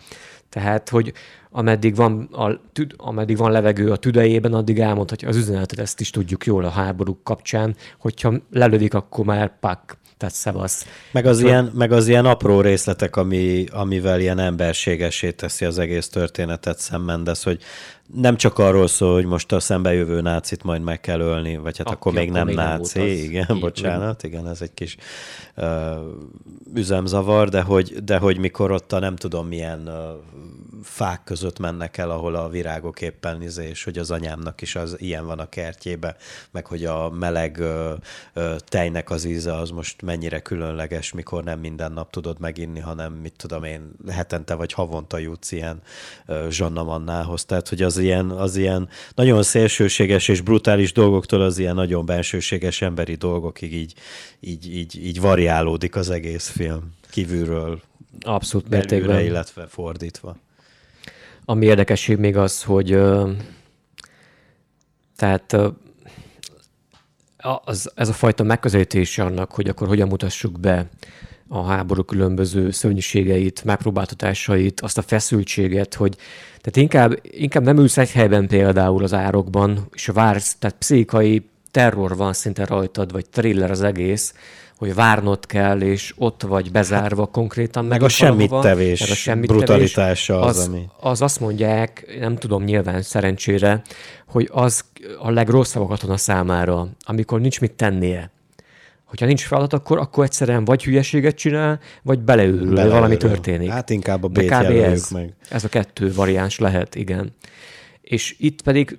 Tehát, 0.49 0.89
hogy 0.89 1.12
ameddig 1.51 1.95
van, 1.95 2.23
a, 2.23 2.61
tüd, 2.73 2.95
ameddig 2.97 3.37
van 3.37 3.51
levegő 3.51 3.91
a 3.91 3.97
tüdejében, 3.97 4.55
addig 4.55 4.81
elmondhatja 4.81 5.29
az 5.29 5.37
üzenetet, 5.37 5.79
ezt 5.79 6.01
is 6.01 6.11
tudjuk 6.11 6.47
jól 6.47 6.64
a 6.64 6.69
háborúk 6.71 7.25
kapcsán, 7.25 7.77
hogyha 7.99 8.35
lelövik, 8.51 8.95
akkor 8.95 9.25
már 9.25 9.59
pak, 9.59 9.99
tehát 10.19 10.35
szevasz. 10.35 10.87
Meg 11.12 11.27
az, 11.27 11.41
ilyen, 11.41 11.71
meg 11.75 11.93
az 11.93 12.09
ilyen 12.09 12.27
apró 12.27 12.61
részletek, 12.61 13.17
ami, 13.17 13.64
amivel 13.73 14.21
ilyen 14.21 14.39
emberségesé 14.39 15.31
teszi 15.31 15.64
az 15.64 15.79
egész 15.79 16.09
történetet 16.09 16.79
szemmendez, 16.79 17.43
hogy 17.43 17.62
nem 18.14 18.37
csak 18.37 18.59
arról 18.59 18.87
szól, 18.87 19.14
hogy 19.14 19.25
most 19.25 19.53
a 19.53 19.61
szembejövő 19.61 20.21
nácit 20.21 20.62
majd 20.62 20.83
meg 20.83 21.01
kell 21.01 21.21
ölni, 21.21 21.57
vagy 21.57 21.79
hát 21.79 21.87
Aki, 21.87 21.97
akkor 21.97 22.12
még 22.12 22.29
akkor 22.29 22.37
nem 22.37 22.47
még 22.47 22.57
náci, 22.57 22.99
nem 22.99 23.07
igen, 23.09 23.47
Így, 23.55 23.61
bocsánat, 23.61 24.23
igen, 24.23 24.49
ez 24.49 24.61
egy 24.61 24.75
kis 24.75 24.97
uh, 25.57 25.67
üzemzavar, 26.75 27.49
de 27.49 27.61
hogy, 27.61 28.05
de 28.05 28.19
hogy 28.19 28.39
mikor 28.39 28.71
ott 28.71 28.93
a 28.93 28.99
nem 28.99 29.17
tudom 29.17 29.47
milyen 29.47 29.89
uh, 29.89 29.95
fák 30.83 31.24
között 31.24 31.59
mennek 31.59 31.97
el, 31.97 32.11
ahol 32.11 32.35
a 32.35 32.49
virágok 32.49 33.01
éppen 33.01 33.43
izé, 33.43 33.68
és 33.68 33.85
hogy 33.85 33.99
az 33.99 34.11
anyámnak 34.11 34.62
is 34.62 34.77
az 34.77 34.97
ilyen 35.01 35.27
van 35.27 35.39
a 35.39 35.49
kertjébe, 35.49 36.16
meg 36.51 36.66
hogy 36.66 36.85
a 36.85 37.11
meleg 37.11 37.59
ö, 37.59 37.95
ö, 38.33 38.55
tejnek 38.64 39.11
az 39.11 39.24
íze 39.24 39.55
az 39.57 39.70
most 39.70 40.03
mennyire 40.03 40.41
különleges, 40.41 41.12
mikor 41.12 41.45
nem 41.45 41.59
minden 41.59 41.93
nap 41.93 42.11
tudod 42.11 42.41
meginni, 42.41 42.81
hanem 42.81 43.12
mit 43.12 43.35
tudom 43.37 43.64
én, 43.64 43.93
hetente 44.09 44.55
vagy 44.55 44.72
havonta 44.72 45.18
jutsz 45.18 45.53
ilyen 45.53 45.83
ö, 46.27 46.47
Zsanna 46.51 46.83
Mannához. 46.83 47.45
Tehát, 47.45 47.68
hogy 47.68 47.83
az 47.83 47.99
ilyen, 47.99 48.31
az 48.31 48.57
ilyen 48.57 48.89
nagyon 49.14 49.43
szélsőséges 49.43 50.29
és 50.29 50.41
brutális 50.41 50.93
dolgoktól 50.93 51.41
az 51.41 51.59
ilyen 51.59 51.74
nagyon 51.74 52.07
bensőséges 52.07 52.83
emberi 52.83 53.14
dolgokig 53.14 53.74
így, 53.74 53.95
így, 54.41 54.77
így, 54.77 55.07
így 55.07 55.20
variálódik 55.20 55.97
az 55.97 56.11
egész 56.11 56.49
film 56.49 56.95
kívülről 57.11 57.81
Abszolút 58.20 58.68
mértékben. 58.68 59.24
illetve 59.24 59.66
fordítva. 59.66 60.37
Ami 61.49 61.66
érdekesség 61.66 62.18
még 62.18 62.36
az, 62.36 62.62
hogy 62.62 62.99
tehát 65.16 65.57
az, 67.64 67.92
ez 67.94 68.09
a 68.09 68.12
fajta 68.12 68.42
megközelítés 68.42 69.18
annak, 69.18 69.53
hogy 69.53 69.68
akkor 69.68 69.88
hogyan 69.88 70.09
mutassuk 70.09 70.61
be 70.61 70.88
a 71.49 71.64
háború 71.64 72.03
különböző 72.03 72.70
szörnyűségeit, 72.70 73.64
megpróbáltatásait, 73.64 74.80
azt 74.80 74.99
a 74.99 75.03
feszültséget, 75.03 75.94
hogy 75.94 76.16
tehát 76.61 76.76
inkább, 76.76 77.20
inkább 77.22 77.62
nem 77.62 77.78
ülsz 77.78 77.97
egy 77.97 78.12
helyben 78.12 78.47
például 78.47 79.03
az 79.03 79.12
árokban, 79.12 79.88
és 79.92 80.07
vársz, 80.07 80.57
tehát 80.59 80.76
pszichai 80.76 81.49
terror 81.70 82.16
van 82.16 82.32
szinte 82.32 82.64
rajtad, 82.64 83.12
vagy 83.12 83.28
thriller 83.28 83.70
az 83.70 83.82
egész, 83.82 84.34
hogy 84.79 84.95
várnod 84.95 85.47
kell, 85.47 85.81
és 85.81 86.14
ott 86.16 86.43
vagy 86.43 86.70
bezárva 86.70 87.27
konkrétan. 87.27 87.85
Meg, 87.85 87.93
meg 87.93 88.03
a 88.03 88.09
semmit 88.09 88.55
tevés, 88.61 89.01
meg 89.01 89.11
a 89.11 89.14
semmit 89.14 89.49
brutalitása 89.49 90.41
az, 90.41 90.59
az, 90.59 90.68
ami... 90.68 90.89
Az 91.01 91.22
azt 91.22 91.41
mondják, 91.41 92.16
nem 92.20 92.37
tudom 92.37 92.64
nyilván 92.64 93.03
szerencsére, 93.03 93.83
hogy 94.27 94.49
az 94.53 94.85
a 95.18 95.31
legrosszabb 95.31 95.83
a 95.83 95.87
katona 95.87 96.16
számára, 96.16 96.89
amikor 97.01 97.41
nincs 97.41 97.61
mit 97.61 97.72
tennie. 97.72 98.31
Hogyha 99.05 99.27
nincs 99.27 99.45
feladat, 99.45 99.72
akkor, 99.72 99.99
akkor 99.99 100.24
egyszerűen 100.24 100.64
vagy 100.64 100.85
hülyeséget 100.85 101.37
csinál, 101.37 101.81
vagy 102.03 102.18
beleőrül, 102.18 102.68
beleőrül. 102.68 102.93
valami 102.93 103.16
történik. 103.16 103.70
Hát 103.70 103.91
inkább 103.91 104.24
a 104.24 104.29
B-t 104.29 104.51
ez, 104.51 105.11
meg. 105.11 105.35
Ez 105.51 105.64
a 105.64 105.68
kettő 105.68 106.12
variáns 106.12 106.59
lehet, 106.59 106.95
igen. 106.95 107.35
És 108.01 108.37
itt 108.39 108.62
pedig 108.62 108.99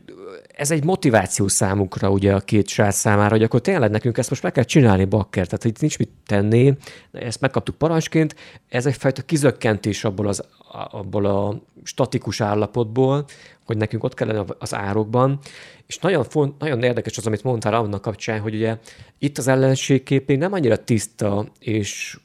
ez 0.57 0.71
egy 0.71 0.83
motiváció 0.83 1.47
számukra 1.47 2.09
ugye 2.09 2.33
a 2.33 2.39
két 2.39 2.67
srác 2.67 2.95
számára, 2.95 3.29
hogy 3.29 3.43
akkor 3.43 3.61
tényleg 3.61 3.91
nekünk 3.91 4.17
ezt 4.17 4.29
most 4.29 4.43
meg 4.43 4.51
kell 4.51 4.63
csinálni, 4.63 5.05
bakker, 5.05 5.45
tehát 5.45 5.65
itt 5.65 5.79
nincs 5.79 5.97
mit 5.97 6.09
tenni, 6.25 6.77
ezt 7.11 7.41
megkaptuk 7.41 7.75
parancsként, 7.75 8.35
ez 8.69 8.85
egyfajta 8.85 9.21
kizökkentés 9.21 10.03
abból, 10.03 10.27
az, 10.27 10.43
abból 10.91 11.25
a 11.25 11.61
statikus 11.83 12.41
állapotból, 12.41 13.25
hogy 13.65 13.77
nekünk 13.77 14.03
ott 14.03 14.13
kellene 14.13 14.43
az 14.59 14.73
árokban, 14.73 15.39
és 15.87 15.97
nagyon, 15.97 16.23
font, 16.23 16.59
nagyon 16.59 16.83
érdekes 16.83 17.17
az, 17.17 17.27
amit 17.27 17.43
mondtál 17.43 17.73
annak 17.73 18.01
kapcsán, 18.01 18.39
hogy 18.39 18.55
ugye 18.55 18.77
itt 19.17 19.37
az 19.37 19.47
ellenségkép 19.47 20.27
még 20.27 20.37
nem 20.37 20.53
annyira 20.53 20.83
tiszta 20.83 21.45
és 21.59 22.19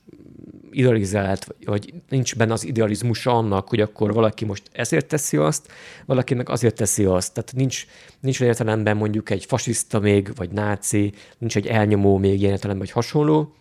idealizált, 0.72 1.46
vagy 1.64 1.94
nincs 2.08 2.36
benne 2.36 2.52
az 2.52 2.66
idealizmusa 2.66 3.30
annak, 3.30 3.68
hogy 3.68 3.80
akkor 3.80 4.12
valaki 4.12 4.44
most 4.44 4.62
ezért 4.72 5.06
teszi 5.06 5.36
azt, 5.36 5.72
valaki 6.06 6.34
meg 6.34 6.48
azért 6.48 6.74
teszi 6.74 7.04
azt. 7.04 7.34
Tehát 7.34 7.52
nincs, 7.54 7.86
nincs 8.20 8.40
olyan 8.40 8.52
értelemben 8.52 8.96
mondjuk 8.96 9.30
egy 9.30 9.44
fasiszta 9.44 9.98
még, 9.98 10.32
vagy 10.36 10.50
náci, 10.50 11.12
nincs 11.38 11.56
egy 11.56 11.66
elnyomó 11.66 12.18
még 12.18 12.40
ilyen 12.40 12.52
értelemben, 12.52 12.86
vagy 12.86 12.94
hasonló. 12.94 13.54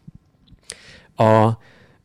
A, 1.16 1.50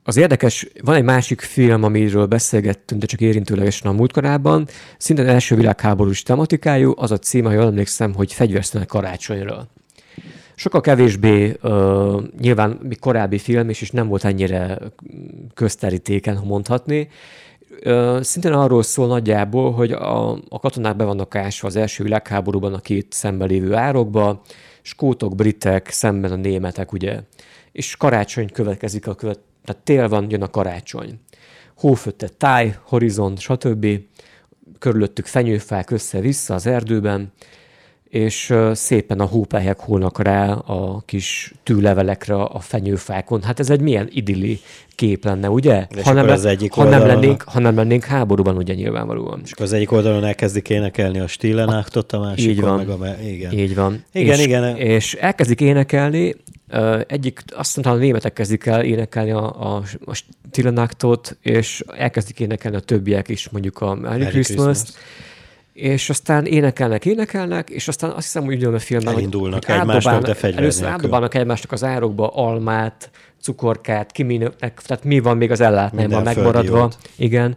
az 0.02 0.16
érdekes, 0.16 0.68
van 0.82 0.94
egy 0.94 1.04
másik 1.04 1.40
film, 1.40 1.82
amiről 1.82 2.26
beszélgettünk, 2.26 3.00
de 3.00 3.06
csak 3.06 3.20
érintőlegesen 3.20 3.90
a 3.90 3.94
múltkorában, 3.94 4.68
szintén 4.98 5.26
első 5.26 5.56
világháborús 5.56 6.22
tematikájú, 6.22 6.92
az 6.96 7.10
a 7.10 7.18
cím, 7.18 7.44
ha 7.44 7.52
jól 7.52 7.66
emlékszem, 7.66 8.14
hogy 8.14 8.32
Fegyverszínek 8.32 8.86
karácsonyra 8.86 9.68
sokkal 10.56 10.80
kevésbé 10.80 11.56
uh, 11.62 12.22
nyilván 12.40 12.78
még 12.82 12.98
korábbi 12.98 13.38
film, 13.38 13.68
és, 13.68 13.80
és 13.80 13.90
nem 13.90 14.08
volt 14.08 14.24
ennyire 14.24 14.78
közterítéken, 15.54 16.36
ha 16.36 16.44
mondhatni. 16.44 17.08
Szintén 18.20 18.52
arról 18.52 18.82
szól 18.82 19.06
nagyjából, 19.06 19.72
hogy 19.72 19.92
a, 19.92 20.30
a 20.32 20.58
katonák 20.60 20.96
be 20.96 21.04
vannak 21.04 21.34
ásva 21.34 21.68
az 21.68 21.76
első 21.76 22.02
világháborúban 22.02 22.74
a 22.74 22.78
két 22.78 23.12
szemben 23.12 23.48
lévő 23.48 23.74
árokba, 23.74 24.42
skótok, 24.82 25.34
britek, 25.34 25.88
szemben 25.90 26.32
a 26.32 26.36
németek, 26.36 26.92
ugye. 26.92 27.20
És 27.72 27.96
karácsony 27.96 28.52
következik 28.52 29.06
a 29.06 29.14
követ, 29.14 29.40
tehát 29.64 29.82
tél 29.82 30.08
van, 30.08 30.26
jön 30.30 30.42
a 30.42 30.50
karácsony. 30.50 31.20
Hófötte 31.76 32.28
táj, 32.28 32.76
horizont, 32.82 33.38
stb. 33.38 33.86
Körülöttük 34.78 35.26
fenyőfák 35.26 35.90
össze-vissza 35.90 36.54
az 36.54 36.66
erdőben, 36.66 37.32
és 38.08 38.54
szépen 38.72 39.20
a 39.20 39.24
hópelyek 39.24 39.78
holnak 39.78 40.22
rá 40.22 40.52
a 40.52 41.02
kis 41.06 41.54
tűlevelekre 41.62 42.34
a 42.34 42.60
fenyőfákon. 42.60 43.42
Hát 43.42 43.60
ez 43.60 43.70
egy 43.70 43.80
milyen 43.80 44.08
idilli 44.10 44.60
kép 44.94 45.24
lenne, 45.24 45.50
ugye? 45.50 45.86
ha 46.04 46.12
nem, 46.12 46.28
az 46.28 46.44
egyik 46.44 46.72
ha, 46.72 46.84
nem 46.84 47.06
lennénk, 47.06 47.42
ha 47.42 47.58
nem 47.60 47.76
lennénk 47.76 48.04
háborúban, 48.04 48.56
ugye 48.56 48.74
nyilvánvalóan. 48.74 49.40
És 49.44 49.52
az 49.56 49.72
egyik 49.72 49.92
oldalon 49.92 50.24
elkezdik 50.24 50.68
énekelni 50.68 51.18
a 51.18 51.26
stílenáttot, 51.26 52.12
a 52.12 52.18
másikon 52.18 52.50
Így 52.50 52.60
van. 52.60 52.76
meg 52.76 52.88
a... 52.88 53.22
Igen. 53.22 53.52
Így 53.52 53.74
van. 53.74 54.04
Igen, 54.12 54.38
és, 54.38 54.44
igen. 54.44 54.76
És 54.76 55.14
elkezdik 55.14 55.60
énekelni, 55.60 56.34
egyik, 57.06 57.42
azt 57.56 57.76
mondta, 57.76 57.94
a 57.94 57.96
németek 57.96 58.32
kezdik 58.32 58.66
el 58.66 58.84
énekelni 58.84 59.30
a, 59.30 59.74
a, 59.74 59.82
a 60.04 60.14
Stilenaktot, 60.14 61.36
és 61.42 61.84
elkezdik 61.96 62.40
énekelni 62.40 62.76
a 62.76 62.80
többiek 62.80 63.28
is, 63.28 63.48
mondjuk 63.48 63.80
a 63.80 63.94
Merry, 63.94 64.18
Merry 64.18 64.30
Christmas-t. 64.30 64.82
Christmas 64.82 65.04
és 65.76 66.10
aztán 66.10 66.44
énekelnek, 66.44 67.04
énekelnek, 67.04 67.70
és 67.70 67.88
aztán 67.88 68.10
azt 68.10 68.22
hiszem, 68.22 68.44
hogy 68.44 68.64
a 68.64 68.78
filmben, 68.78 69.14
Elindulnak 69.14 69.64
hogy 69.64 69.74
egymásnak, 69.74 70.22
de 70.22 70.34
fegyver 70.34 70.60
Először 70.60 70.86
átdobálnak 70.86 71.34
egymásnak 71.34 71.72
az 71.72 71.84
árokba 71.84 72.28
almát, 72.28 73.10
cukorkát, 73.40 74.12
ki 74.12 74.22
minek, 74.22 74.54
tehát 74.58 75.04
mi 75.04 75.18
van 75.18 75.36
még 75.36 75.50
az 75.50 75.60
ellátmányban 75.60 76.22
megmaradva. 76.22 76.78
Jót. 76.78 76.98
Igen. 77.16 77.56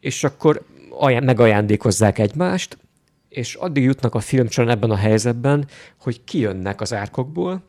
És 0.00 0.24
akkor 0.24 0.62
aján, 0.98 1.22
megajándékozzák 1.24 2.18
egymást, 2.18 2.78
és 3.28 3.54
addig 3.54 3.82
jutnak 3.82 4.14
a 4.14 4.20
film 4.20 4.46
ebben 4.56 4.90
a 4.90 4.96
helyzetben, 4.96 5.66
hogy 6.00 6.24
kijönnek 6.24 6.80
az 6.80 6.92
árkokból, 6.92 7.62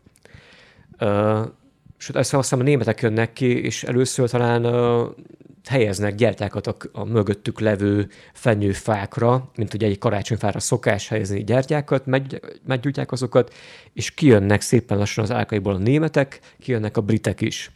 uh, 0.99 1.39
és 1.99 2.09
azt 2.09 2.32
hiszem 2.32 2.59
a 2.59 2.63
németek 2.63 3.01
jönnek 3.01 3.34
ki, 3.34 3.63
és 3.63 3.84
először 3.84 4.30
talán 4.30 4.65
uh, 4.65 5.09
helyeznek 5.68 6.15
gyertyákat 6.15 6.68
a, 6.68 6.76
a 6.91 7.03
mögöttük 7.03 7.59
levő 7.59 8.09
fenyőfákra, 8.34 9.51
mint 9.55 9.74
ugye 9.74 9.88
egy 9.88 9.97
karácsonyfára 9.97 10.59
szokás 10.59 11.07
helyezni 11.07 11.43
gyertyákat, 11.43 12.05
megy, 12.05 12.39
meggyújtják 12.65 13.11
azokat, 13.11 13.53
és 13.93 14.11
kijönnek 14.11 14.61
szépen 14.61 14.97
lassan 14.97 15.24
az 15.24 15.32
álkaiból 15.32 15.74
a 15.74 15.78
németek, 15.78 16.39
kijönnek 16.59 16.97
a 16.97 17.01
britek 17.01 17.41
is. 17.41 17.72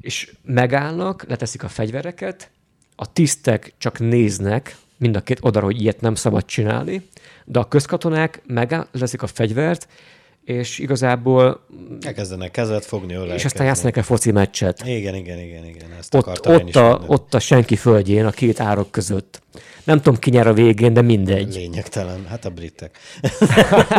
És 0.00 0.32
megállnak, 0.42 1.24
leteszik 1.28 1.62
a 1.62 1.68
fegyvereket, 1.68 2.50
a 2.96 3.12
tisztek 3.12 3.72
csak 3.78 3.98
néznek, 3.98 4.76
mind 4.96 5.16
a 5.16 5.20
két 5.20 5.38
oldalra, 5.42 5.66
hogy 5.66 5.80
ilyet 5.80 6.00
nem 6.00 6.14
szabad 6.14 6.44
csinálni, 6.44 7.08
de 7.44 7.58
a 7.58 7.68
közkatonák 7.68 8.42
megálleszik 8.46 9.22
a 9.22 9.26
fegyvert, 9.26 9.88
és 10.48 10.78
igazából... 10.78 11.60
Elkezdenek 12.00 12.50
kezet 12.50 12.84
fogni, 12.84 13.12
És 13.12 13.18
elkezdenek. 13.18 13.44
aztán 13.44 13.66
játszanak 13.66 13.96
egy 13.96 14.04
foci 14.04 14.30
meccset. 14.30 14.82
Igen, 14.86 15.14
igen, 15.14 15.38
igen, 15.38 15.64
igen. 15.64 15.90
Ezt 15.98 16.14
ott, 16.14 16.48
ott, 16.48 16.76
a, 16.76 17.02
ott 17.06 17.34
a 17.34 17.38
senki 17.38 17.76
földjén, 17.76 18.26
a 18.26 18.30
két 18.30 18.60
árok 18.60 18.90
között. 18.90 19.42
Nem 19.84 19.96
tudom, 19.96 20.18
ki 20.18 20.30
nyer 20.30 20.46
a 20.46 20.52
végén, 20.52 20.92
de 20.92 21.02
mindegy. 21.02 21.54
Lényegtelen. 21.54 22.26
Hát 22.28 22.44
a 22.44 22.50
britek. 22.50 22.98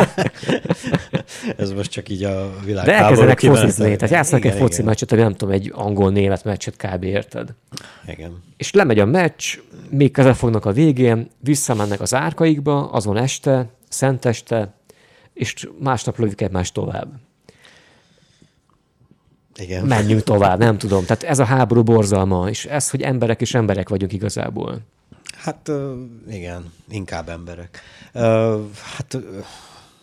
Ez 1.56 1.72
most 1.72 1.90
csak 1.90 2.08
így 2.08 2.24
a 2.24 2.54
világ. 2.64 2.84
De 2.84 2.94
elkezdenek 2.94 3.40
focizni, 3.40 3.96
tehát 3.96 4.14
játszanak 4.14 4.44
igen, 4.44 4.56
egy 4.56 4.62
foci 4.62 4.74
igen. 4.74 4.86
meccset, 4.86 5.10
nem 5.10 5.34
tudom, 5.34 5.54
egy 5.54 5.72
angol-német 5.74 6.44
meccset 6.44 6.76
kb. 6.76 7.04
érted? 7.04 7.48
Igen. 8.06 8.42
És 8.56 8.72
lemegy 8.72 8.98
a 8.98 9.04
meccs, 9.04 9.58
még 9.90 10.12
kezet 10.12 10.36
fognak 10.36 10.64
a 10.64 10.72
végén, 10.72 11.30
visszamennek 11.38 12.00
az 12.00 12.14
árkaikba, 12.14 12.90
azon 12.90 13.16
este, 13.16 13.66
szenteste, 13.88 14.79
és 15.40 15.68
másnap 15.78 16.18
lövik 16.18 16.40
egymást 16.40 16.74
tovább. 16.74 17.12
Igen. 19.54 19.84
Menjünk 19.84 20.22
tovább, 20.22 20.58
nem 20.58 20.78
tudom. 20.78 21.04
Tehát 21.04 21.22
ez 21.22 21.38
a 21.38 21.44
háború 21.44 21.82
borzalma, 21.82 22.48
és 22.48 22.64
ez, 22.64 22.90
hogy 22.90 23.02
emberek 23.02 23.40
és 23.40 23.54
emberek 23.54 23.88
vagyunk 23.88 24.12
igazából. 24.12 24.80
Hát 25.36 25.70
igen, 26.28 26.72
inkább 26.88 27.28
emberek. 27.28 27.80
Hát, 28.96 29.18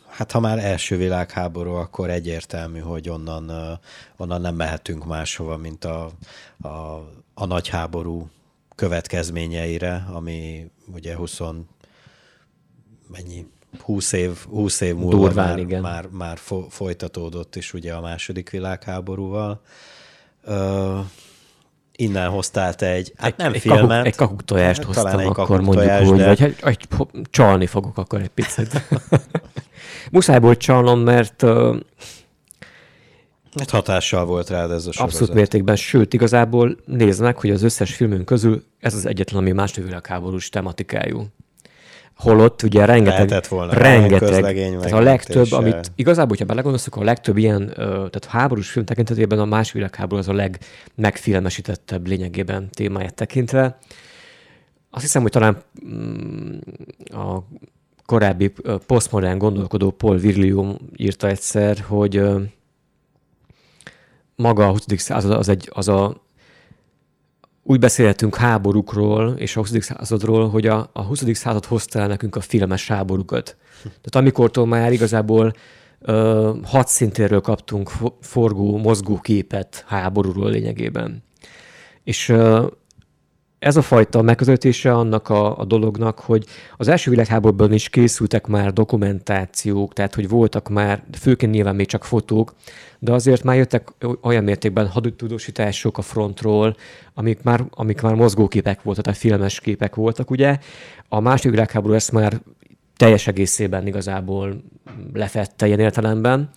hát 0.08 0.32
ha 0.32 0.40
már 0.40 0.60
első 0.60 0.98
világháború, 0.98 1.72
akkor 1.72 2.10
egyértelmű, 2.10 2.80
hogy 2.80 3.10
onnan, 3.10 3.80
onnan 4.18 4.42
nem 4.42 4.56
mehetünk 4.56 5.06
máshova, 5.06 5.58
mint 5.58 5.86
a, 5.86 6.12
a, 6.62 6.68
a 7.34 7.46
nagy 7.46 7.68
háború 7.68 8.30
következményeire, 8.76 10.08
ami 10.14 10.66
ugye 10.94 11.16
20 11.16 11.40
mennyi 13.08 13.46
20 13.80 14.12
év, 14.12 14.46
20 14.50 14.82
év 14.82 14.96
múlva 14.96 15.18
Durván, 15.18 15.48
már, 15.48 15.58
igen. 15.58 15.82
már, 15.82 16.08
már 16.12 16.38
folytatódott 16.70 17.56
is 17.56 17.74
ugye 17.74 17.94
a 17.94 18.02
második 18.02 18.50
világháborúval. 18.50 19.62
Uh, 20.46 21.00
innen 21.96 22.30
hoztál 22.30 22.74
te 22.74 22.92
egy, 22.92 23.14
hát 23.18 23.38
nem 23.38 23.54
egy 23.54 23.60
filmet. 23.60 23.88
Kakuk, 23.88 24.06
egy 24.06 24.16
kakuktojást 24.16 24.84
hoztam 24.84 25.20
egy 25.20 25.28
akkor 25.28 25.62
mondjuk 25.62 26.02
úgy, 26.02 26.18
de... 26.18 26.26
vagy 26.26 26.56
egy, 26.64 26.88
csalni 27.30 27.66
fogok 27.66 27.98
akkor 27.98 28.22
egy 28.22 28.28
picit. 28.28 28.82
Muszájból 30.12 30.58
csalnom, 30.58 31.00
mert 31.00 31.42
uh, 31.42 31.76
Hát 33.58 33.70
hatással 33.70 34.26
volt 34.26 34.50
rád 34.50 34.72
ez 34.72 34.86
a 34.86 34.92
sorozat. 34.92 35.02
Abszolút 35.02 35.34
mértékben, 35.34 35.76
sőt, 35.76 36.14
igazából 36.14 36.78
néznek, 36.86 37.40
hogy 37.40 37.50
az 37.50 37.64
összes 37.64 37.94
filmünk 37.94 38.26
közül 38.26 38.64
ez 38.80 38.94
az 38.94 39.06
egyetlen, 39.06 39.42
ami 39.42 39.52
második 39.52 39.84
világháborús 39.84 40.50
tematikájú 40.50 41.28
holott 42.18 42.64
ugye 42.64 42.86
rengeteg, 42.86 43.44
volna 43.50 43.74
rengeteg, 43.74 44.44
tehát 44.44 44.92
a 44.92 45.00
legtöbb, 45.00 45.52
amit 45.52 45.92
igazából, 45.96 46.28
hogyha 46.28 46.46
belegondolsz, 46.46 46.88
akkor 46.88 47.02
a 47.02 47.06
legtöbb 47.06 47.38
ilyen, 47.38 47.74
tehát 47.76 48.26
háborús 48.28 48.70
film 48.70 48.86
tekintetében 48.86 49.40
a 49.40 49.46
más 49.46 49.72
világháború 49.72 50.22
az 50.22 50.28
a 50.28 50.34
legmegfilmesítettebb 50.34 52.08
lényegében 52.08 52.70
témáját 52.72 53.14
tekintve. 53.14 53.78
Azt 54.90 55.04
hiszem, 55.04 55.22
hogy 55.22 55.32
talán 55.32 55.58
mm, 55.86 56.58
a 57.06 57.44
korábbi 58.06 58.54
posztmodern 58.86 59.38
gondolkodó 59.38 59.92
Paul 59.92 60.18
Virlium 60.18 60.78
írta 60.96 61.28
egyszer, 61.28 61.78
hogy 61.88 62.22
maga 64.36 64.68
a 64.68 64.70
20. 64.70 64.86
század 64.96 65.32
az, 65.32 65.50
egy, 65.50 65.70
az 65.74 65.88
a 65.88 66.27
úgy 67.70 67.80
beszélhetünk 67.80 68.36
háborúkról 68.36 69.34
és 69.38 69.56
a 69.56 69.60
20. 69.60 69.72
századról, 69.80 70.50
hogy 70.50 70.68
a, 70.68 70.90
a 70.94 71.02
20. 71.02 71.24
század 71.34 71.66
hozta 71.66 72.00
el 72.00 72.08
nekünk 72.08 72.36
a 72.36 72.42
filmes 72.42 72.88
háborúkat. 72.88 73.58
Tehát 73.82 74.16
amikortól 74.16 74.66
már 74.66 74.92
igazából 74.92 75.54
ö, 76.00 76.54
hat 76.64 76.88
szintéről 76.88 77.42
kaptunk 77.42 77.92
forgó, 78.22 78.78
mozgó 78.78 79.20
képet 79.20 79.84
háborúról 79.88 80.50
lényegében. 80.50 81.24
És 82.04 82.30
ö, 82.30 82.66
ez 83.60 83.78
a 83.78 83.82
fajta 83.82 84.22
megközelítése 84.22 84.94
annak 84.94 85.30
a, 85.30 85.58
a 85.58 85.66
dolognak, 85.66 86.20
hogy 86.20 86.46
az 86.78 86.88
első 86.88 87.12
világháborúban 87.12 87.74
is 87.74 87.90
készültek 87.90 88.48
már 88.48 88.74
dokumentációk, 88.74 89.94
tehát 89.94 90.16
hogy 90.16 90.30
voltak 90.30 90.70
már, 90.70 91.04
főként 91.20 91.52
nyilván 91.52 91.76
még 91.76 91.88
csak 91.88 92.04
fotók, 92.04 92.54
de 93.00 93.12
azért 93.12 93.44
már 93.44 93.56
jöttek 93.56 93.88
olyan 94.22 94.44
mértékben 94.44 94.88
haditudósítások 94.88 95.98
a 95.98 96.02
frontról, 96.02 96.76
amik 97.14 97.44
már, 97.44 97.66
amik 97.70 98.02
már 98.02 98.14
mozgóképek 98.14 98.82
voltak, 98.82 99.04
tehát 99.04 99.20
filmes 99.20 99.60
képek 99.60 99.96
voltak, 99.96 100.30
ugye. 100.32 100.58
A 101.10 101.20
második 101.20 101.52
világháború 101.52 101.94
ezt 101.94 102.12
már 102.12 102.42
teljes 102.98 103.28
egészében 103.28 103.88
igazából 103.88 104.64
lefette 105.14 105.68
ilyen 105.68 105.80
értelemben. 105.80 106.50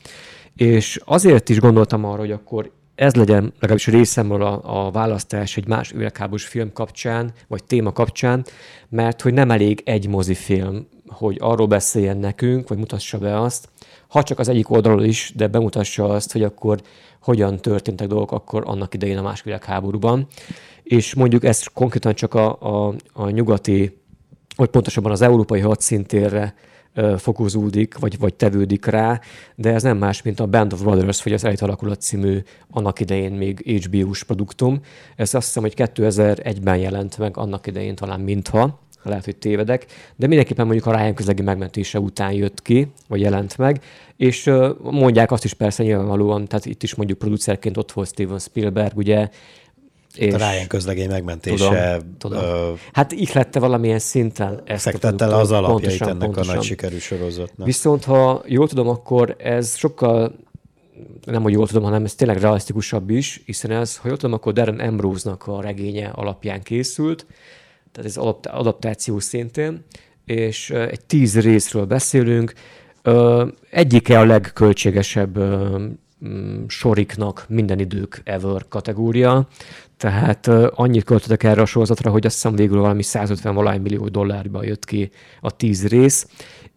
És 0.56 1.00
azért 1.04 1.48
is 1.48 1.60
gondoltam 1.60 2.04
arra, 2.04 2.18
hogy 2.18 2.30
akkor 2.30 2.70
ez 3.00 3.14
legyen 3.14 3.52
legalábbis 3.52 3.86
részemről 3.86 4.42
a, 4.42 4.86
a 4.86 4.90
választás 4.90 5.56
egy 5.56 5.66
más 5.66 5.92
üvegháborús 5.92 6.44
film 6.44 6.72
kapcsán, 6.72 7.32
vagy 7.48 7.64
téma 7.64 7.92
kapcsán, 7.92 8.44
mert 8.88 9.20
hogy 9.20 9.32
nem 9.32 9.50
elég 9.50 9.82
egy 9.84 10.08
mozifilm, 10.08 10.86
hogy 11.06 11.36
arról 11.40 11.66
beszéljen 11.66 12.16
nekünk, 12.16 12.68
vagy 12.68 12.78
mutassa 12.78 13.18
be 13.18 13.40
azt, 13.40 13.68
ha 14.08 14.22
csak 14.22 14.38
az 14.38 14.48
egyik 14.48 14.70
oldalról 14.70 15.04
is, 15.04 15.32
de 15.36 15.46
bemutassa 15.46 16.04
azt, 16.04 16.32
hogy 16.32 16.42
akkor 16.42 16.80
hogyan 17.22 17.56
történtek 17.56 18.06
dolgok 18.08 18.32
akkor 18.32 18.62
annak 18.66 18.94
idején 18.94 19.18
a 19.18 19.22
második 19.22 19.44
világháborúban. 19.44 20.26
És 20.82 21.14
mondjuk 21.14 21.44
ez 21.44 21.62
konkrétan 21.66 22.14
csak 22.14 22.34
a, 22.34 22.56
a, 22.60 22.94
a 23.12 23.30
nyugati, 23.30 24.00
vagy 24.56 24.68
pontosabban 24.68 25.12
az 25.12 25.22
európai 25.22 25.60
hadszintérre 25.60 26.54
fokozódik, 27.16 27.98
vagy, 27.98 28.18
vagy 28.18 28.34
tevődik 28.34 28.86
rá, 28.86 29.20
de 29.54 29.72
ez 29.72 29.82
nem 29.82 29.98
más, 29.98 30.22
mint 30.22 30.40
a 30.40 30.46
Band 30.46 30.72
of 30.72 30.82
Brothers, 30.82 31.22
vagy 31.22 31.32
az 31.32 31.44
Elite 31.44 31.64
Alakulat 31.64 32.00
című 32.00 32.38
annak 32.70 33.00
idején 33.00 33.32
még 33.32 33.82
HBO-s 33.84 34.22
produktum. 34.22 34.80
Ez 35.16 35.34
azt 35.34 35.46
hiszem, 35.46 35.62
hogy 35.62 35.74
2001-ben 35.76 36.76
jelent 36.76 37.18
meg, 37.18 37.36
annak 37.36 37.66
idején 37.66 37.94
talán 37.94 38.20
mintha, 38.20 38.78
lehet, 39.02 39.24
hogy 39.24 39.36
tévedek, 39.36 39.86
de 40.16 40.26
mindenképpen 40.26 40.66
mondjuk 40.66 40.86
a 40.86 40.96
Ryan 40.96 41.14
közlegi 41.14 41.42
megmentése 41.42 42.00
után 42.00 42.32
jött 42.32 42.62
ki, 42.62 42.92
vagy 43.08 43.20
jelent 43.20 43.58
meg, 43.58 43.80
és 44.16 44.50
mondják 44.80 45.32
azt 45.32 45.44
is 45.44 45.54
persze 45.54 45.82
nyilvánvalóan, 45.82 46.46
tehát 46.46 46.66
itt 46.66 46.82
is 46.82 46.94
mondjuk 46.94 47.18
producerként 47.18 47.76
ott 47.76 47.92
volt 47.92 48.08
Steven 48.08 48.38
Spielberg, 48.38 48.96
ugye, 48.96 49.28
és 50.26 50.34
a 50.34 50.36
Ryan 50.36 50.66
közlegény 50.66 51.08
megmentése. 51.08 51.96
Tudom, 51.98 52.16
tudom. 52.18 52.42
Ö, 52.42 52.72
hát 52.92 53.12
ihlette 53.12 53.58
valamilyen 53.58 53.98
szinten 53.98 54.60
ezt 54.64 54.82
Fektette 54.82 55.26
le 55.26 55.36
az 55.36 55.50
alapjait 55.50 55.80
pontosan, 55.80 56.08
ennek 56.08 56.22
pontosan. 56.22 56.52
a 56.52 56.56
nagy 56.56 56.64
sikerű 56.64 56.98
sorozatnak. 56.98 57.66
Viszont 57.66 58.04
ha 58.04 58.42
jól 58.46 58.68
tudom, 58.68 58.88
akkor 58.88 59.36
ez 59.38 59.76
sokkal 59.76 60.34
nem, 61.24 61.42
hogy 61.42 61.52
jól 61.52 61.66
tudom, 61.66 61.82
hanem 61.82 62.04
ez 62.04 62.14
tényleg 62.14 62.40
realisztikusabb 62.40 63.10
is, 63.10 63.42
hiszen 63.44 63.70
ez, 63.70 63.96
ha 63.96 64.08
jól 64.08 64.16
tudom, 64.16 64.34
akkor 64.34 64.52
Darren 64.52 64.78
Ambrose-nak 64.78 65.46
a 65.46 65.60
regénye 65.60 66.08
alapján 66.08 66.62
készült, 66.62 67.26
tehát 67.92 68.10
ez 68.10 68.16
adaptáció 68.52 69.18
szintén, 69.18 69.84
és 70.24 70.70
egy 70.70 71.04
tíz 71.04 71.40
részről 71.40 71.84
beszélünk. 71.84 72.52
Egyike 73.70 74.18
a 74.18 74.24
legköltségesebb 74.24 75.38
soriknak 76.66 77.44
minden 77.48 77.78
idők 77.78 78.20
ever 78.24 78.68
kategória, 78.68 79.48
tehát 80.00 80.46
annyit 80.74 81.04
költöttek 81.04 81.42
erre 81.42 81.60
a 81.60 81.66
sorozatra, 81.66 82.10
hogy 82.10 82.26
azt 82.26 82.34
hiszem 82.34 82.54
végül 82.54 82.80
valami 82.80 83.02
150 83.02 83.54
valány 83.54 83.80
millió 83.80 84.08
dollárba 84.08 84.64
jött 84.64 84.84
ki 84.84 85.10
a 85.40 85.56
tíz 85.56 85.86
rész, 85.86 86.26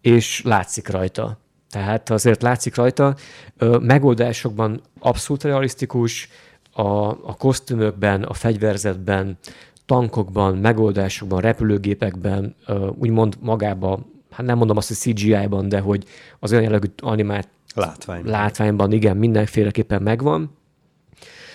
és 0.00 0.42
látszik 0.42 0.88
rajta. 0.88 1.38
Tehát 1.70 2.10
azért 2.10 2.42
látszik 2.42 2.74
rajta, 2.74 3.14
megoldásokban 3.80 4.80
abszolút 5.00 5.42
realisztikus, 5.42 6.28
a, 6.72 7.06
a 7.08 7.34
kosztümökben, 7.38 8.22
a 8.22 8.32
fegyverzetben, 8.32 9.38
tankokban, 9.86 10.56
megoldásokban, 10.56 11.40
repülőgépekben, 11.40 12.54
úgymond 12.98 13.36
magába, 13.40 14.00
hát 14.30 14.46
nem 14.46 14.56
mondom 14.56 14.76
azt, 14.76 14.88
hogy 14.88 14.96
CGI-ban, 14.96 15.68
de 15.68 15.80
hogy 15.80 16.04
az 16.38 16.50
olyan 16.50 16.64
jellegű 16.64 16.88
animált 16.96 17.48
látványban. 17.74 18.30
látványban, 18.30 18.92
igen, 18.92 19.16
mindenféleképpen 19.16 20.02
megvan. 20.02 20.56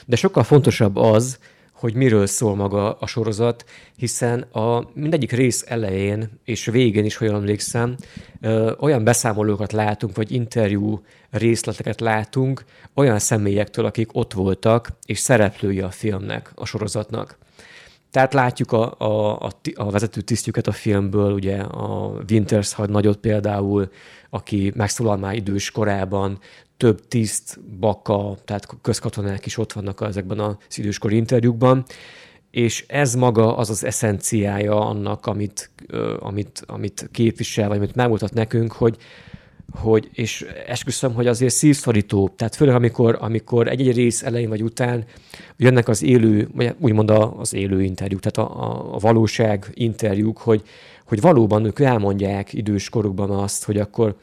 De 0.05 0.15
sokkal 0.15 0.43
fontosabb 0.43 0.95
az, 0.95 1.39
hogy 1.79 1.93
miről 1.93 2.25
szól 2.25 2.55
maga 2.55 2.93
a 2.93 3.07
sorozat, 3.07 3.65
hiszen 3.95 4.41
a 4.41 4.89
mindegyik 4.93 5.31
rész 5.31 5.65
elején 5.67 6.29
és 6.43 6.65
végén 6.65 7.05
is, 7.05 7.15
ha 7.15 7.25
jól 7.25 7.35
emlékszem, 7.35 7.95
ö, 8.41 8.73
olyan 8.79 9.03
beszámolókat 9.03 9.71
látunk, 9.71 10.15
vagy 10.15 10.31
interjú 10.31 11.01
részleteket 11.29 11.99
látunk 11.99 12.65
olyan 12.93 13.19
személyektől, 13.19 13.85
akik 13.85 14.15
ott 14.15 14.33
voltak, 14.33 14.89
és 15.05 15.19
szereplői 15.19 15.79
a 15.79 15.89
filmnek, 15.89 16.51
a 16.55 16.65
sorozatnak. 16.65 17.37
Tehát 18.11 18.33
látjuk 18.33 18.71
a, 18.71 18.95
a, 18.97 19.39
a, 19.39 19.51
a 19.73 19.89
vezető 19.89 20.21
tisztjüket 20.21 20.67
a 20.67 20.71
filmből, 20.71 21.33
ugye 21.33 21.57
a 21.59 22.21
Winters 22.29 22.73
hadnagyot 22.73 23.17
például, 23.17 23.89
aki 24.29 24.71
megszólal 24.75 25.17
már 25.17 25.35
idős 25.35 25.71
korában, 25.71 26.39
több 26.79 27.07
tiszt, 27.07 27.59
baka, 27.79 28.37
tehát 28.45 28.67
közkatonák 28.81 29.45
is 29.45 29.57
ott 29.57 29.73
vannak 29.73 30.01
ezekben 30.01 30.39
az 30.39 30.77
időskori 30.77 31.15
interjúkban, 31.15 31.85
és 32.51 32.85
ez 32.87 33.15
maga 33.15 33.57
az 33.57 33.69
az 33.69 33.83
eszenciája 33.83 34.87
annak, 34.87 35.25
amit, 35.25 35.71
amit, 36.19 36.63
amit 36.67 37.09
képvisel, 37.11 37.67
vagy 37.67 37.77
amit 37.77 37.95
megmutat 37.95 38.33
nekünk, 38.33 38.71
hogy, 38.71 38.97
hogy, 39.71 40.09
és 40.13 40.45
esküszöm, 40.67 41.13
hogy 41.13 41.27
azért 41.27 41.53
szívszorító, 41.53 42.29
tehát 42.35 42.55
főleg 42.55 42.75
amikor, 42.75 43.17
amikor 43.21 43.67
egy-egy 43.67 43.95
rész 43.95 44.23
elején 44.23 44.49
vagy 44.49 44.63
után 44.63 45.05
jönnek 45.57 45.87
az 45.87 46.03
élő, 46.03 46.49
vagy 46.53 46.75
úgymond 46.79 47.09
az 47.09 47.53
élő 47.53 47.83
interjúk, 47.83 48.19
tehát 48.19 48.51
a, 48.51 48.63
a, 48.63 48.93
a 48.95 48.97
valóság 48.97 49.71
interjúk, 49.73 50.37
hogy, 50.37 50.61
hogy 51.05 51.21
valóban 51.21 51.65
ők 51.65 51.79
elmondják 51.79 52.53
idős 52.53 52.89
korukban 52.89 53.29
azt, 53.29 53.63
hogy 53.63 53.77
akkor 53.77 54.15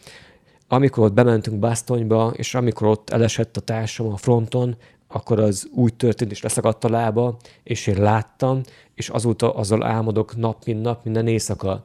amikor 0.68 1.04
ott 1.04 1.12
bementünk 1.12 1.58
Bastonyba, 1.58 2.32
és 2.36 2.54
amikor 2.54 2.86
ott 2.86 3.10
elesett 3.10 3.56
a 3.56 3.60
társam 3.60 4.12
a 4.12 4.16
fronton, 4.16 4.76
akkor 5.08 5.40
az 5.40 5.68
úgy 5.74 5.94
történt, 5.94 6.30
és 6.30 6.42
leszakadt 6.42 6.84
a 6.84 6.88
lába, 6.88 7.36
és 7.62 7.86
én 7.86 8.02
láttam, 8.02 8.60
és 8.94 9.08
azóta 9.08 9.54
azzal 9.54 9.84
álmodok 9.84 10.36
nap, 10.36 10.64
mint 10.64 10.82
nap, 10.82 11.04
minden 11.04 11.26
éjszaka. 11.26 11.84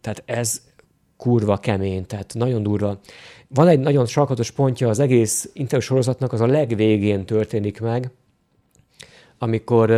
Tehát 0.00 0.22
ez 0.26 0.62
kurva 1.16 1.56
kemény, 1.56 2.06
tehát 2.06 2.34
nagyon 2.34 2.62
durva. 2.62 2.98
Van 3.48 3.68
egy 3.68 3.78
nagyon 3.78 4.06
sarkatos 4.06 4.50
pontja 4.50 4.88
az 4.88 4.98
egész 4.98 5.50
interjú 5.52 5.84
sorozatnak, 5.84 6.32
az 6.32 6.40
a 6.40 6.46
legvégén 6.46 7.26
történik 7.26 7.80
meg, 7.80 8.10
amikor, 9.38 9.90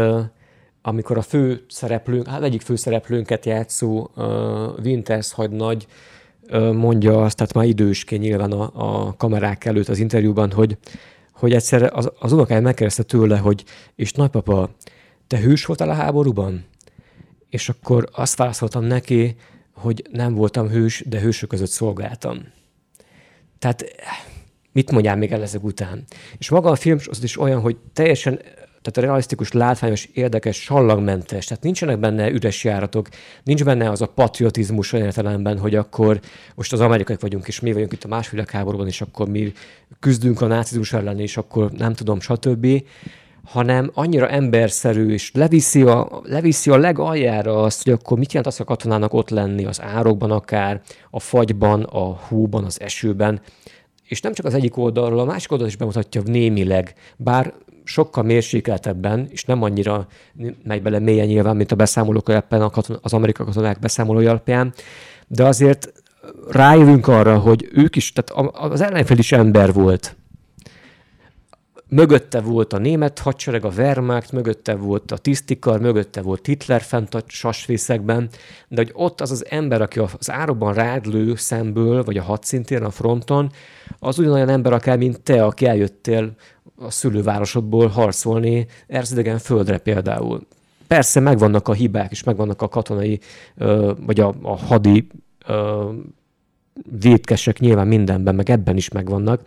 amikor 0.82 1.18
a 1.18 1.22
fő 1.22 1.64
szereplőnk, 1.68 2.26
hát 2.26 2.42
egyik 2.42 2.60
főszereplőnket 2.60 3.46
játszó 3.46 4.10
Winters 4.82 5.32
hadnagy 5.32 5.86
mondja 6.72 7.24
azt, 7.24 7.36
tehát 7.36 7.53
már 7.53 7.64
idősként 7.64 8.22
nyilván 8.22 8.53
a, 8.53 8.70
a 8.74 9.14
kamerák 9.16 9.64
előtt 9.64 9.88
az 9.88 9.99
interjúban, 9.99 10.53
hogy, 10.53 10.76
hogy 11.32 11.53
egyszer 11.53 11.90
az, 11.92 12.11
az 12.18 12.32
unokája 12.32 12.61
megkérdezte 12.61 13.03
tőle, 13.03 13.38
hogy 13.38 13.64
és 13.95 14.12
nagypapa, 14.12 14.70
te 15.26 15.38
hős 15.38 15.64
voltál 15.64 15.90
a 15.90 15.95
háborúban? 15.95 16.64
És 17.49 17.68
akkor 17.68 18.09
azt 18.12 18.36
válaszoltam 18.36 18.84
neki, 18.84 19.36
hogy 19.72 20.07
nem 20.12 20.34
voltam 20.34 20.68
hős, 20.68 21.05
de 21.07 21.20
hősök 21.20 21.49
között 21.49 21.70
szolgáltam. 21.70 22.38
Tehát 23.59 23.84
mit 24.72 24.90
mondjál 24.90 25.16
még 25.16 25.32
el 25.32 25.42
ezek 25.42 25.64
után? 25.64 26.05
És 26.38 26.51
maga 26.51 26.70
a 26.70 26.76
film 26.76 26.99
az 27.05 27.22
is 27.22 27.38
olyan, 27.38 27.61
hogy 27.61 27.76
teljesen 27.92 28.40
tehát 28.85 29.09
realisztikus, 29.09 29.53
látványos, 29.53 30.09
érdekes, 30.12 30.62
sallagmentes, 30.62 31.47
tehát 31.47 31.62
nincsenek 31.62 31.99
benne 31.99 32.30
üres 32.30 32.64
járatok, 32.64 33.09
nincs 33.43 33.64
benne 33.64 33.91
az 33.91 34.03
a 34.03 34.07
patriotizmus 34.07 34.93
olyan 34.93 35.07
értelemben, 35.07 35.59
hogy 35.59 35.74
akkor 35.74 36.20
most 36.55 36.72
az 36.72 36.80
amerikai 36.80 37.16
vagyunk, 37.20 37.47
és 37.47 37.61
mi 37.61 37.72
vagyunk 37.72 37.93
itt 37.93 38.05
a 38.05 38.09
második 38.09 38.30
világháborúban, 38.30 38.87
és 38.87 39.01
akkor 39.01 39.28
mi 39.28 39.53
küzdünk 40.01 40.41
a 40.41 40.47
nácizmus 40.47 40.93
ellen, 40.93 41.20
és 41.20 41.37
akkor 41.37 41.70
nem 41.70 41.95
tudom, 41.95 42.20
stb., 42.20 42.66
hanem 43.45 43.91
annyira 43.95 44.28
emberszerű, 44.28 45.12
és 45.12 45.30
leviszi 45.35 45.82
a, 45.82 46.20
leviszi 46.22 46.70
a 46.70 46.76
legaljára 46.76 47.62
azt, 47.62 47.82
hogy 47.82 47.93
akkor 47.93 48.18
mit 48.18 48.32
jelent 48.32 48.53
az 48.53 48.61
a 48.61 48.64
katonának 48.64 49.12
ott 49.12 49.30
lenni 49.30 49.64
az 49.64 49.82
árokban 49.82 50.30
akár, 50.30 50.80
a 51.11 51.20
fagyban, 51.20 51.82
a 51.82 52.18
hóban, 52.28 52.64
az 52.64 52.80
esőben, 52.80 53.41
és 54.05 54.20
nem 54.20 54.32
csak 54.32 54.47
az 54.47 54.55
egyik 54.55 54.76
oldalról, 54.76 55.18
a 55.18 55.24
másik 55.24 55.53
oldal 55.53 55.66
is 55.66 55.76
bemutatja 55.76 56.22
némileg, 56.24 56.95
bár 57.16 57.55
sokkal 57.85 58.22
mérsékeltebben, 58.22 59.28
és 59.30 59.45
nem 59.45 59.62
annyira 59.62 60.07
megy 60.64 60.82
bele 60.82 60.99
mélyen 60.99 61.26
nyilván, 61.26 61.57
mint 61.57 61.72
a 61.72 61.76
beszámolók 61.76 62.28
alapján, 62.28 62.70
az 63.03 63.12
amerikai 63.12 63.47
katonák 63.47 63.78
beszámolói 63.78 64.26
alapján, 64.26 64.72
de 65.26 65.45
azért 65.45 65.93
rájövünk 66.51 67.09
arra, 67.09 67.39
hogy 67.39 67.68
ők 67.72 67.97
is, 67.97 68.12
tehát 68.12 68.51
az 68.53 68.80
ellenfél 68.80 69.18
is 69.18 69.32
ember 69.32 69.72
volt. 69.72 70.16
Mögötte 71.89 72.41
volt 72.41 72.72
a 72.72 72.78
német 72.78 73.18
hadsereg, 73.18 73.64
a 73.64 73.72
Wehrmacht, 73.76 74.32
mögötte 74.32 74.74
volt 74.74 75.12
a 75.12 75.16
tisztikar, 75.16 75.80
mögötte 75.80 76.22
volt 76.22 76.47
Hitler 76.47 76.82
fent 76.82 77.14
a 77.14 77.22
sasfészekben, 77.26 78.28
de 78.68 78.82
hogy 78.82 78.91
ott 78.95 79.20
az 79.20 79.30
az 79.30 79.45
ember, 79.49 79.82
aki 79.82 79.99
az 79.99 80.30
árokban 80.30 80.74
rádlő 80.74 81.35
szemből, 81.35 82.05
vagy 82.05 82.16
a 82.16 82.22
hadszintéren, 82.22 82.85
a 82.85 82.91
fronton, 82.91 83.51
az 83.99 84.18
ugyanolyan 84.18 84.49
ember 84.49 84.72
akár, 84.72 84.99
mint 84.99 85.20
te, 85.20 85.45
aki 85.45 85.66
eljöttél 85.66 86.35
a 86.76 86.90
szülővárosodból 86.90 87.86
harcolni 87.86 88.66
erzidegen 88.86 89.38
földre 89.38 89.78
például. 89.78 90.46
Persze 90.86 91.20
megvannak 91.20 91.68
a 91.68 91.72
hibák, 91.72 92.10
és 92.10 92.22
megvannak 92.22 92.62
a 92.62 92.68
katonai, 92.68 93.20
vagy 94.06 94.20
a, 94.20 94.34
a 94.42 94.56
hadi 94.56 95.06
vétkesek 97.00 97.58
nyilván 97.58 97.86
mindenben, 97.86 98.34
meg 98.34 98.50
ebben 98.50 98.76
is 98.76 98.88
megvannak, 98.88 99.40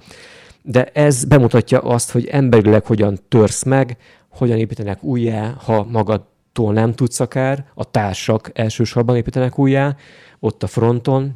de 0.61 0.84
ez 0.84 1.25
bemutatja 1.25 1.80
azt, 1.80 2.11
hogy 2.11 2.25
emberileg 2.25 2.86
hogyan 2.86 3.19
törsz 3.28 3.63
meg, 3.63 3.97
hogyan 4.30 4.57
építenek 4.57 5.03
újjá, 5.03 5.55
ha 5.63 5.84
magadtól 5.84 6.73
nem 6.73 6.93
tudsz 6.93 7.19
akár, 7.19 7.65
a 7.73 7.91
társak 7.91 8.51
elsősorban 8.53 9.15
építenek 9.15 9.59
újjá, 9.59 9.95
ott 10.39 10.63
a 10.63 10.67
fronton, 10.67 11.36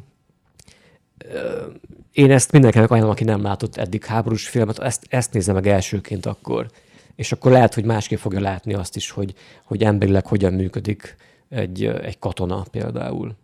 én 2.12 2.30
ezt 2.30 2.52
mindenkinek 2.52 2.90
ajánlom, 2.90 3.12
aki 3.12 3.24
nem 3.24 3.42
látott 3.42 3.76
eddig 3.76 4.04
háborús 4.04 4.48
filmet, 4.48 4.78
ezt, 4.78 5.06
ezt 5.08 5.32
nézze 5.32 5.52
meg 5.52 5.66
elsőként 5.66 6.26
akkor. 6.26 6.66
És 7.16 7.32
akkor 7.32 7.52
lehet, 7.52 7.74
hogy 7.74 7.84
másképp 7.84 8.18
fogja 8.18 8.40
látni 8.40 8.74
azt 8.74 8.96
is, 8.96 9.10
hogy, 9.10 9.34
hogy 9.64 9.82
emberileg 9.82 10.26
hogyan 10.26 10.52
működik 10.52 11.16
egy, 11.48 11.84
egy 11.84 12.18
katona 12.18 12.64
például. 12.70 13.36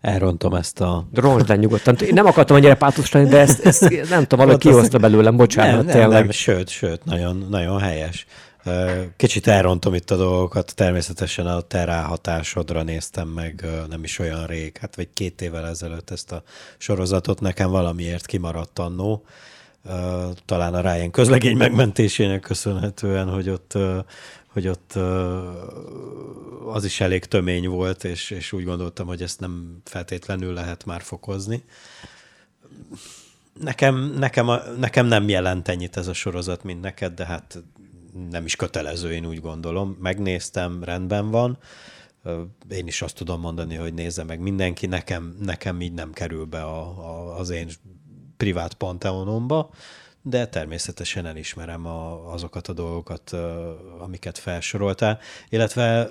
Elrontom 0.00 0.54
ezt 0.54 0.80
a... 0.80 1.06
Roncsd 1.14 1.48
le 1.48 1.56
nyugodtan. 1.56 1.96
Én 1.96 2.12
nem 2.12 2.26
akartam 2.26 2.56
annyira 2.56 2.76
pátosan, 2.76 3.28
de 3.28 3.38
ezt, 3.38 3.66
ezt 3.66 3.80
nem 4.08 4.20
tudom, 4.20 4.38
valahogy 4.38 4.58
kihozta 4.58 4.98
belőlem, 4.98 5.36
bocsánat, 5.36 5.86
nem, 5.86 5.98
nem, 5.98 6.10
Nem, 6.10 6.30
sőt, 6.30 6.68
sőt, 6.68 7.04
nagyon, 7.04 7.46
nagyon 7.50 7.78
helyes. 7.78 8.26
Kicsit 9.16 9.46
elrontom 9.46 9.94
itt 9.94 10.10
a 10.10 10.16
dolgokat, 10.16 10.74
természetesen 10.74 11.46
a 11.46 11.60
te 11.60 11.84
ráhatásodra 11.84 12.82
néztem 12.82 13.28
meg 13.28 13.66
nem 13.88 14.04
is 14.04 14.18
olyan 14.18 14.46
rég, 14.46 14.76
hát 14.76 14.96
vagy 14.96 15.08
két 15.14 15.42
évvel 15.42 15.66
ezelőtt 15.66 16.10
ezt 16.10 16.32
a 16.32 16.42
sorozatot, 16.78 17.40
nekem 17.40 17.70
valamiért 17.70 18.26
kimaradt 18.26 18.78
annó, 18.78 19.24
talán 20.44 20.74
a 20.74 20.80
Ryan 20.80 21.10
közlegény 21.10 21.56
megmentésének 21.56 22.40
köszönhetően, 22.40 23.28
hogy 23.28 23.48
ott, 23.48 23.78
hogy 24.46 24.68
ott 24.68 24.92
az 26.66 26.84
is 26.84 27.00
elég 27.00 27.24
tömény 27.24 27.68
volt, 27.68 28.04
és, 28.04 28.30
és 28.30 28.52
úgy 28.52 28.64
gondoltam, 28.64 29.06
hogy 29.06 29.22
ezt 29.22 29.40
nem 29.40 29.80
feltétlenül 29.84 30.52
lehet 30.52 30.84
már 30.84 31.02
fokozni. 31.02 31.64
Nekem, 33.60 34.14
nekem, 34.18 34.48
a, 34.48 34.60
nekem 34.78 35.06
nem 35.06 35.28
jelent 35.28 35.68
ennyit 35.68 35.96
ez 35.96 36.06
a 36.06 36.12
sorozat, 36.12 36.64
mint 36.64 36.80
neked, 36.80 37.14
de 37.14 37.24
hát 37.26 37.62
nem 38.30 38.44
is 38.44 38.56
kötelező, 38.56 39.12
én 39.12 39.26
úgy 39.26 39.40
gondolom. 39.40 39.96
Megnéztem, 40.00 40.84
rendben 40.84 41.30
van. 41.30 41.58
Én 42.68 42.86
is 42.86 43.02
azt 43.02 43.16
tudom 43.16 43.40
mondani, 43.40 43.74
hogy 43.74 43.94
nézze 43.94 44.24
meg 44.24 44.40
mindenki, 44.40 44.86
nekem, 44.86 45.36
nekem 45.40 45.80
így 45.80 45.92
nem 45.92 46.12
kerül 46.12 46.44
be 46.44 46.62
a, 46.62 46.80
a, 46.80 47.38
az 47.38 47.50
én 47.50 47.68
privát 48.36 48.74
panteonomba, 48.74 49.70
de 50.28 50.46
természetesen 50.46 51.26
elismerem 51.26 51.86
a, 51.86 52.32
azokat 52.32 52.68
a 52.68 52.72
dolgokat, 52.72 53.36
amiket 53.98 54.38
felsoroltál, 54.38 55.18
illetve 55.48 56.08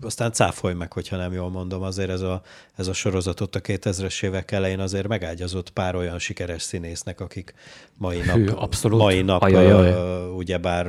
aztán 0.00 0.32
cáfolj 0.32 0.74
meg, 0.74 0.92
hogyha 0.92 1.16
nem 1.16 1.32
jól 1.32 1.50
mondom, 1.50 1.82
azért 1.82 2.10
ez 2.10 2.20
a, 2.20 2.42
ez 2.76 2.86
a 2.86 2.92
sorozatot 2.92 3.54
a 3.54 3.60
2000-es 3.60 4.22
évek 4.24 4.50
elején 4.50 4.80
azért 4.80 5.08
megágyazott 5.08 5.70
pár 5.70 5.94
olyan 5.94 6.18
sikeres 6.18 6.62
színésznek, 6.62 7.20
akik 7.20 7.54
mai 7.98 8.18
nap, 8.18 8.36
Hű, 8.36 8.46
abszolút. 8.46 9.00
Mai 9.00 9.22
nap 9.22 9.42
Ajajaj. 9.42 10.30
ugyebár 10.36 10.86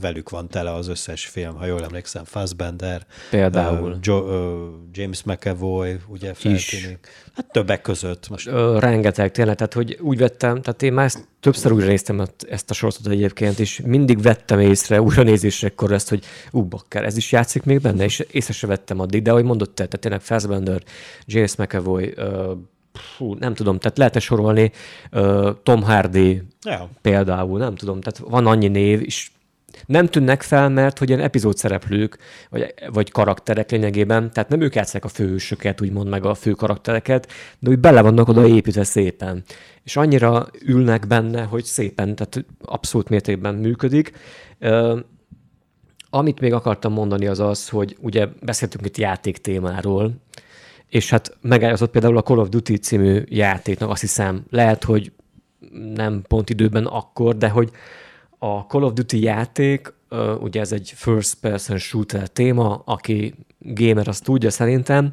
velük 0.00 0.30
van 0.30 0.48
tele 0.48 0.72
az 0.72 0.88
összes 0.88 1.26
film, 1.26 1.54
ha 1.54 1.66
jól 1.66 1.84
emlékszem, 1.84 2.24
Fassbender, 2.24 3.06
például 3.30 3.98
jo, 4.02 4.24
James 4.92 5.22
McAvoy, 5.22 5.96
ugye 6.06 6.34
feltűnik. 6.34 7.08
Hát 7.34 7.46
többek 7.52 7.80
között. 7.80 8.28
Most. 8.28 8.46
Ö, 8.46 8.78
rengeteg, 8.78 9.30
tényleg, 9.30 9.56
tehát 9.56 9.72
hogy 9.72 9.98
úgy 10.00 10.18
vettem, 10.18 10.62
tehát 10.62 10.82
én 10.82 10.92
már 10.92 11.04
ezt 11.04 11.28
többször 11.44 11.72
újra 11.72 11.86
néztem 11.86 12.24
ezt 12.48 12.70
a 12.70 12.74
sorozatot 12.74 13.12
egyébként, 13.12 13.58
és 13.58 13.80
mindig 13.84 14.22
vettem 14.22 14.60
észre, 14.60 15.00
újra 15.00 15.22
nézésekor 15.22 15.92
ezt, 15.92 16.08
hogy 16.08 16.24
ú, 16.50 16.62
bakker, 16.62 17.04
ez 17.04 17.16
is 17.16 17.32
játszik 17.32 17.62
még 17.62 17.80
benne, 17.80 18.04
és 18.04 18.18
észre 18.30 18.52
se 18.52 18.66
vettem 18.66 19.00
addig, 19.00 19.22
de 19.22 19.30
ahogy 19.30 19.44
mondott 19.44 19.74
te, 19.74 19.86
tehát 19.86 20.00
tényleg 20.00 20.20
Fassbender, 20.20 20.82
James 21.26 21.56
McAvoy, 21.56 22.14
uh, 22.16 22.58
fú, 22.92 23.34
nem 23.34 23.54
tudom, 23.54 23.78
tehát 23.78 23.98
lehet-e 23.98 24.20
sorolni 24.20 24.72
uh, 25.12 25.48
Tom 25.62 25.82
Hardy 25.82 26.42
ja. 26.62 26.88
például, 27.00 27.58
nem 27.58 27.74
tudom, 27.74 28.00
tehát 28.00 28.30
van 28.30 28.46
annyi 28.46 28.68
név, 28.68 29.02
és 29.02 29.30
nem 29.86 30.06
tűnnek 30.06 30.42
fel, 30.42 30.68
mert 30.68 30.98
hogy 30.98 31.08
ilyen 31.08 31.20
epizód 31.20 31.56
szereplők, 31.56 32.18
vagy, 32.50 32.74
vagy 32.92 33.10
karakterek 33.10 33.70
lényegében, 33.70 34.32
tehát 34.32 34.48
nem 34.48 34.60
ők 34.60 34.74
játszák 34.74 35.04
a 35.04 35.08
főhősöket, 35.08 35.80
úgymond 35.80 36.08
meg 36.08 36.24
a 36.24 36.34
fő 36.34 36.52
karaktereket, 36.52 37.32
de 37.58 37.70
úgy 37.70 37.78
bele 37.78 38.02
vannak 38.02 38.28
oda 38.28 38.46
építve 38.46 38.84
szépen. 38.84 39.44
És 39.84 39.96
annyira 39.96 40.46
ülnek 40.64 41.06
benne, 41.06 41.42
hogy 41.42 41.64
szépen, 41.64 42.14
tehát 42.14 42.44
abszolút 42.64 43.08
mértékben 43.08 43.54
működik. 43.54 44.12
Amit 46.10 46.40
még 46.40 46.52
akartam 46.52 46.92
mondani 46.92 47.26
az 47.26 47.40
az, 47.40 47.68
hogy 47.68 47.96
ugye 48.00 48.26
beszéltünk 48.42 48.86
itt 48.86 48.96
játék 48.96 49.38
témáról, 49.38 50.12
és 50.88 51.10
hát 51.10 51.36
megállított 51.40 51.90
például 51.90 52.16
a 52.16 52.22
Call 52.22 52.38
of 52.38 52.48
Duty 52.48 52.76
című 52.76 53.22
játéknak, 53.28 53.90
azt 53.90 54.00
hiszem, 54.00 54.44
lehet, 54.50 54.84
hogy 54.84 55.12
nem 55.94 56.22
pont 56.28 56.50
időben 56.50 56.86
akkor, 56.86 57.36
de 57.36 57.48
hogy 57.48 57.70
a 58.38 58.60
Call 58.60 58.82
of 58.82 58.92
Duty 58.92 59.22
játék, 59.22 59.92
ugye 60.40 60.60
ez 60.60 60.72
egy 60.72 60.92
first 60.96 61.34
person 61.40 61.78
shooter 61.78 62.28
téma, 62.28 62.82
aki 62.84 63.34
gamer 63.58 64.08
azt 64.08 64.24
tudja 64.24 64.50
szerintem, 64.50 65.12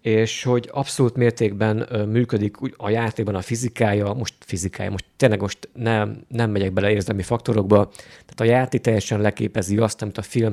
és 0.00 0.42
hogy 0.42 0.68
abszolút 0.72 1.16
mértékben 1.16 2.06
működik 2.08 2.56
a 2.76 2.90
játékban 2.90 3.34
a 3.34 3.40
fizikája, 3.40 4.12
most 4.12 4.34
fizikája, 4.38 4.90
most 4.90 5.04
tényleg 5.16 5.40
most 5.40 5.68
nem, 5.72 6.24
nem 6.28 6.50
megyek 6.50 6.72
bele 6.72 6.90
érzelmi 6.90 7.22
faktorokba, 7.22 7.90
tehát 8.08 8.40
a 8.40 8.44
játék 8.44 8.80
teljesen 8.80 9.20
leképezi 9.20 9.76
azt, 9.76 10.02
amit 10.02 10.18
a 10.18 10.22
film 10.22 10.52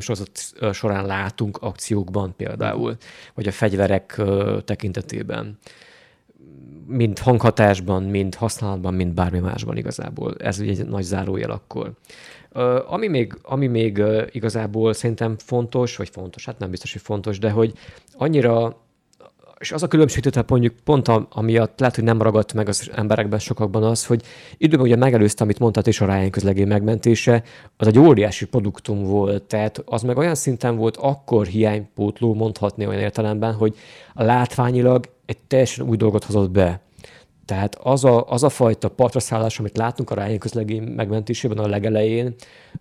során 0.71 1.05
látunk 1.05 1.57
akciókban 1.57 2.35
például, 2.35 2.97
vagy 3.33 3.47
a 3.47 3.51
fegyverek 3.51 4.21
tekintetében 4.65 5.57
mind 6.87 7.19
hanghatásban, 7.19 8.03
mind 8.03 8.35
használatban, 8.35 8.93
mind 8.93 9.13
bármi 9.13 9.39
másban 9.39 9.77
igazából. 9.77 10.35
Ez 10.37 10.59
ugye 10.59 10.71
egy 10.71 10.87
nagy 10.87 11.03
zárójel 11.03 11.51
akkor. 11.51 11.91
Ami 12.87 13.07
még, 13.07 13.37
ami 13.41 13.67
még 13.67 14.03
igazából 14.31 14.93
szerintem 14.93 15.35
fontos, 15.37 15.95
vagy 15.95 16.09
fontos, 16.09 16.45
hát 16.45 16.59
nem 16.59 16.69
biztos, 16.69 16.91
hogy 16.91 17.01
fontos, 17.01 17.39
de 17.39 17.49
hogy 17.49 17.73
annyira 18.13 18.85
és 19.59 19.71
az 19.71 19.83
a 19.83 19.87
különbség, 19.87 20.23
tehát 20.23 20.49
mondjuk 20.49 20.73
pont 20.83 21.07
amiatt 21.29 21.79
lehet, 21.79 21.95
hogy 21.95 22.03
nem 22.03 22.21
ragadt 22.21 22.53
meg 22.53 22.67
az 22.67 22.89
emberekben 22.95 23.39
sokakban 23.39 23.83
az, 23.83 24.05
hogy 24.05 24.23
időben 24.57 24.85
ugye 24.85 24.95
megelőzte, 24.95 25.43
amit 25.43 25.59
mondtad, 25.59 25.87
és 25.87 26.01
a 26.01 26.05
Ryan 26.05 26.29
közlegény 26.29 26.67
megmentése, 26.67 27.43
az 27.77 27.87
egy 27.87 27.99
óriási 27.99 28.45
produktum 28.45 29.03
volt, 29.03 29.43
tehát 29.43 29.81
az 29.85 30.01
meg 30.01 30.17
olyan 30.17 30.35
szinten 30.35 30.75
volt 30.75 30.97
akkor 30.97 31.45
hiánypótló 31.45 32.33
mondhatni 32.33 32.87
olyan 32.87 33.01
értelemben, 33.01 33.53
hogy 33.53 33.75
a 34.13 34.23
látványilag 34.23 35.05
egy 35.25 35.37
teljesen 35.37 35.87
új 35.87 35.97
dolgot 35.97 36.23
hozott 36.23 36.51
be. 36.51 36.81
Tehát 37.45 37.75
az 37.75 38.05
a, 38.05 38.29
az 38.29 38.43
a 38.43 38.49
fajta 38.49 38.89
partraszállás, 38.89 39.59
amit 39.59 39.77
látunk 39.77 40.09
a 40.09 40.15
Ryan 40.15 40.37
közlegény 40.37 40.83
megmentésében 40.83 41.57
a 41.57 41.67
legelején, 41.67 42.35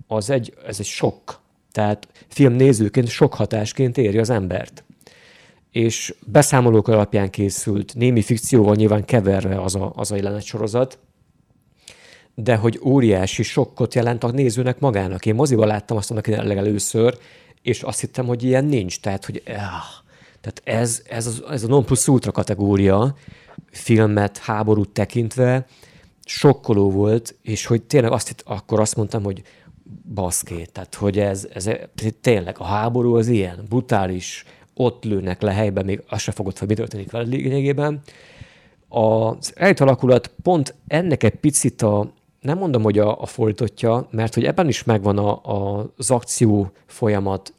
az 0.07 0.31
egy, 0.31 0.55
ez 0.66 0.77
egy 0.79 0.87
sok. 0.87 1.41
Tehát 1.72 2.09
filmnézőként 2.29 3.09
sok 3.09 3.35
hatásként 3.35 3.99
éri 3.99 4.18
az 4.18 4.31
embert 4.31 4.86
és 5.77 6.14
beszámolók 6.27 6.89
alapján 6.89 7.31
készült, 7.31 7.95
némi 7.95 8.22
fikcióval 8.22 8.74
nyilván 8.74 9.05
keverve 9.05 9.61
az 9.61 9.74
a, 9.74 9.93
az 9.97 10.12
a 10.12 10.16
jelenet 10.16 10.43
sorozat, 10.43 10.99
de 12.35 12.57
hogy 12.57 12.81
óriási 12.85 13.43
sokkot 13.43 13.95
jelent 13.95 14.24
a 14.24 14.31
nézőnek 14.31 14.79
magának. 14.79 15.27
Én 15.27 15.35
moziban 15.35 15.66
láttam 15.66 15.97
azt 15.97 16.11
annak 16.11 16.27
legelőször, 16.27 17.18
és 17.62 17.83
azt 17.83 18.01
hittem, 18.01 18.27
hogy 18.27 18.43
ilyen 18.43 18.64
nincs. 18.64 19.01
Tehát, 19.01 19.24
hogy 19.24 19.43
ah, 19.47 19.55
tehát 20.41 20.61
ez, 20.64 21.03
ez, 21.09 21.43
ez 21.51 21.62
a 21.62 21.66
non 21.66 21.85
plus 21.85 22.09
ultra 22.09 22.33
kategória 22.33 23.16
filmet, 23.70 24.39
háborút 24.39 24.89
tekintve 24.89 25.66
sokkoló 26.24 26.91
volt, 26.91 27.35
és 27.43 27.66
hogy 27.66 27.83
tényleg 27.83 28.12
azt 28.12 28.29
hitt, 28.29 28.43
akkor 28.47 28.81
azt 28.81 28.97
mondtam, 28.97 29.22
hogy 29.22 29.43
baszké, 30.14 30.64
tehát 30.64 30.95
hogy 30.95 31.18
ez, 31.18 31.49
ez 31.55 31.68
tényleg 32.20 32.57
a 32.59 32.64
háború 32.64 33.16
az 33.16 33.27
ilyen, 33.27 33.64
brutális, 33.68 34.45
ott 34.77 35.05
lőnek 35.05 35.43
le 35.43 35.53
helyben, 35.53 35.85
még 35.85 36.03
azt 36.09 36.22
se 36.22 36.33
fogod, 36.33 36.59
hogy 36.59 36.68
mi 36.68 36.74
történik 36.74 37.11
vele 37.11 37.24
lényegében. 37.29 38.01
Az 38.89 39.53
alakulat 39.77 40.31
pont 40.43 40.74
ennek 40.87 41.22
egy 41.22 41.35
picit 41.35 41.83
a, 41.83 42.12
nem 42.41 42.59
mondom, 42.59 42.83
hogy 42.83 42.99
a, 42.99 43.20
a 43.20 43.27
fordítottja, 43.27 44.09
mert 44.11 44.35
hogy 44.35 44.45
ebben 44.45 44.68
is 44.68 44.85
megvan 44.85 45.18
a, 45.18 45.41
a, 45.43 45.87
az 45.97 46.11
akció 46.11 46.70
folyamat, 46.87 47.53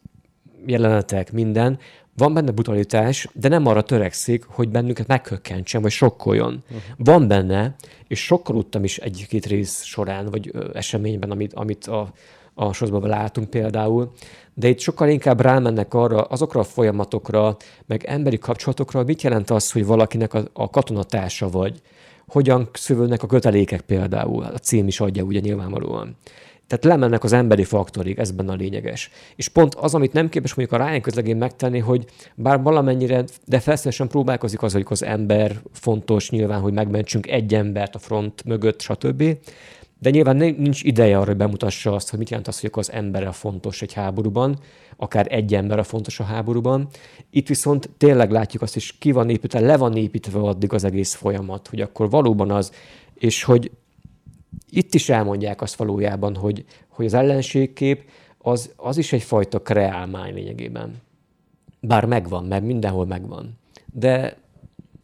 jelenetek, 0.65 1.31
minden, 1.31 1.79
van 2.17 2.33
benne 2.33 2.51
brutalitás, 2.51 3.27
de 3.33 3.47
nem 3.47 3.65
arra 3.65 3.81
törekszik, 3.81 4.43
hogy 4.43 4.69
bennünket 4.69 5.07
meghökkentsen, 5.07 5.81
vagy 5.81 5.91
sokkoljon. 5.91 6.63
Uh-huh. 6.65 6.81
Van 6.97 7.27
benne, 7.27 7.75
és 8.07 8.23
sokkolódtam 8.23 8.83
is 8.83 8.97
egy-két 8.97 9.45
rész 9.45 9.83
során, 9.83 10.25
vagy 10.25 10.49
ö, 10.53 10.69
eseményben, 10.73 11.31
amit, 11.31 11.53
amit 11.53 11.85
a, 11.87 12.11
a 12.59 12.73
sorozatban 12.73 13.09
látunk 13.09 13.49
például, 13.49 14.11
de 14.53 14.67
itt 14.67 14.79
sokkal 14.79 15.09
inkább 15.09 15.41
rámennek 15.41 15.93
arra, 15.93 16.21
azokra 16.21 16.59
a 16.59 16.63
folyamatokra, 16.63 17.55
meg 17.85 18.03
emberi 18.03 18.37
kapcsolatokra, 18.37 19.03
mit 19.03 19.21
jelent 19.21 19.49
az, 19.49 19.71
hogy 19.71 19.85
valakinek 19.85 20.33
a, 20.33 20.43
a 20.53 20.69
katonatársa 20.69 21.49
vagy, 21.49 21.81
hogyan 22.27 22.69
szövődnek 22.73 23.23
a 23.23 23.27
kötelékek 23.27 23.81
például, 23.81 24.43
a 24.43 24.57
cím 24.57 24.87
is 24.87 24.99
adja 24.99 25.23
ugye 25.23 25.39
nyilvánvalóan. 25.39 26.15
Tehát 26.67 26.83
lemennek 26.83 27.23
az 27.23 27.33
emberi 27.33 27.63
faktorig, 27.63 28.19
ez 28.19 28.31
benne 28.31 28.51
a 28.51 28.55
lényeges. 28.55 29.11
És 29.35 29.47
pont 29.47 29.75
az, 29.75 29.95
amit 29.95 30.13
nem 30.13 30.29
képes 30.29 30.53
mondjuk 30.53 30.81
a 30.81 30.85
Ryan 30.85 31.01
közlegén 31.01 31.37
megtenni, 31.37 31.79
hogy 31.79 32.05
bár 32.35 32.61
valamennyire, 32.61 33.23
de 33.45 33.59
felszínesen 33.59 34.07
próbálkozik 34.07 34.61
az, 34.61 34.73
hogy 34.73 34.85
az 34.89 35.03
ember 35.03 35.61
fontos 35.71 36.29
nyilván, 36.29 36.59
hogy 36.59 36.73
megmentsünk 36.73 37.27
egy 37.27 37.53
embert 37.53 37.95
a 37.95 37.99
front 37.99 38.43
mögött, 38.45 38.81
stb 38.81 39.37
de 39.99 40.09
nyilván 40.09 40.35
nincs 40.35 40.83
ideje 40.83 41.17
arra, 41.17 41.25
hogy 41.25 41.37
bemutassa 41.37 41.93
azt, 41.93 42.09
hogy 42.09 42.19
mit 42.19 42.29
jelent 42.29 42.47
az, 42.47 42.59
hogy 42.59 42.69
az 42.73 42.91
ember 42.91 43.27
a 43.27 43.31
fontos 43.31 43.81
egy 43.81 43.93
háborúban, 43.93 44.59
akár 44.95 45.27
egy 45.29 45.55
ember 45.55 45.79
a 45.79 45.83
fontos 45.83 46.19
a 46.19 46.23
háborúban. 46.23 46.87
Itt 47.29 47.47
viszont 47.47 47.89
tényleg 47.97 48.31
látjuk 48.31 48.61
azt 48.61 48.75
is, 48.75 48.97
ki 48.97 49.11
van 49.11 49.29
építve, 49.29 49.59
le 49.59 49.77
van 49.77 49.95
építve 49.95 50.39
addig 50.39 50.73
az 50.73 50.83
egész 50.83 51.13
folyamat, 51.13 51.67
hogy 51.67 51.81
akkor 51.81 52.09
valóban 52.09 52.51
az, 52.51 52.71
és 53.13 53.43
hogy 53.43 53.71
itt 54.69 54.93
is 54.93 55.09
elmondják 55.09 55.61
azt 55.61 55.75
valójában, 55.75 56.35
hogy, 56.35 56.65
hogy 56.87 57.05
az 57.05 57.13
ellenségkép 57.13 58.09
az, 58.37 58.73
az 58.75 58.97
is 58.97 59.13
egyfajta 59.13 59.61
kreálmány 59.61 60.33
lényegében. 60.33 61.01
Bár 61.79 62.05
megvan, 62.05 62.45
mert 62.45 62.63
mindenhol 62.63 63.05
megvan. 63.05 63.57
De 63.93 64.37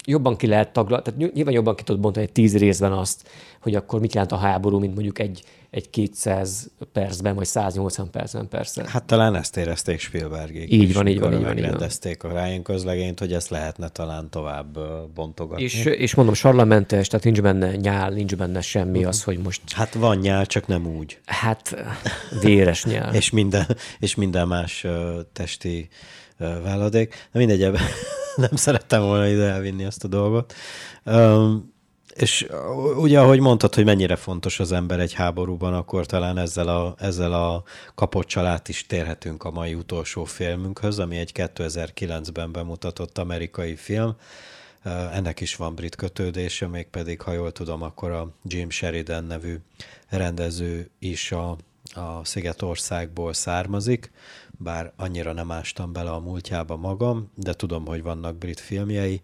jobban 0.05 0.35
ki 0.35 0.47
lehet 0.47 0.73
taglalni, 0.73 1.03
tehát 1.03 1.33
nyilván 1.33 1.53
jobban 1.53 1.75
ki 1.75 1.83
tudod 1.83 2.01
bontani 2.01 2.25
egy 2.25 2.31
tíz 2.31 2.57
részben 2.57 2.91
azt, 2.91 3.29
hogy 3.61 3.75
akkor 3.75 3.99
mit 3.99 4.13
jelent 4.13 4.31
a 4.31 4.37
háború, 4.37 4.79
mint 4.79 4.93
mondjuk 4.93 5.19
egy, 5.19 5.43
egy 5.69 5.89
200 5.89 6.69
percben, 6.91 7.35
vagy 7.35 7.45
180 7.45 8.09
percben 8.09 8.47
persze. 8.47 8.85
Hát 8.87 9.03
talán 9.03 9.35
ezt 9.35 9.57
érezték 9.57 9.99
Spielbergék. 9.99 10.71
Így 10.71 10.89
is, 10.89 10.95
van, 10.95 11.07
így 11.07 11.19
van, 11.19 11.33
így 11.33 11.43
van. 11.43 11.53
Megrendezték 11.53 12.23
a 12.23 12.29
Ryan 12.29 12.63
közlegényt, 12.63 13.19
hogy 13.19 13.33
ezt 13.33 13.49
lehetne 13.49 13.89
talán 13.89 14.29
tovább 14.29 14.77
bontogatni. 15.13 15.63
És, 15.63 15.85
és 15.85 16.15
mondom, 16.15 16.33
sarlamentes, 16.33 17.07
tehát 17.07 17.25
nincs 17.25 17.41
benne 17.41 17.75
nyál, 17.75 18.09
nincs 18.09 18.35
benne 18.35 18.61
semmi 18.61 18.97
uh-huh. 18.97 19.07
az, 19.07 19.23
hogy 19.23 19.37
most... 19.37 19.61
Hát 19.71 19.93
van 19.93 20.17
nyál, 20.17 20.45
csak 20.45 20.67
nem 20.67 20.85
úgy. 20.85 21.19
Hát 21.25 21.75
véres 22.41 22.85
nyál. 22.85 23.13
és, 23.19 23.29
minden, 23.29 23.65
és 23.99 24.15
minden 24.15 24.47
más 24.47 24.85
testi 25.33 25.89
váladék. 26.37 27.27
Na 27.31 27.39
mindegy, 27.39 27.63
nem 28.47 28.55
szerettem 28.55 29.01
volna 29.01 29.27
ide 29.27 29.49
elvinni 29.49 29.83
ezt 29.83 30.03
a 30.03 30.07
dolgot. 30.07 30.53
Um, 31.05 31.73
és 32.13 32.47
ugye, 32.95 33.19
ahogy 33.19 33.39
mondtad, 33.39 33.75
hogy 33.75 33.85
mennyire 33.85 34.15
fontos 34.15 34.59
az 34.59 34.71
ember 34.71 34.99
egy 34.99 35.13
háborúban, 35.13 35.73
akkor 35.73 36.05
talán 36.05 36.37
ezzel 36.37 36.67
a, 36.67 36.95
ezzel 36.99 37.33
a 37.33 37.63
kapott 37.95 38.27
család 38.27 38.61
is 38.67 38.85
térhetünk 38.85 39.43
a 39.43 39.51
mai 39.51 39.73
utolsó 39.73 40.23
filmünkhöz, 40.23 40.99
ami 40.99 41.17
egy 41.17 41.31
2009-ben 41.33 42.51
bemutatott 42.51 43.17
amerikai 43.17 43.75
film. 43.75 44.15
Ennek 45.13 45.41
is 45.41 45.55
van 45.55 45.75
brit 45.75 45.95
kötődése, 45.95 46.67
mégpedig, 46.67 47.21
ha 47.21 47.31
jól 47.31 47.51
tudom, 47.51 47.81
akkor 47.81 48.11
a 48.11 48.29
Jim 48.43 48.69
Sheridan 48.69 49.23
nevű 49.23 49.55
rendező 50.09 50.89
is 50.99 51.31
a, 51.31 51.57
a 51.93 52.25
Szigetországból 52.25 53.33
származik, 53.33 54.11
bár 54.63 54.91
annyira 54.95 55.33
nem 55.33 55.51
ástam 55.51 55.93
bele 55.93 56.09
a 56.09 56.19
múltjába 56.19 56.75
magam, 56.75 57.31
de 57.35 57.53
tudom, 57.53 57.85
hogy 57.85 58.03
vannak 58.03 58.35
brit 58.35 58.59
filmjei. 58.59 59.21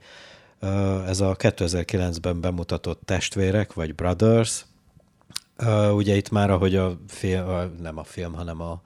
Ez 1.08 1.20
a 1.20 1.36
2009-ben 1.36 2.42
bemutatott 2.42 3.02
Testvérek, 3.06 3.74
vagy 3.74 3.96
Brothers. 3.96 4.66
Ugye 5.92 6.16
itt 6.16 6.30
már, 6.30 6.50
ahogy 6.50 6.76
a 6.76 7.00
film, 7.08 7.76
nem 7.82 7.98
a 7.98 8.04
film, 8.04 8.34
hanem 8.34 8.62
a, 8.62 8.82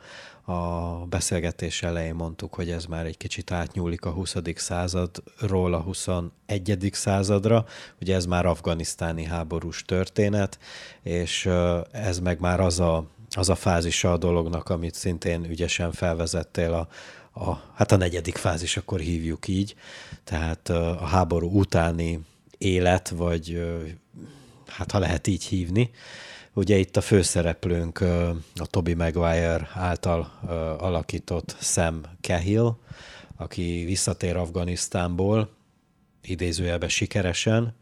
a 0.52 1.06
beszélgetés 1.10 1.84
elején 1.84 2.16
mondtuk, 2.16 2.54
hogy 2.54 2.70
ez 2.70 2.86
már 2.86 3.06
egy 3.06 3.18
kicsit 3.18 3.52
átnyúlik 3.52 4.06
a 4.06 4.12
20. 4.12 4.36
századról 4.56 5.74
a 5.74 5.80
21. 5.80 6.90
századra. 6.92 7.66
Ugye 8.02 8.16
ez 8.16 8.26
már 8.26 8.46
afganisztáni 8.46 9.24
háborús 9.24 9.84
történet, 9.86 10.60
és 11.02 11.50
ez 11.92 12.20
meg 12.20 12.40
már 12.40 12.60
az 12.60 12.80
a 12.80 13.06
az 13.36 13.50
a 13.50 13.56
fázisa 13.56 14.12
a 14.12 14.18
dolognak, 14.18 14.70
amit 14.70 14.96
szintén 14.96 15.44
ügyesen 15.50 15.92
felvezettél, 15.92 16.74
a, 16.74 16.88
a, 17.40 17.62
hát 17.76 17.92
a 17.92 17.96
negyedik 17.98 18.36
fázis, 18.36 18.78
akkor 18.78 19.00
hívjuk 19.00 19.48
így, 19.48 19.76
tehát 20.24 20.70
a 20.70 21.06
háború 21.06 21.50
utáni 21.60 22.20
élet, 22.58 23.10
vagy 23.10 23.64
hát 24.68 24.92
ha 24.92 25.00
lehet 25.00 25.28
így 25.28 25.44
hívni. 25.44 25.92
Ugye 26.54 26.78
itt 26.78 26.98
a 26.98 27.02
főszereplőnk 27.02 28.02
a 28.56 28.66
Toby 28.66 28.94
Maguire 28.94 29.70
által 29.74 30.40
alakított 30.80 31.56
Sam 31.60 32.02
Cahill, 32.22 32.76
aki 33.38 33.84
visszatér 33.86 34.36
Afganisztánból, 34.36 35.50
idézőjelben 36.22 36.90
sikeresen, 36.90 37.76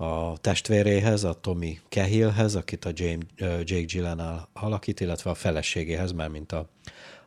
a 0.00 0.38
testvéréhez, 0.38 1.24
a 1.24 1.32
Tommy 1.32 1.80
Cahillhez, 1.88 2.54
akit 2.54 2.84
a 2.84 2.90
James, 2.94 3.24
Jake 3.38 3.84
Gyllenhaal 3.84 4.48
alakít, 4.52 5.00
illetve 5.00 5.30
a 5.30 5.34
feleségéhez, 5.34 6.12
már 6.12 6.28
mint 6.28 6.52
a, 6.52 6.68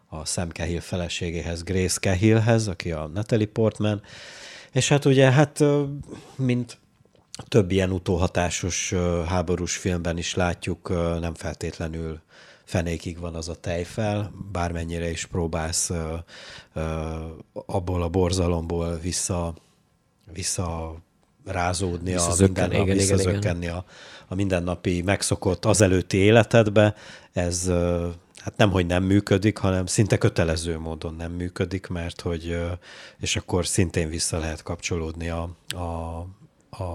a 0.07 0.26
Sam 0.26 0.49
Cahill 0.49 0.80
feleségéhez, 0.80 1.63
Grace 1.63 1.99
Cahillhez, 1.99 2.67
aki 2.67 2.91
a 2.91 3.07
Natalie 3.07 3.47
Portman, 3.47 4.01
és 4.72 4.88
hát 4.88 5.05
ugye, 5.05 5.32
hát 5.32 5.63
mint 6.36 6.80
több 7.47 7.72
ilyen 7.72 7.91
utóhatásos 7.91 8.93
háborús 9.26 9.78
filmben 9.78 10.17
is 10.17 10.36
látjuk, 10.36 10.89
nem 11.19 11.34
feltétlenül 11.34 12.22
fenékig 12.63 13.19
van 13.19 13.36
az 13.36 13.49
a 13.49 13.55
tejfel, 13.55 14.32
bármennyire 14.51 15.09
is 15.09 15.26
próbálsz 15.26 15.91
abból 17.53 18.01
a 18.01 18.09
borzalomból 18.09 18.97
vissza, 18.97 19.55
vissza 20.34 20.95
rázódni, 21.45 22.13
a 22.13 22.33
minden, 22.39 22.71
igen, 22.71 22.85
visszazökkenni 22.85 23.65
igen. 23.65 23.75
A, 23.75 23.85
a 24.27 24.35
mindennapi 24.35 25.01
megszokott 25.01 25.65
azelőtti 25.65 26.17
életedbe, 26.17 26.95
ez 27.33 27.71
hát 28.41 28.57
nem, 28.57 28.71
hogy 28.71 28.85
nem 28.85 29.03
működik, 29.03 29.57
hanem 29.57 29.85
szinte 29.85 30.17
kötelező 30.17 30.79
módon 30.79 31.15
nem 31.15 31.31
működik, 31.31 31.87
mert 31.87 32.21
hogy, 32.21 32.57
és 33.19 33.35
akkor 33.35 33.65
szintén 33.65 34.09
vissza 34.09 34.37
lehet 34.37 34.63
kapcsolódni 34.63 35.29
a, 35.29 35.49
a, 35.67 36.17
a 36.83 36.89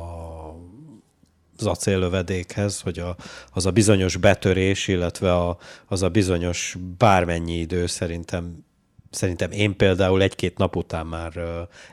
az 1.58 1.66
acéllövedékhez, 1.66 2.80
hogy 2.80 2.98
a, 2.98 3.16
az 3.52 3.66
a 3.66 3.70
bizonyos 3.70 4.16
betörés, 4.16 4.88
illetve 4.88 5.34
a, 5.34 5.58
az 5.86 6.02
a 6.02 6.08
bizonyos 6.08 6.76
bármennyi 6.98 7.58
idő 7.58 7.86
szerintem, 7.86 8.64
szerintem 9.10 9.50
én 9.50 9.76
például 9.76 10.22
egy-két 10.22 10.58
nap 10.58 10.76
után 10.76 11.06
már 11.06 11.32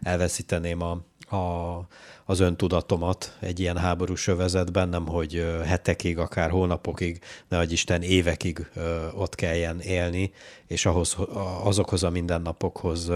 elveszíteném 0.02 0.82
a, 0.82 0.92
a, 1.36 1.88
az 2.26 2.40
öntudatomat 2.40 3.38
egy 3.40 3.60
ilyen 3.60 3.78
háborús 3.78 4.28
övezetben, 4.28 4.90
nem 4.90 5.08
hogy 5.08 5.46
hetekig, 5.66 6.18
akár 6.18 6.50
hónapokig, 6.50 7.20
ne 7.50 7.58
hogy 7.58 7.72
Isten 7.72 8.02
évekig 8.02 8.70
ott 9.16 9.36
kelljen 9.36 9.80
élni, 9.80 10.32
és 10.68 10.86
ahhoz, 10.86 11.18
azokhoz 11.64 12.04
a 12.04 12.10
mindennapokhoz 12.10 13.12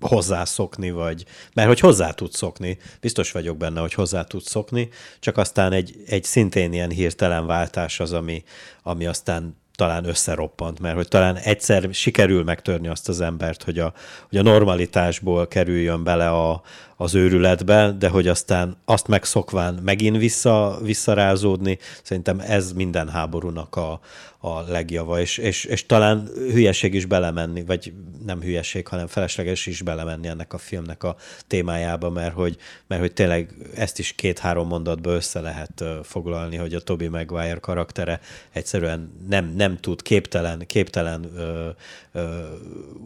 hozzászokni, 0.00 0.90
vagy, 0.90 1.24
mert 1.54 1.68
hogy 1.68 1.80
hozzá 1.80 2.10
tudsz 2.10 2.36
szokni, 2.36 2.78
biztos 3.00 3.32
vagyok 3.32 3.56
benne, 3.56 3.80
hogy 3.80 3.94
hozzá 3.94 4.24
tudsz 4.24 4.48
szokni, 4.48 4.88
csak 5.20 5.36
aztán 5.36 5.72
egy, 5.72 5.96
egy 6.06 6.24
szintén 6.24 6.72
ilyen 6.72 6.90
hirtelen 6.90 7.46
váltás 7.46 8.00
az, 8.00 8.12
ami, 8.12 8.42
ami 8.82 9.06
aztán 9.06 9.60
talán 9.74 10.04
összeroppant, 10.04 10.80
mert 10.80 10.96
hogy 10.96 11.08
talán 11.08 11.36
egyszer 11.36 11.88
sikerül 11.92 12.44
megtörni 12.44 12.88
azt 12.88 13.08
az 13.08 13.20
embert, 13.20 13.62
hogy 13.62 13.78
a, 13.78 13.92
hogy 14.28 14.38
a 14.38 14.42
normalitásból 14.42 15.48
kerüljön 15.48 16.04
bele 16.04 16.30
a, 16.30 16.62
az 16.96 17.14
őrületbe, 17.14 17.94
de 17.98 18.08
hogy 18.08 18.28
aztán 18.28 18.76
azt 18.84 19.08
megszokván 19.08 19.74
megint 19.74 20.16
vissza, 20.16 20.78
visszarázódni, 20.82 21.78
szerintem 22.02 22.40
ez 22.40 22.72
minden 22.72 23.08
háborúnak 23.08 23.76
a, 23.76 24.00
a 24.44 24.60
legjava, 24.60 25.20
és, 25.20 25.38
és, 25.38 25.64
és 25.64 25.86
talán 25.86 26.28
hülyeség 26.34 26.94
is 26.94 27.04
belemenni, 27.04 27.64
vagy 27.64 27.92
nem 28.26 28.40
hülyeség, 28.40 28.86
hanem 28.86 29.06
felesleges 29.06 29.66
is 29.66 29.82
belemenni 29.82 30.28
ennek 30.28 30.52
a 30.52 30.58
filmnek 30.58 31.02
a 31.02 31.16
témájába, 31.46 32.10
mert 32.10 32.34
hogy, 32.34 32.56
mert 32.86 33.00
hogy 33.00 33.12
tényleg 33.12 33.54
ezt 33.74 33.98
is 33.98 34.12
két-három 34.12 34.66
mondatba 34.66 35.10
össze 35.10 35.40
lehet 35.40 35.84
foglalni, 36.02 36.56
hogy 36.56 36.74
a 36.74 36.80
Toby 36.80 37.08
Maguire 37.08 37.58
karaktere 37.60 38.20
egyszerűen 38.52 39.12
nem, 39.28 39.52
nem 39.56 39.76
tud, 39.80 40.02
képtelen, 40.02 40.66
képtelen 40.66 41.30
ö, 41.36 41.68
ö, 42.12 42.40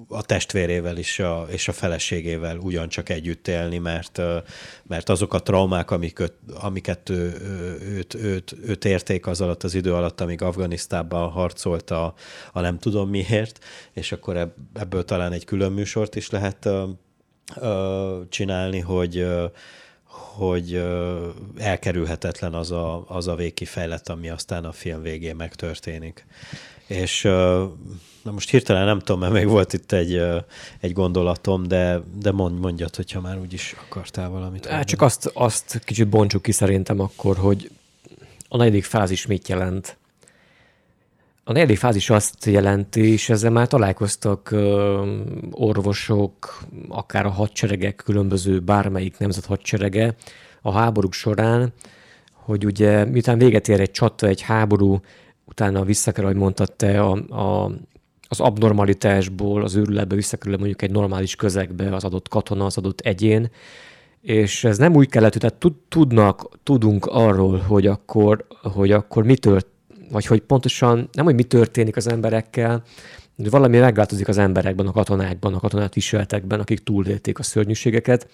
a 0.08 0.22
testvérével 0.22 0.96
is 0.96 1.18
a, 1.18 1.46
és 1.50 1.68
a 1.68 1.72
feleségével 1.72 2.56
ugyancsak 2.56 3.08
együtt 3.08 3.48
élni, 3.48 3.75
mert, 3.78 4.20
mert 4.82 5.08
azok 5.08 5.34
a 5.34 5.42
traumák, 5.42 5.90
amiket, 5.90 6.32
amiket 6.54 7.08
ő, 7.08 7.36
őt, 7.80 8.14
őt, 8.14 8.56
őt 8.64 8.84
érték 8.84 9.26
az 9.26 9.40
alatt 9.40 9.62
az 9.62 9.74
idő 9.74 9.94
alatt, 9.94 10.20
amíg 10.20 10.42
Afganisztában 10.42 11.30
harcolt 11.30 11.90
a, 11.90 12.14
a 12.52 12.60
nem 12.60 12.78
tudom 12.78 13.08
miért, 13.08 13.64
és 13.92 14.12
akkor 14.12 14.54
ebből 14.74 15.04
talán 15.04 15.32
egy 15.32 15.44
külön 15.44 15.72
műsort 15.72 16.14
is 16.14 16.30
lehet 16.30 16.68
csinálni, 18.28 18.80
hogy 18.80 19.26
hogy 20.36 20.82
elkerülhetetlen 21.56 22.54
az 22.54 22.70
a, 22.70 23.04
az 23.08 23.28
a 23.28 23.34
végkifejlet, 23.34 24.08
ami 24.08 24.28
aztán 24.28 24.64
a 24.64 24.72
film 24.72 25.02
végén 25.02 25.36
megtörténik. 25.36 26.26
És 26.86 27.28
na 28.26 28.32
most 28.32 28.50
hirtelen 28.50 28.84
nem 28.84 28.98
tudom, 28.98 29.20
mert 29.20 29.32
még 29.32 29.48
volt 29.48 29.72
itt 29.72 29.92
egy, 29.92 30.22
egy 30.80 30.92
gondolatom, 30.92 31.62
de, 31.68 32.00
de 32.20 32.32
mond, 32.32 32.58
mondjad, 32.58 32.96
hogyha 32.96 33.20
már 33.20 33.38
úgyis 33.38 33.76
akartál 33.88 34.28
valamit. 34.28 34.66
Hát 34.66 34.86
csak 34.86 35.02
azt, 35.02 35.30
azt 35.34 35.80
kicsit 35.84 36.08
bontsuk 36.08 36.42
ki 36.42 36.52
szerintem 36.52 37.00
akkor, 37.00 37.36
hogy 37.36 37.70
a 38.48 38.56
negyedik 38.56 38.84
fázis 38.84 39.26
mit 39.26 39.48
jelent. 39.48 39.96
A 41.44 41.52
negyedik 41.52 41.78
fázis 41.78 42.10
azt 42.10 42.44
jelenti, 42.44 43.12
és 43.12 43.28
ezzel 43.28 43.50
már 43.50 43.66
találkoztak 43.66 44.54
orvosok, 45.50 46.62
akár 46.88 47.26
a 47.26 47.30
hadseregek, 47.30 47.96
különböző 47.96 48.60
bármelyik 48.60 49.18
nemzet 49.18 49.44
hadserege 49.44 50.14
a 50.62 50.72
háborúk 50.72 51.12
során, 51.12 51.72
hogy 52.32 52.64
ugye 52.64 53.04
miután 53.04 53.38
véget 53.38 53.68
ér 53.68 53.80
egy 53.80 53.90
csata, 53.90 54.26
egy 54.26 54.40
háború, 54.40 55.00
utána 55.44 55.84
visszakerül, 55.84 56.28
ahogy 56.28 56.40
mondtad 56.40 56.72
te, 56.72 57.00
a, 57.00 57.12
a, 57.28 57.70
az 58.28 58.40
abnormalitásból, 58.40 59.62
az 59.62 59.74
őrületbe 59.74 60.14
visszakerül 60.14 60.56
mondjuk 60.56 60.82
egy 60.82 60.90
normális 60.90 61.36
közegbe 61.36 61.94
az 61.94 62.04
adott 62.04 62.28
katona, 62.28 62.64
az 62.64 62.76
adott 62.78 63.00
egyén, 63.00 63.50
és 64.20 64.64
ez 64.64 64.78
nem 64.78 64.94
úgy 64.94 65.08
kellett, 65.08 65.32
tehát 65.32 65.66
tudnak, 65.88 66.48
tudunk 66.62 67.06
arról, 67.06 67.58
hogy 67.58 67.86
akkor, 67.86 68.46
hogy 68.62 68.92
akkor 68.92 69.24
mi 69.24 69.36
tört, 69.36 69.66
vagy 70.10 70.26
hogy 70.26 70.40
pontosan 70.40 71.08
nem, 71.12 71.24
hogy 71.24 71.34
mi 71.34 71.42
történik 71.42 71.96
az 71.96 72.08
emberekkel, 72.08 72.82
de 73.36 73.50
valami 73.50 73.78
megváltozik 73.78 74.28
az 74.28 74.38
emberekben, 74.38 74.86
a 74.86 74.92
katonákban, 74.92 75.54
a 75.54 75.60
katonát 75.60 75.94
viseltekben, 75.94 76.60
akik 76.60 76.78
túlélték 76.78 77.38
a 77.38 77.42
szörnyűségeket. 77.42 78.28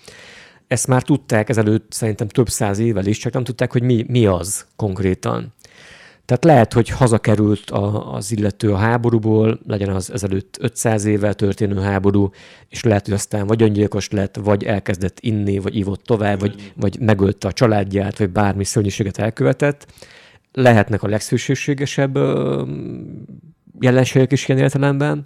Ezt 0.66 0.86
már 0.86 1.03
tudták 1.03 1.49
ezelőtt 1.49 1.93
szerintem 1.93 2.28
több 2.28 2.49
száz 2.49 2.78
évvel 2.78 3.07
is, 3.07 3.18
csak 3.18 3.32
nem 3.32 3.45
tudták, 3.45 3.72
hogy 3.72 3.82
mi, 3.82 4.05
mi 4.09 4.26
az 4.26 4.66
konkrétan. 4.76 5.53
Tehát 6.25 6.45
lehet, 6.45 6.73
hogy 6.73 6.89
hazakerült 6.89 7.70
a, 7.70 8.14
az 8.14 8.33
illető 8.33 8.73
a 8.73 8.77
háborúból, 8.77 9.61
legyen 9.66 9.89
az 9.89 10.12
ezelőtt 10.12 10.57
500 10.61 11.05
évvel 11.05 11.35
történő 11.35 11.81
háború, 11.81 12.31
és 12.68 12.83
lehet, 12.83 13.05
hogy 13.05 13.14
aztán 13.14 13.47
vagy 13.47 13.62
öngyilkos 13.62 14.11
lett, 14.11 14.37
vagy 14.37 14.64
elkezdett 14.64 15.20
inni, 15.20 15.59
vagy 15.59 15.77
ivott 15.77 16.05
tovább, 16.05 16.41
vagy, 16.41 16.73
vagy 16.77 16.99
megölte 17.01 17.49
a 17.49 17.53
családját, 17.53 18.18
vagy 18.18 18.31
bármi 18.31 18.64
szörnyűséget 18.64 19.18
elkövetett. 19.18 19.87
Lehetnek 20.53 21.03
a 21.03 21.09
legszűségesebb 21.09 22.18
jelenségek 23.81 24.33
is 24.33 24.49
ilyen 24.49 24.61
értelemben, 24.61 25.25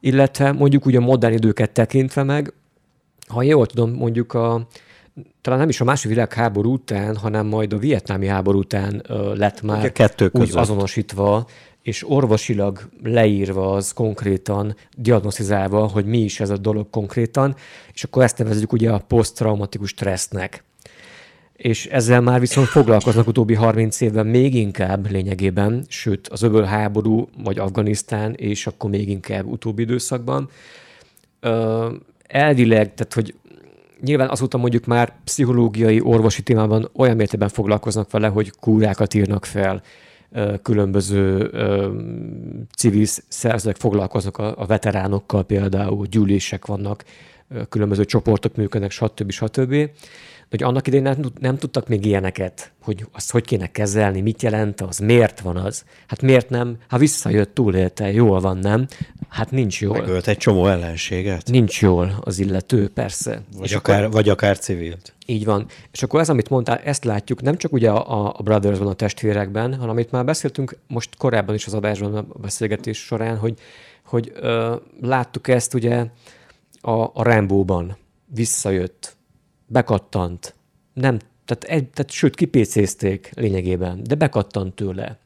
illetve 0.00 0.52
mondjuk 0.52 0.86
ugye 0.86 0.98
a 0.98 1.00
modern 1.00 1.34
időket 1.34 1.70
tekintve 1.70 2.22
meg, 2.22 2.52
ha 3.28 3.42
jól 3.42 3.66
tudom, 3.66 3.90
mondjuk 3.90 4.34
a, 4.34 4.66
talán 5.40 5.58
nem 5.58 5.68
is 5.68 5.80
a 5.80 5.84
második 5.84 6.16
világháború 6.16 6.72
után, 6.72 7.16
hanem 7.16 7.46
majd 7.46 7.72
a 7.72 7.78
vietnámi 7.78 8.26
háború 8.26 8.58
után 8.58 9.02
lett 9.34 9.62
már 9.62 9.84
a 9.84 9.92
kettő 9.92 10.30
úgy 10.32 10.50
azonosítva, 10.56 11.46
és 11.82 12.10
orvosilag 12.10 12.88
leírva 13.02 13.72
az 13.72 13.92
konkrétan, 13.92 14.76
diagnosztizálva, 14.96 15.86
hogy 15.86 16.04
mi 16.04 16.18
is 16.18 16.40
ez 16.40 16.50
a 16.50 16.56
dolog 16.56 16.90
konkrétan, 16.90 17.54
és 17.92 18.04
akkor 18.04 18.22
ezt 18.22 18.38
nevezzük 18.38 18.72
ugye 18.72 18.90
a 18.90 18.98
posztraumatikus 18.98 19.90
stressznek. 19.90 20.64
És 21.56 21.86
ezzel 21.86 22.20
már 22.20 22.40
viszont 22.40 22.66
foglalkoznak 22.66 23.26
utóbbi 23.26 23.54
30 23.54 24.00
évben 24.00 24.26
még 24.26 24.54
inkább 24.54 25.10
lényegében, 25.10 25.84
sőt 25.88 26.28
az 26.28 26.42
öböl 26.42 26.64
háború, 26.64 27.28
vagy 27.42 27.58
Afganisztán, 27.58 28.34
és 28.34 28.66
akkor 28.66 28.90
még 28.90 29.08
inkább 29.08 29.46
utóbbi 29.46 29.82
időszakban. 29.82 30.48
Elvileg, 32.26 32.94
tehát 32.94 33.14
hogy 33.14 33.34
nyilván 34.02 34.28
azóta 34.28 34.58
mondjuk 34.58 34.84
már 34.84 35.14
pszichológiai, 35.24 36.00
orvosi 36.00 36.42
témában 36.42 36.90
olyan 36.96 37.16
mértékben 37.16 37.48
foglalkoznak 37.48 38.10
vele, 38.10 38.28
hogy 38.28 38.52
kúrákat 38.60 39.14
írnak 39.14 39.44
fel, 39.44 39.82
különböző 40.62 41.50
civil 42.76 43.06
szervezetek 43.28 43.76
foglalkoznak 43.76 44.38
a, 44.38 44.64
veteránokkal 44.66 45.44
például, 45.44 46.06
gyűlések 46.06 46.66
vannak, 46.66 47.04
különböző 47.68 48.04
csoportok 48.04 48.56
működnek, 48.56 48.90
stb. 48.90 49.30
stb 49.30 49.90
hogy 50.52 50.62
annak 50.62 50.86
idején 50.86 51.04
nem, 51.04 51.32
nem 51.40 51.56
tudtak 51.56 51.88
még 51.88 52.04
ilyeneket, 52.04 52.72
hogy 52.82 53.06
azt 53.12 53.30
hogy 53.30 53.44
kéne 53.44 53.66
kezelni, 53.66 54.20
mit 54.20 54.42
jelent 54.42 54.80
az, 54.80 54.98
miért 54.98 55.40
van 55.40 55.56
az. 55.56 55.84
Hát 56.06 56.22
miért 56.22 56.48
nem? 56.48 56.76
Ha 56.88 56.98
visszajött, 56.98 57.54
túlélte, 57.54 58.12
jól 58.12 58.40
van, 58.40 58.58
nem? 58.58 58.86
Hát 59.28 59.50
nincs 59.50 59.80
jól. 59.80 59.98
Megölt 59.98 60.28
egy 60.28 60.36
csomó 60.36 60.66
ellenséget. 60.66 61.50
Nincs 61.50 61.80
jól 61.80 62.18
az 62.20 62.38
illető, 62.38 62.88
persze. 62.88 63.42
Vagy, 63.56 63.64
És 63.64 63.74
akár, 63.74 64.00
akkor, 64.00 64.12
vagy 64.12 64.28
akár 64.28 64.58
civilt. 64.58 65.14
Így 65.26 65.44
van. 65.44 65.66
És 65.92 66.02
akkor 66.02 66.20
ez, 66.20 66.28
amit 66.28 66.48
mondtál, 66.48 66.78
ezt 66.78 67.04
látjuk 67.04 67.42
nem 67.42 67.56
csak 67.56 67.72
ugye 67.72 67.90
a, 67.90 68.34
a 68.38 68.42
Brothersban, 68.42 68.88
a 68.88 68.94
testvérekben, 68.94 69.74
hanem 69.74 69.90
amit 69.90 70.10
már 70.10 70.24
beszéltünk 70.24 70.76
most 70.88 71.16
korábban 71.16 71.54
is 71.54 71.66
az 71.66 71.74
adásban, 71.74 72.14
a 72.14 72.38
beszélgetés 72.38 72.98
során, 72.98 73.36
hogy, 73.36 73.58
hogy 74.04 74.32
ö, 74.34 74.74
láttuk 75.00 75.48
ezt 75.48 75.74
ugye 75.74 76.06
a, 76.80 76.90
a 76.90 77.22
Rambóban. 77.22 77.96
Visszajött, 78.34 79.16
bekattant. 79.72 80.54
Nem, 80.92 81.18
tehát, 81.44 81.64
egy, 81.64 81.88
tehát 81.88 82.10
sőt, 82.10 82.34
kipécézték 82.34 83.30
lényegében, 83.34 84.02
de 84.02 84.14
bekattant 84.14 84.74
tőle. 84.74 85.18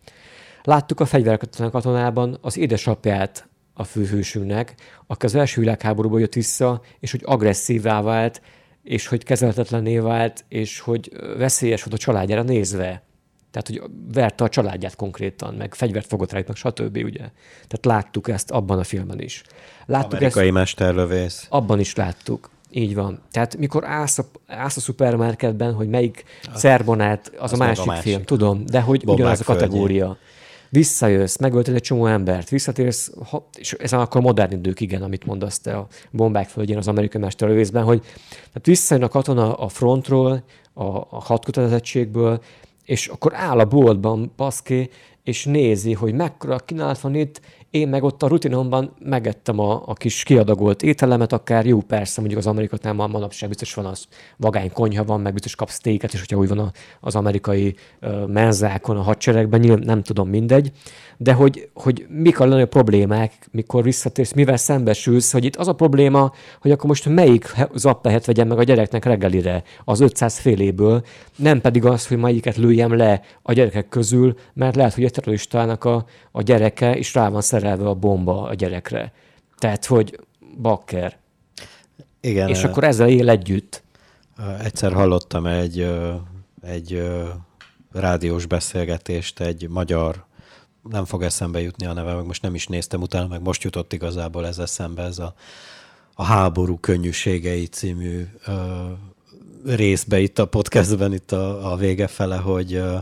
Láttuk 0.62 1.00
a 1.00 1.06
fegyverkatona 1.06 1.70
katonában 1.70 2.38
az 2.40 2.56
édesapját 2.56 3.48
a 3.74 3.84
főhősünknek, 3.84 4.74
aki 5.06 5.26
az 5.26 5.34
első 5.34 5.60
világháborúból 5.60 6.20
jött 6.20 6.34
vissza, 6.34 6.82
és 7.00 7.10
hogy 7.10 7.22
agresszívá 7.24 8.02
vált, 8.02 8.42
és 8.82 9.06
hogy 9.06 9.24
kezelhetetlené 9.24 9.98
vált, 9.98 10.44
és 10.48 10.80
hogy 10.80 11.10
veszélyes 11.36 11.82
volt 11.82 11.96
a 11.96 12.04
családjára 12.04 12.42
nézve. 12.42 13.02
Tehát, 13.50 13.66
hogy 13.68 13.90
verte 14.12 14.44
a 14.44 14.48
családját 14.48 14.96
konkrétan, 14.96 15.54
meg 15.54 15.74
fegyvert 15.74 16.06
fogott 16.06 16.32
rájuk, 16.32 16.56
stb. 16.56 16.96
Ugye? 16.96 17.30
Tehát 17.66 17.84
láttuk 17.84 18.28
ezt 18.28 18.50
abban 18.50 18.78
a 18.78 18.84
filmben 18.84 19.20
is. 19.20 19.42
Láttuk 19.86 20.12
Amerikai 20.12 20.46
ezt, 20.46 20.54
mesterlövész. 20.54 21.46
Abban 21.48 21.80
is 21.80 21.94
láttuk. 21.94 22.50
Így 22.76 22.94
van. 22.94 23.18
Tehát 23.30 23.56
mikor 23.56 23.84
állsz 23.84 24.18
a, 24.18 24.24
állsz 24.46 24.76
a 24.76 24.80
szupermarketben, 24.80 25.74
hogy 25.74 25.88
melyik 25.88 26.24
az, 26.52 26.60
Cerbonát, 26.60 27.32
az, 27.38 27.52
az 27.52 27.60
a, 27.60 27.64
másik 27.64 27.82
a 27.82 27.86
másik 27.86 28.02
film, 28.02 28.22
tudom, 28.22 28.64
de 28.66 28.80
hogy 28.80 29.04
Bombák 29.04 29.16
ugyanaz 29.16 29.40
a 29.40 29.44
kategória. 29.44 30.04
Földjén. 30.04 30.24
Visszajössz, 30.68 31.36
megölted 31.36 31.74
egy 31.74 31.82
csomó 31.82 32.06
embert, 32.06 32.48
visszatérsz, 32.48 33.12
és 33.58 33.72
ez 33.72 33.92
akkor 33.92 34.20
modern 34.20 34.52
idők, 34.52 34.80
igen, 34.80 35.02
amit 35.02 35.26
mondasz 35.26 35.58
te 35.58 35.76
a 35.76 35.86
bombák 36.10 36.48
földjén 36.48 36.78
az 36.78 36.88
amerikai 36.88 37.20
mesterlövészben, 37.20 37.84
hogy 37.84 38.00
tehát 38.28 38.66
visszajön 38.66 39.04
a 39.04 39.08
katona 39.08 39.54
a 39.54 39.68
frontról, 39.68 40.42
a, 40.72 40.84
a 40.84 41.20
hadkötelezettségből, 41.20 42.40
és 42.84 43.06
akkor 43.06 43.34
áll 43.34 43.58
a 43.58 43.64
boltban, 43.64 44.32
baszké, 44.36 44.90
és 45.22 45.44
nézi, 45.44 45.92
hogy 45.92 46.14
mekkora 46.14 46.58
kínálat 46.58 47.00
van 47.00 47.14
itt, 47.14 47.40
én 47.70 47.88
meg 47.88 48.02
ott 48.02 48.22
a 48.22 48.26
rutinomban 48.26 48.94
megettem 48.98 49.58
a, 49.58 49.82
a 49.86 49.92
kis 49.92 50.22
kiadagolt 50.22 50.82
ételemet, 50.82 51.32
akár 51.32 51.66
jó 51.66 51.80
persze, 51.80 52.20
mondjuk 52.20 52.40
az 52.40 52.46
amerikatnál 52.46 52.92
ma 52.92 53.06
manapság 53.06 53.48
biztos 53.48 53.74
van 53.74 53.86
az 53.86 54.06
vagány 54.36 54.72
konyha 54.72 55.04
van, 55.04 55.20
meg 55.20 55.32
biztos 55.32 55.54
kapsz 55.54 55.80
téket, 55.80 56.12
és 56.12 56.18
hogyha 56.18 56.36
úgy 56.36 56.48
van 56.48 56.58
a, 56.58 56.70
az 57.00 57.14
amerikai 57.14 57.74
menzákon, 58.26 58.96
a 58.96 59.02
hadseregben, 59.02 59.60
nyilván 59.60 59.82
nem 59.84 60.02
tudom, 60.02 60.28
mindegy, 60.28 60.72
de 61.16 61.32
hogy, 61.32 61.68
hogy 61.74 62.06
mik 62.08 62.40
a 62.40 62.44
a 62.60 62.66
problémák, 62.66 63.32
mikor 63.50 63.82
visszatérsz, 63.82 64.32
mivel 64.32 64.56
szembesülsz, 64.56 65.32
hogy 65.32 65.44
itt 65.44 65.56
az 65.56 65.68
a 65.68 65.72
probléma, 65.72 66.32
hogy 66.60 66.70
akkor 66.70 66.88
most 66.88 67.08
melyik 67.08 67.54
zappehet 67.74 68.24
vegyem 68.24 68.48
meg 68.48 68.58
a 68.58 68.62
gyereknek 68.62 69.04
reggelire 69.04 69.62
az 69.84 70.00
500 70.00 70.38
féléből, 70.38 71.02
nem 71.36 71.60
pedig 71.60 71.84
az, 71.84 72.06
hogy 72.06 72.18
melyiket 72.18 72.56
lőjem 72.56 72.96
le 72.96 73.20
a 73.42 73.52
gyerekek 73.52 73.88
közül, 73.88 74.34
mert 74.54 74.76
lehet, 74.76 74.94
hogy 74.94 75.04
egy 75.04 75.12
terroristának 75.12 75.84
a, 75.84 76.04
a 76.36 76.42
gyereke, 76.42 76.96
és 76.96 77.14
rá 77.14 77.28
van 77.28 77.40
szerelve 77.40 77.88
a 77.88 77.94
bomba 77.94 78.42
a 78.42 78.54
gyerekre. 78.54 79.12
Tehát, 79.58 79.84
hogy 79.84 80.20
bakker. 80.58 81.18
Igen. 82.20 82.48
És 82.48 82.64
akkor 82.64 82.84
ezzel 82.84 83.08
él 83.08 83.28
együtt. 83.28 83.82
Egyszer 84.62 84.92
hallottam 84.92 85.46
egy, 85.46 85.94
egy 86.62 87.02
rádiós 87.92 88.46
beszélgetést 88.46 89.40
egy 89.40 89.68
magyar 89.68 90.24
nem 90.90 91.04
fog 91.04 91.22
eszembe 91.22 91.60
jutni 91.60 91.86
a 91.86 91.92
neve, 91.92 92.14
meg 92.14 92.26
most 92.26 92.42
nem 92.42 92.54
is 92.54 92.66
néztem 92.66 93.02
utána, 93.02 93.26
meg 93.26 93.42
most 93.42 93.62
jutott 93.62 93.92
igazából 93.92 94.46
ez 94.46 94.58
eszembe, 94.58 95.02
ez 95.02 95.18
a, 95.18 95.34
a 96.14 96.24
háború 96.24 96.78
könnyűségei 96.78 97.66
című 97.66 98.26
ö, 98.46 98.52
részbe 99.64 100.20
itt 100.20 100.38
a 100.38 100.46
podcastben, 100.46 101.12
itt 101.12 101.32
a, 101.32 101.72
a 101.72 101.76
vége 101.76 102.06
fele, 102.06 102.36
hogy, 102.36 102.74
ö, 102.74 102.96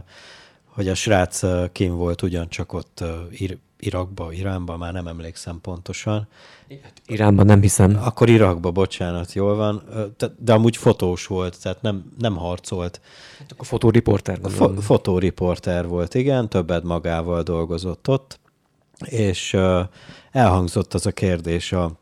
hogy 0.74 0.88
a 0.88 0.94
srác 0.94 1.40
kim 1.72 1.96
volt 1.96 2.22
ugyancsak 2.22 2.72
ott 2.72 3.04
Ir, 3.30 3.58
Irakba, 3.78 4.32
Iránba, 4.32 4.76
már 4.76 4.92
nem 4.92 5.06
emlékszem 5.06 5.60
pontosan. 5.60 6.28
Iránban 7.06 7.46
nem 7.46 7.60
hiszem. 7.60 7.98
Akkor 8.02 8.28
Irakba, 8.28 8.70
bocsánat, 8.70 9.32
jól 9.32 9.54
van. 9.54 9.82
De 10.38 10.52
amúgy 10.52 10.76
fotós 10.76 11.26
volt, 11.26 11.62
tehát 11.62 11.82
nem, 11.82 12.12
nem 12.18 12.36
harcolt. 12.36 13.00
Hát 13.38 13.52
akkor 13.52 13.66
fotóriporter. 13.66 14.38
Fo- 14.42 14.82
fotóriporter 14.82 15.86
volt, 15.86 16.14
igen, 16.14 16.48
többet 16.48 16.82
magával 16.82 17.42
dolgozott 17.42 18.08
ott, 18.08 18.40
és 19.04 19.56
elhangzott 20.30 20.94
az 20.94 21.06
a 21.06 21.12
kérdés 21.12 21.72
a, 21.72 21.92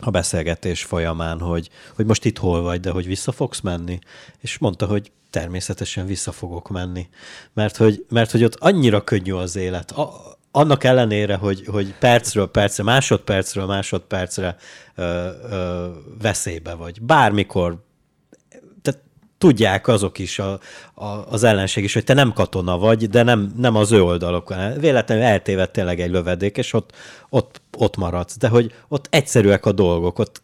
a 0.00 0.10
beszélgetés 0.10 0.84
folyamán, 0.84 1.40
hogy, 1.40 1.70
hogy 1.94 2.06
most 2.06 2.24
itt 2.24 2.38
hol 2.38 2.62
vagy, 2.62 2.80
de 2.80 2.90
hogy 2.90 3.06
vissza 3.06 3.32
fogsz 3.32 3.60
menni? 3.60 3.98
És 4.38 4.58
mondta, 4.58 4.86
hogy 4.86 5.12
természetesen 5.30 6.06
vissza 6.06 6.32
fogok 6.32 6.68
menni. 6.68 7.08
Mert 7.52 7.76
hogy, 7.76 8.04
mert 8.08 8.30
hogy 8.30 8.44
ott 8.44 8.54
annyira 8.54 9.04
könnyű 9.04 9.32
az 9.32 9.56
élet. 9.56 9.90
A, 9.90 10.12
annak 10.50 10.84
ellenére, 10.84 11.34
hogy, 11.34 11.66
hogy 11.66 11.94
percről 11.98 12.50
percre, 12.50 12.82
másodpercről 12.82 13.66
másodpercre 13.66 14.56
ö, 14.94 15.28
ö, 15.50 15.88
veszélybe 16.20 16.74
vagy. 16.74 17.02
Bármikor 17.02 17.88
tudják 19.40 19.88
azok 19.88 20.18
is, 20.18 20.38
a, 20.38 20.60
a, 20.94 21.04
az 21.04 21.42
ellenség 21.42 21.84
is, 21.84 21.94
hogy 21.94 22.04
te 22.04 22.14
nem 22.14 22.32
katona 22.32 22.78
vagy, 22.78 23.08
de 23.08 23.22
nem, 23.22 23.52
nem 23.56 23.76
az 23.76 23.92
ő 23.92 24.02
oldalokon. 24.02 24.78
Véletlenül 24.78 25.24
eltévedt 25.24 25.72
tényleg 25.72 26.00
egy 26.00 26.10
lövedék, 26.10 26.56
és 26.56 26.72
ott, 26.72 26.92
ott, 27.28 27.60
ott 27.76 27.96
maradsz. 27.96 28.38
De 28.38 28.48
hogy 28.48 28.74
ott 28.88 29.06
egyszerűek 29.10 29.66
a 29.66 29.72
dolgok, 29.72 30.18
ott 30.18 30.42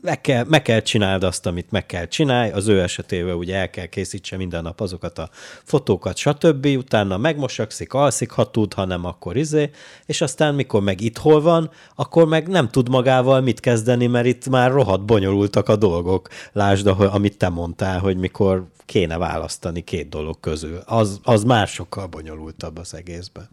meg 0.00 0.20
kell, 0.20 0.44
meg 0.48 0.62
kell 0.62 0.80
csináld 0.80 1.22
azt, 1.22 1.46
amit 1.46 1.70
meg 1.70 1.86
kell 1.86 2.06
csinálni, 2.06 2.52
az 2.52 2.68
ő 2.68 2.82
esetében 2.82 3.34
ugye 3.34 3.56
el 3.56 3.70
kell 3.70 3.86
készítse 3.86 4.36
minden 4.36 4.62
nap 4.62 4.80
azokat 4.80 5.18
a 5.18 5.30
fotókat, 5.64 6.16
stb. 6.16 6.66
Utána 6.66 7.16
megmosakszik, 7.16 7.92
alszik, 7.92 8.30
ha 8.30 8.50
tud, 8.50 8.74
ha 8.74 8.84
nem, 8.84 9.04
akkor 9.04 9.36
izé, 9.36 9.70
és 10.06 10.20
aztán 10.20 10.54
mikor 10.54 10.82
meg 10.82 11.00
itthol 11.00 11.40
van, 11.40 11.70
akkor 11.94 12.26
meg 12.26 12.48
nem 12.48 12.68
tud 12.68 12.88
magával 12.88 13.40
mit 13.40 13.60
kezdeni, 13.60 14.06
mert 14.06 14.26
itt 14.26 14.48
már 14.48 14.70
rohadt 14.70 15.04
bonyolultak 15.04 15.68
a 15.68 15.76
dolgok. 15.76 16.28
Lásd, 16.52 16.86
amit 16.86 17.38
te 17.38 17.48
mondtál, 17.48 17.98
hogy 17.98 18.16
mikor 18.16 18.66
kéne 18.86 19.18
választani 19.18 19.80
két 19.80 20.08
dolog 20.08 20.40
közül. 20.40 20.82
Az, 20.86 21.20
az 21.22 21.44
már 21.44 21.68
sokkal 21.68 22.06
bonyolultabb 22.06 22.78
az 22.78 22.94
egészben. 22.94 23.48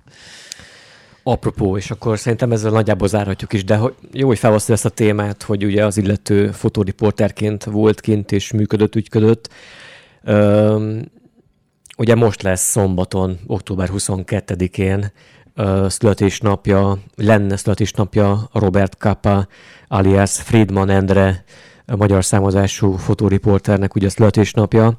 Apropó, 1.23 1.77
és 1.77 1.91
akkor 1.91 2.19
szerintem 2.19 2.51
ezzel 2.51 2.71
nagyjából 2.71 3.07
zárhatjuk 3.07 3.53
is, 3.53 3.63
de 3.63 3.79
jó, 4.11 4.27
hogy 4.27 4.37
felhasználja 4.37 4.83
ezt 4.83 4.85
a 4.85 5.03
témát, 5.03 5.43
hogy 5.43 5.63
ugye 5.63 5.85
az 5.85 5.97
illető 5.97 6.51
fotóriporterként 6.51 7.63
volt 7.63 8.01
kint 8.01 8.31
és 8.31 8.51
működött, 8.51 8.95
ügyködött. 8.95 9.49
Üm, 10.27 11.11
ugye 11.97 12.15
most 12.15 12.41
lesz 12.41 12.69
szombaton, 12.69 13.39
október 13.47 13.89
22-én 13.93 15.11
születésnapja, 15.87 16.97
lenne 17.15 17.55
születésnapja 17.55 18.49
Robert 18.53 18.97
Kappa 18.97 19.47
alias 19.87 20.41
Friedman 20.41 20.89
Endre, 20.89 21.43
a 21.85 21.95
magyar 21.95 22.25
számozású 22.25 22.91
fotóriporternek 22.91 23.95
ugye 23.95 24.09
születésnapja. 24.09 24.97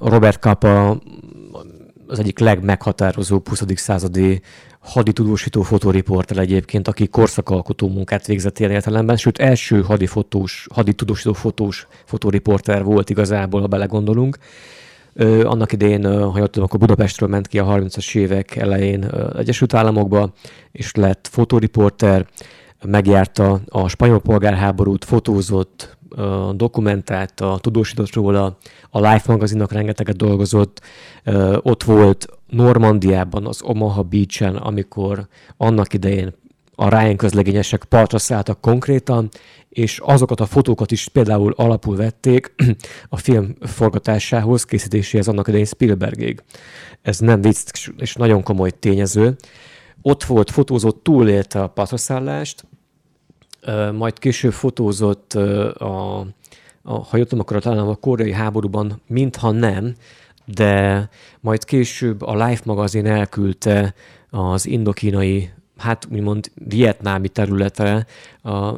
Robert 0.00 0.38
Kappa 0.38 1.00
az 2.06 2.18
egyik 2.18 2.38
legmeghatározóbb 2.38 3.48
20. 3.48 3.62
századi 3.74 4.40
haditudósító 4.86 5.62
fotóriporter 5.62 6.38
egyébként, 6.38 6.88
aki 6.88 7.08
korszakalkotó 7.08 7.88
munkát 7.88 8.26
végzett 8.26 8.58
ilyen 8.58 8.70
értelemben, 8.70 9.16
sőt 9.16 9.38
első 9.38 9.82
hadifotós, 9.82 10.66
haditudósító 10.74 11.32
fotós 11.32 11.86
fotóriporter 12.04 12.84
volt 12.84 13.10
igazából, 13.10 13.60
ha 13.60 13.66
belegondolunk. 13.66 14.38
Ö, 15.12 15.44
annak 15.44 15.72
idején, 15.72 16.04
ha 16.04 16.38
jól 16.38 16.48
tudom, 16.48 16.64
akkor 16.64 16.80
Budapestről 16.80 17.28
ment 17.28 17.46
ki 17.46 17.58
a 17.58 17.64
30-as 17.64 18.16
évek 18.16 18.56
elején 18.56 19.04
Egyesült 19.36 19.74
Államokba, 19.74 20.32
és 20.72 20.94
lett 20.94 21.28
fotóriporter, 21.30 22.26
megjárta 22.84 23.60
a 23.66 23.88
spanyol 23.88 24.20
polgárháborút, 24.20 25.04
fotózott, 25.04 25.96
dokumentálta, 26.52 27.58
tudósított 27.60 28.12
róla, 28.12 28.56
a 28.90 29.00
Life 29.00 29.32
magazinnak 29.32 29.72
rengeteget 29.72 30.16
dolgozott, 30.16 30.80
ott 31.62 31.82
volt 31.82 32.26
Normandiában, 32.46 33.46
az 33.46 33.62
Omaha 33.62 34.02
Beach-en, 34.02 34.56
amikor 34.56 35.26
annak 35.56 35.92
idején 35.92 36.34
a 36.74 36.88
Ryan 36.88 37.16
közlegényesek 37.16 37.84
partra 37.84 38.18
szálltak 38.18 38.60
konkrétan, 38.60 39.28
és 39.68 40.00
azokat 40.04 40.40
a 40.40 40.46
fotókat 40.46 40.90
is 40.90 41.08
például 41.08 41.52
alapul 41.56 41.96
vették 41.96 42.54
a 43.08 43.16
film 43.16 43.54
forgatásához, 43.60 44.64
készítéséhez 44.64 45.28
annak 45.28 45.48
idején 45.48 45.66
Spielbergig. 45.66 46.42
Ez 47.02 47.18
nem 47.18 47.40
vicc, 47.40 47.88
és 47.96 48.14
nagyon 48.14 48.42
komoly 48.42 48.70
tényező. 48.70 49.36
Ott 50.02 50.24
volt, 50.24 50.50
fotózott, 50.50 51.02
túlélte 51.02 51.62
a 51.62 51.68
patraszállást, 51.68 52.64
majd 53.92 54.18
később 54.18 54.52
fotózott 54.52 55.34
a, 55.34 56.18
a 56.82 56.98
ha 56.98 57.16
jöttem, 57.16 57.38
akkor 57.38 57.62
talán 57.62 57.88
a 57.88 57.94
koreai 57.94 58.32
háborúban, 58.32 59.02
mintha 59.06 59.50
nem, 59.50 59.94
de 60.46 61.08
majd 61.40 61.64
később 61.64 62.22
a 62.22 62.46
Life 62.46 62.62
magazin 62.64 63.06
elküldte 63.06 63.94
az 64.30 64.66
indokínai 64.66 65.50
hát 65.76 66.06
úgymond 66.10 66.50
vietnámi 66.54 67.28
területre, 67.28 68.06
a 68.42 68.74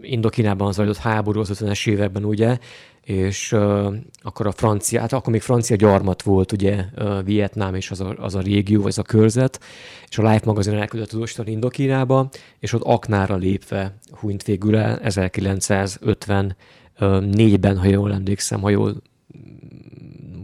Indokínában 0.00 0.72
zajlott 0.72 0.96
háború 0.96 1.40
az 1.40 1.50
50-es 1.54 1.88
években, 1.88 2.24
ugye, 2.24 2.58
és 3.02 3.52
uh, 3.52 3.94
akkor 4.22 4.46
a 4.46 4.52
francia, 4.52 5.00
hát 5.00 5.12
akkor 5.12 5.32
még 5.32 5.40
francia 5.40 5.76
gyarmat 5.76 6.22
volt, 6.22 6.52
ugye, 6.52 6.84
uh, 6.96 7.24
Vietnám 7.24 7.74
és 7.74 7.90
az 7.90 8.00
a, 8.00 8.14
az 8.18 8.34
a 8.34 8.40
régió, 8.40 8.80
vagy 8.80 8.90
az 8.90 8.98
a 8.98 9.02
körzet, 9.02 9.60
és 10.08 10.18
a 10.18 10.30
Life 10.30 10.42
magazin 10.44 10.74
elküldött 10.74 11.08
tudósítani 11.08 11.50
Indokínába, 11.50 12.28
és 12.58 12.72
ott 12.72 12.82
aknára 12.82 13.36
lépve 13.36 13.98
hunyt 14.10 14.42
végül 14.42 14.76
el 14.76 15.00
1954-ben, 15.04 17.78
ha 17.78 17.86
jól 17.86 18.12
emlékszem, 18.12 18.60
ha 18.60 18.68
jól 18.68 19.02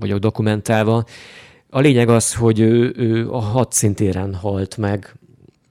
vagyok 0.01 0.19
dokumentálva. 0.19 1.05
A 1.71 1.81
lényeg 1.81 2.09
az, 2.09 2.35
hogy 2.35 2.61
ő, 2.61 2.95
ő 2.97 3.31
a 3.31 3.39
hadszintéren 3.39 4.35
halt 4.35 4.77
meg, 4.77 5.15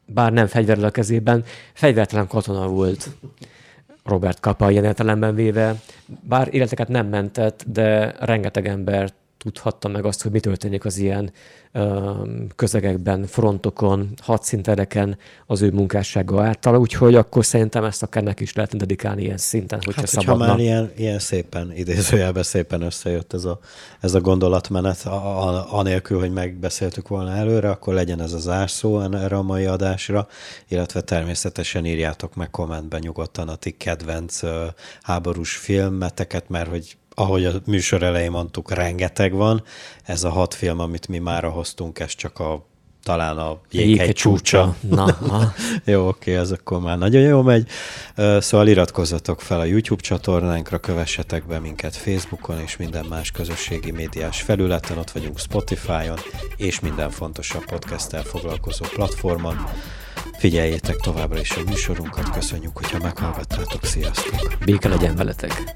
bár 0.06 0.34
nem 0.34 0.48
fegyverrel 0.48 0.84
a 0.84 0.90
kezében, 0.90 1.44
fegyvertelen 1.74 2.28
katona 2.28 2.68
volt. 2.68 3.10
Robert 4.04 4.40
Kappa 4.40 4.72
ilyen 4.72 4.84
értelemben 4.84 5.36
véve, 5.36 5.76
bár 6.22 6.48
életeket 6.52 6.88
nem 6.88 7.08
mentett, 7.08 7.64
de 7.68 8.16
rengeteg 8.20 8.68
embert 8.68 9.14
tudhatta 9.38 9.88
meg 9.88 10.06
azt, 10.06 10.22
hogy 10.22 10.32
mi 10.32 10.40
történik 10.40 10.86
az 10.86 10.98
ilyen 10.98 11.32
ö, 11.72 12.12
közegekben, 12.56 13.26
frontokon, 13.26 14.10
hadszintereken 14.22 15.18
az 15.46 15.62
ő 15.62 15.72
munkássága 15.72 16.44
által, 16.44 16.78
úgyhogy 16.78 17.16
akkor 17.16 17.46
szerintem 17.46 17.84
ezt 17.84 18.04
akár 18.04 18.24
neki 18.24 18.44
is 18.44 18.54
lehetne 18.54 18.78
dedikálni 18.78 19.22
ilyen 19.22 19.38
szinten, 19.38 19.80
hogyha 19.84 20.02
hát, 20.02 20.10
szabadna. 20.10 20.48
már 20.48 20.60
ilyen, 20.60 20.92
ilyen 20.96 21.20
szépen, 21.20 21.72
idézőjelben 21.76 22.44
szépen 22.44 22.82
összejött 22.82 23.34
ez 23.34 23.46
a, 23.46 23.60
ez 24.00 24.14
a 24.14 24.22
gondolatmenet, 24.22 25.06
a, 25.06 25.48
a, 25.48 25.74
anélkül, 25.78 26.20
hogy 26.20 26.32
megbeszéltük 26.32 27.08
volna 27.08 27.36
előre, 27.36 27.70
akkor 27.70 27.94
legyen 27.94 28.22
ez 28.22 28.34
az 28.34 28.48
árszó 28.48 29.02
erre 29.02 29.36
a 29.36 29.42
mai 29.42 29.66
adásra, 29.66 30.28
illetve 30.68 31.02
természetesen 31.02 31.86
írjátok 31.86 32.36
meg 32.36 32.50
kommentben 32.50 33.00
nyugodtan 33.04 33.50
a 33.50 33.56
ti 33.56 33.72
kedvenc 33.72 34.44
uh, 34.44 34.50
háborús 35.02 35.56
filmeteket, 35.56 36.50
mert 36.50 36.70
hogy 36.70 36.98
ahogy 37.20 37.46
a 37.46 37.52
műsor 37.66 38.04
elején 38.04 38.32
mondtuk, 38.32 38.72
rengeteg 38.72 39.34
van. 39.34 39.64
Ez 40.04 40.24
a 40.24 40.30
hat 40.30 40.54
film, 40.54 40.80
amit 40.80 41.08
mi 41.08 41.18
már 41.18 41.44
hoztunk, 41.44 42.00
ez 42.00 42.16
csak 42.16 42.40
a 42.40 42.66
talán 43.04 43.38
a 43.38 43.60
jéghegy 43.72 44.16
csúcsa. 44.16 44.76
Na, 44.90 45.18
jó, 45.86 46.08
oké, 46.08 46.36
ez 46.36 46.52
akkor 46.52 46.80
már 46.80 46.98
nagyon 46.98 47.22
jó 47.22 47.42
megy. 47.42 47.68
Szóval 48.40 48.68
iratkozzatok 48.68 49.42
fel 49.42 49.60
a 49.60 49.64
YouTube 49.64 50.02
csatornánkra, 50.02 50.78
kövessetek 50.80 51.48
be 51.48 51.60
minket 51.60 51.96
Facebookon 51.96 52.60
és 52.60 52.78
minden 52.78 53.06
más 53.06 53.32
közösségi 53.32 53.92
médiás 53.92 54.42
felületen, 54.42 54.98
ott 54.98 55.12
vagyunk 55.12 55.40
Spotify-on 55.40 56.20
és 56.58 56.80
minden 56.80 57.10
fontosabb 57.10 57.66
podcasttel 57.66 58.24
foglalkozó 58.24 58.86
platformon. 58.94 59.68
Figyeljétek 60.38 60.96
továbbra 60.96 61.40
is 61.40 61.52
a 61.52 61.62
műsorunkat, 61.66 62.30
köszönjük, 62.30 62.78
hogyha 62.78 63.00
meghallgattátok, 63.00 63.86
sziasztok! 63.86 64.58
Béke 64.66 64.90
legyen 64.90 65.16
veletek! 65.16 65.76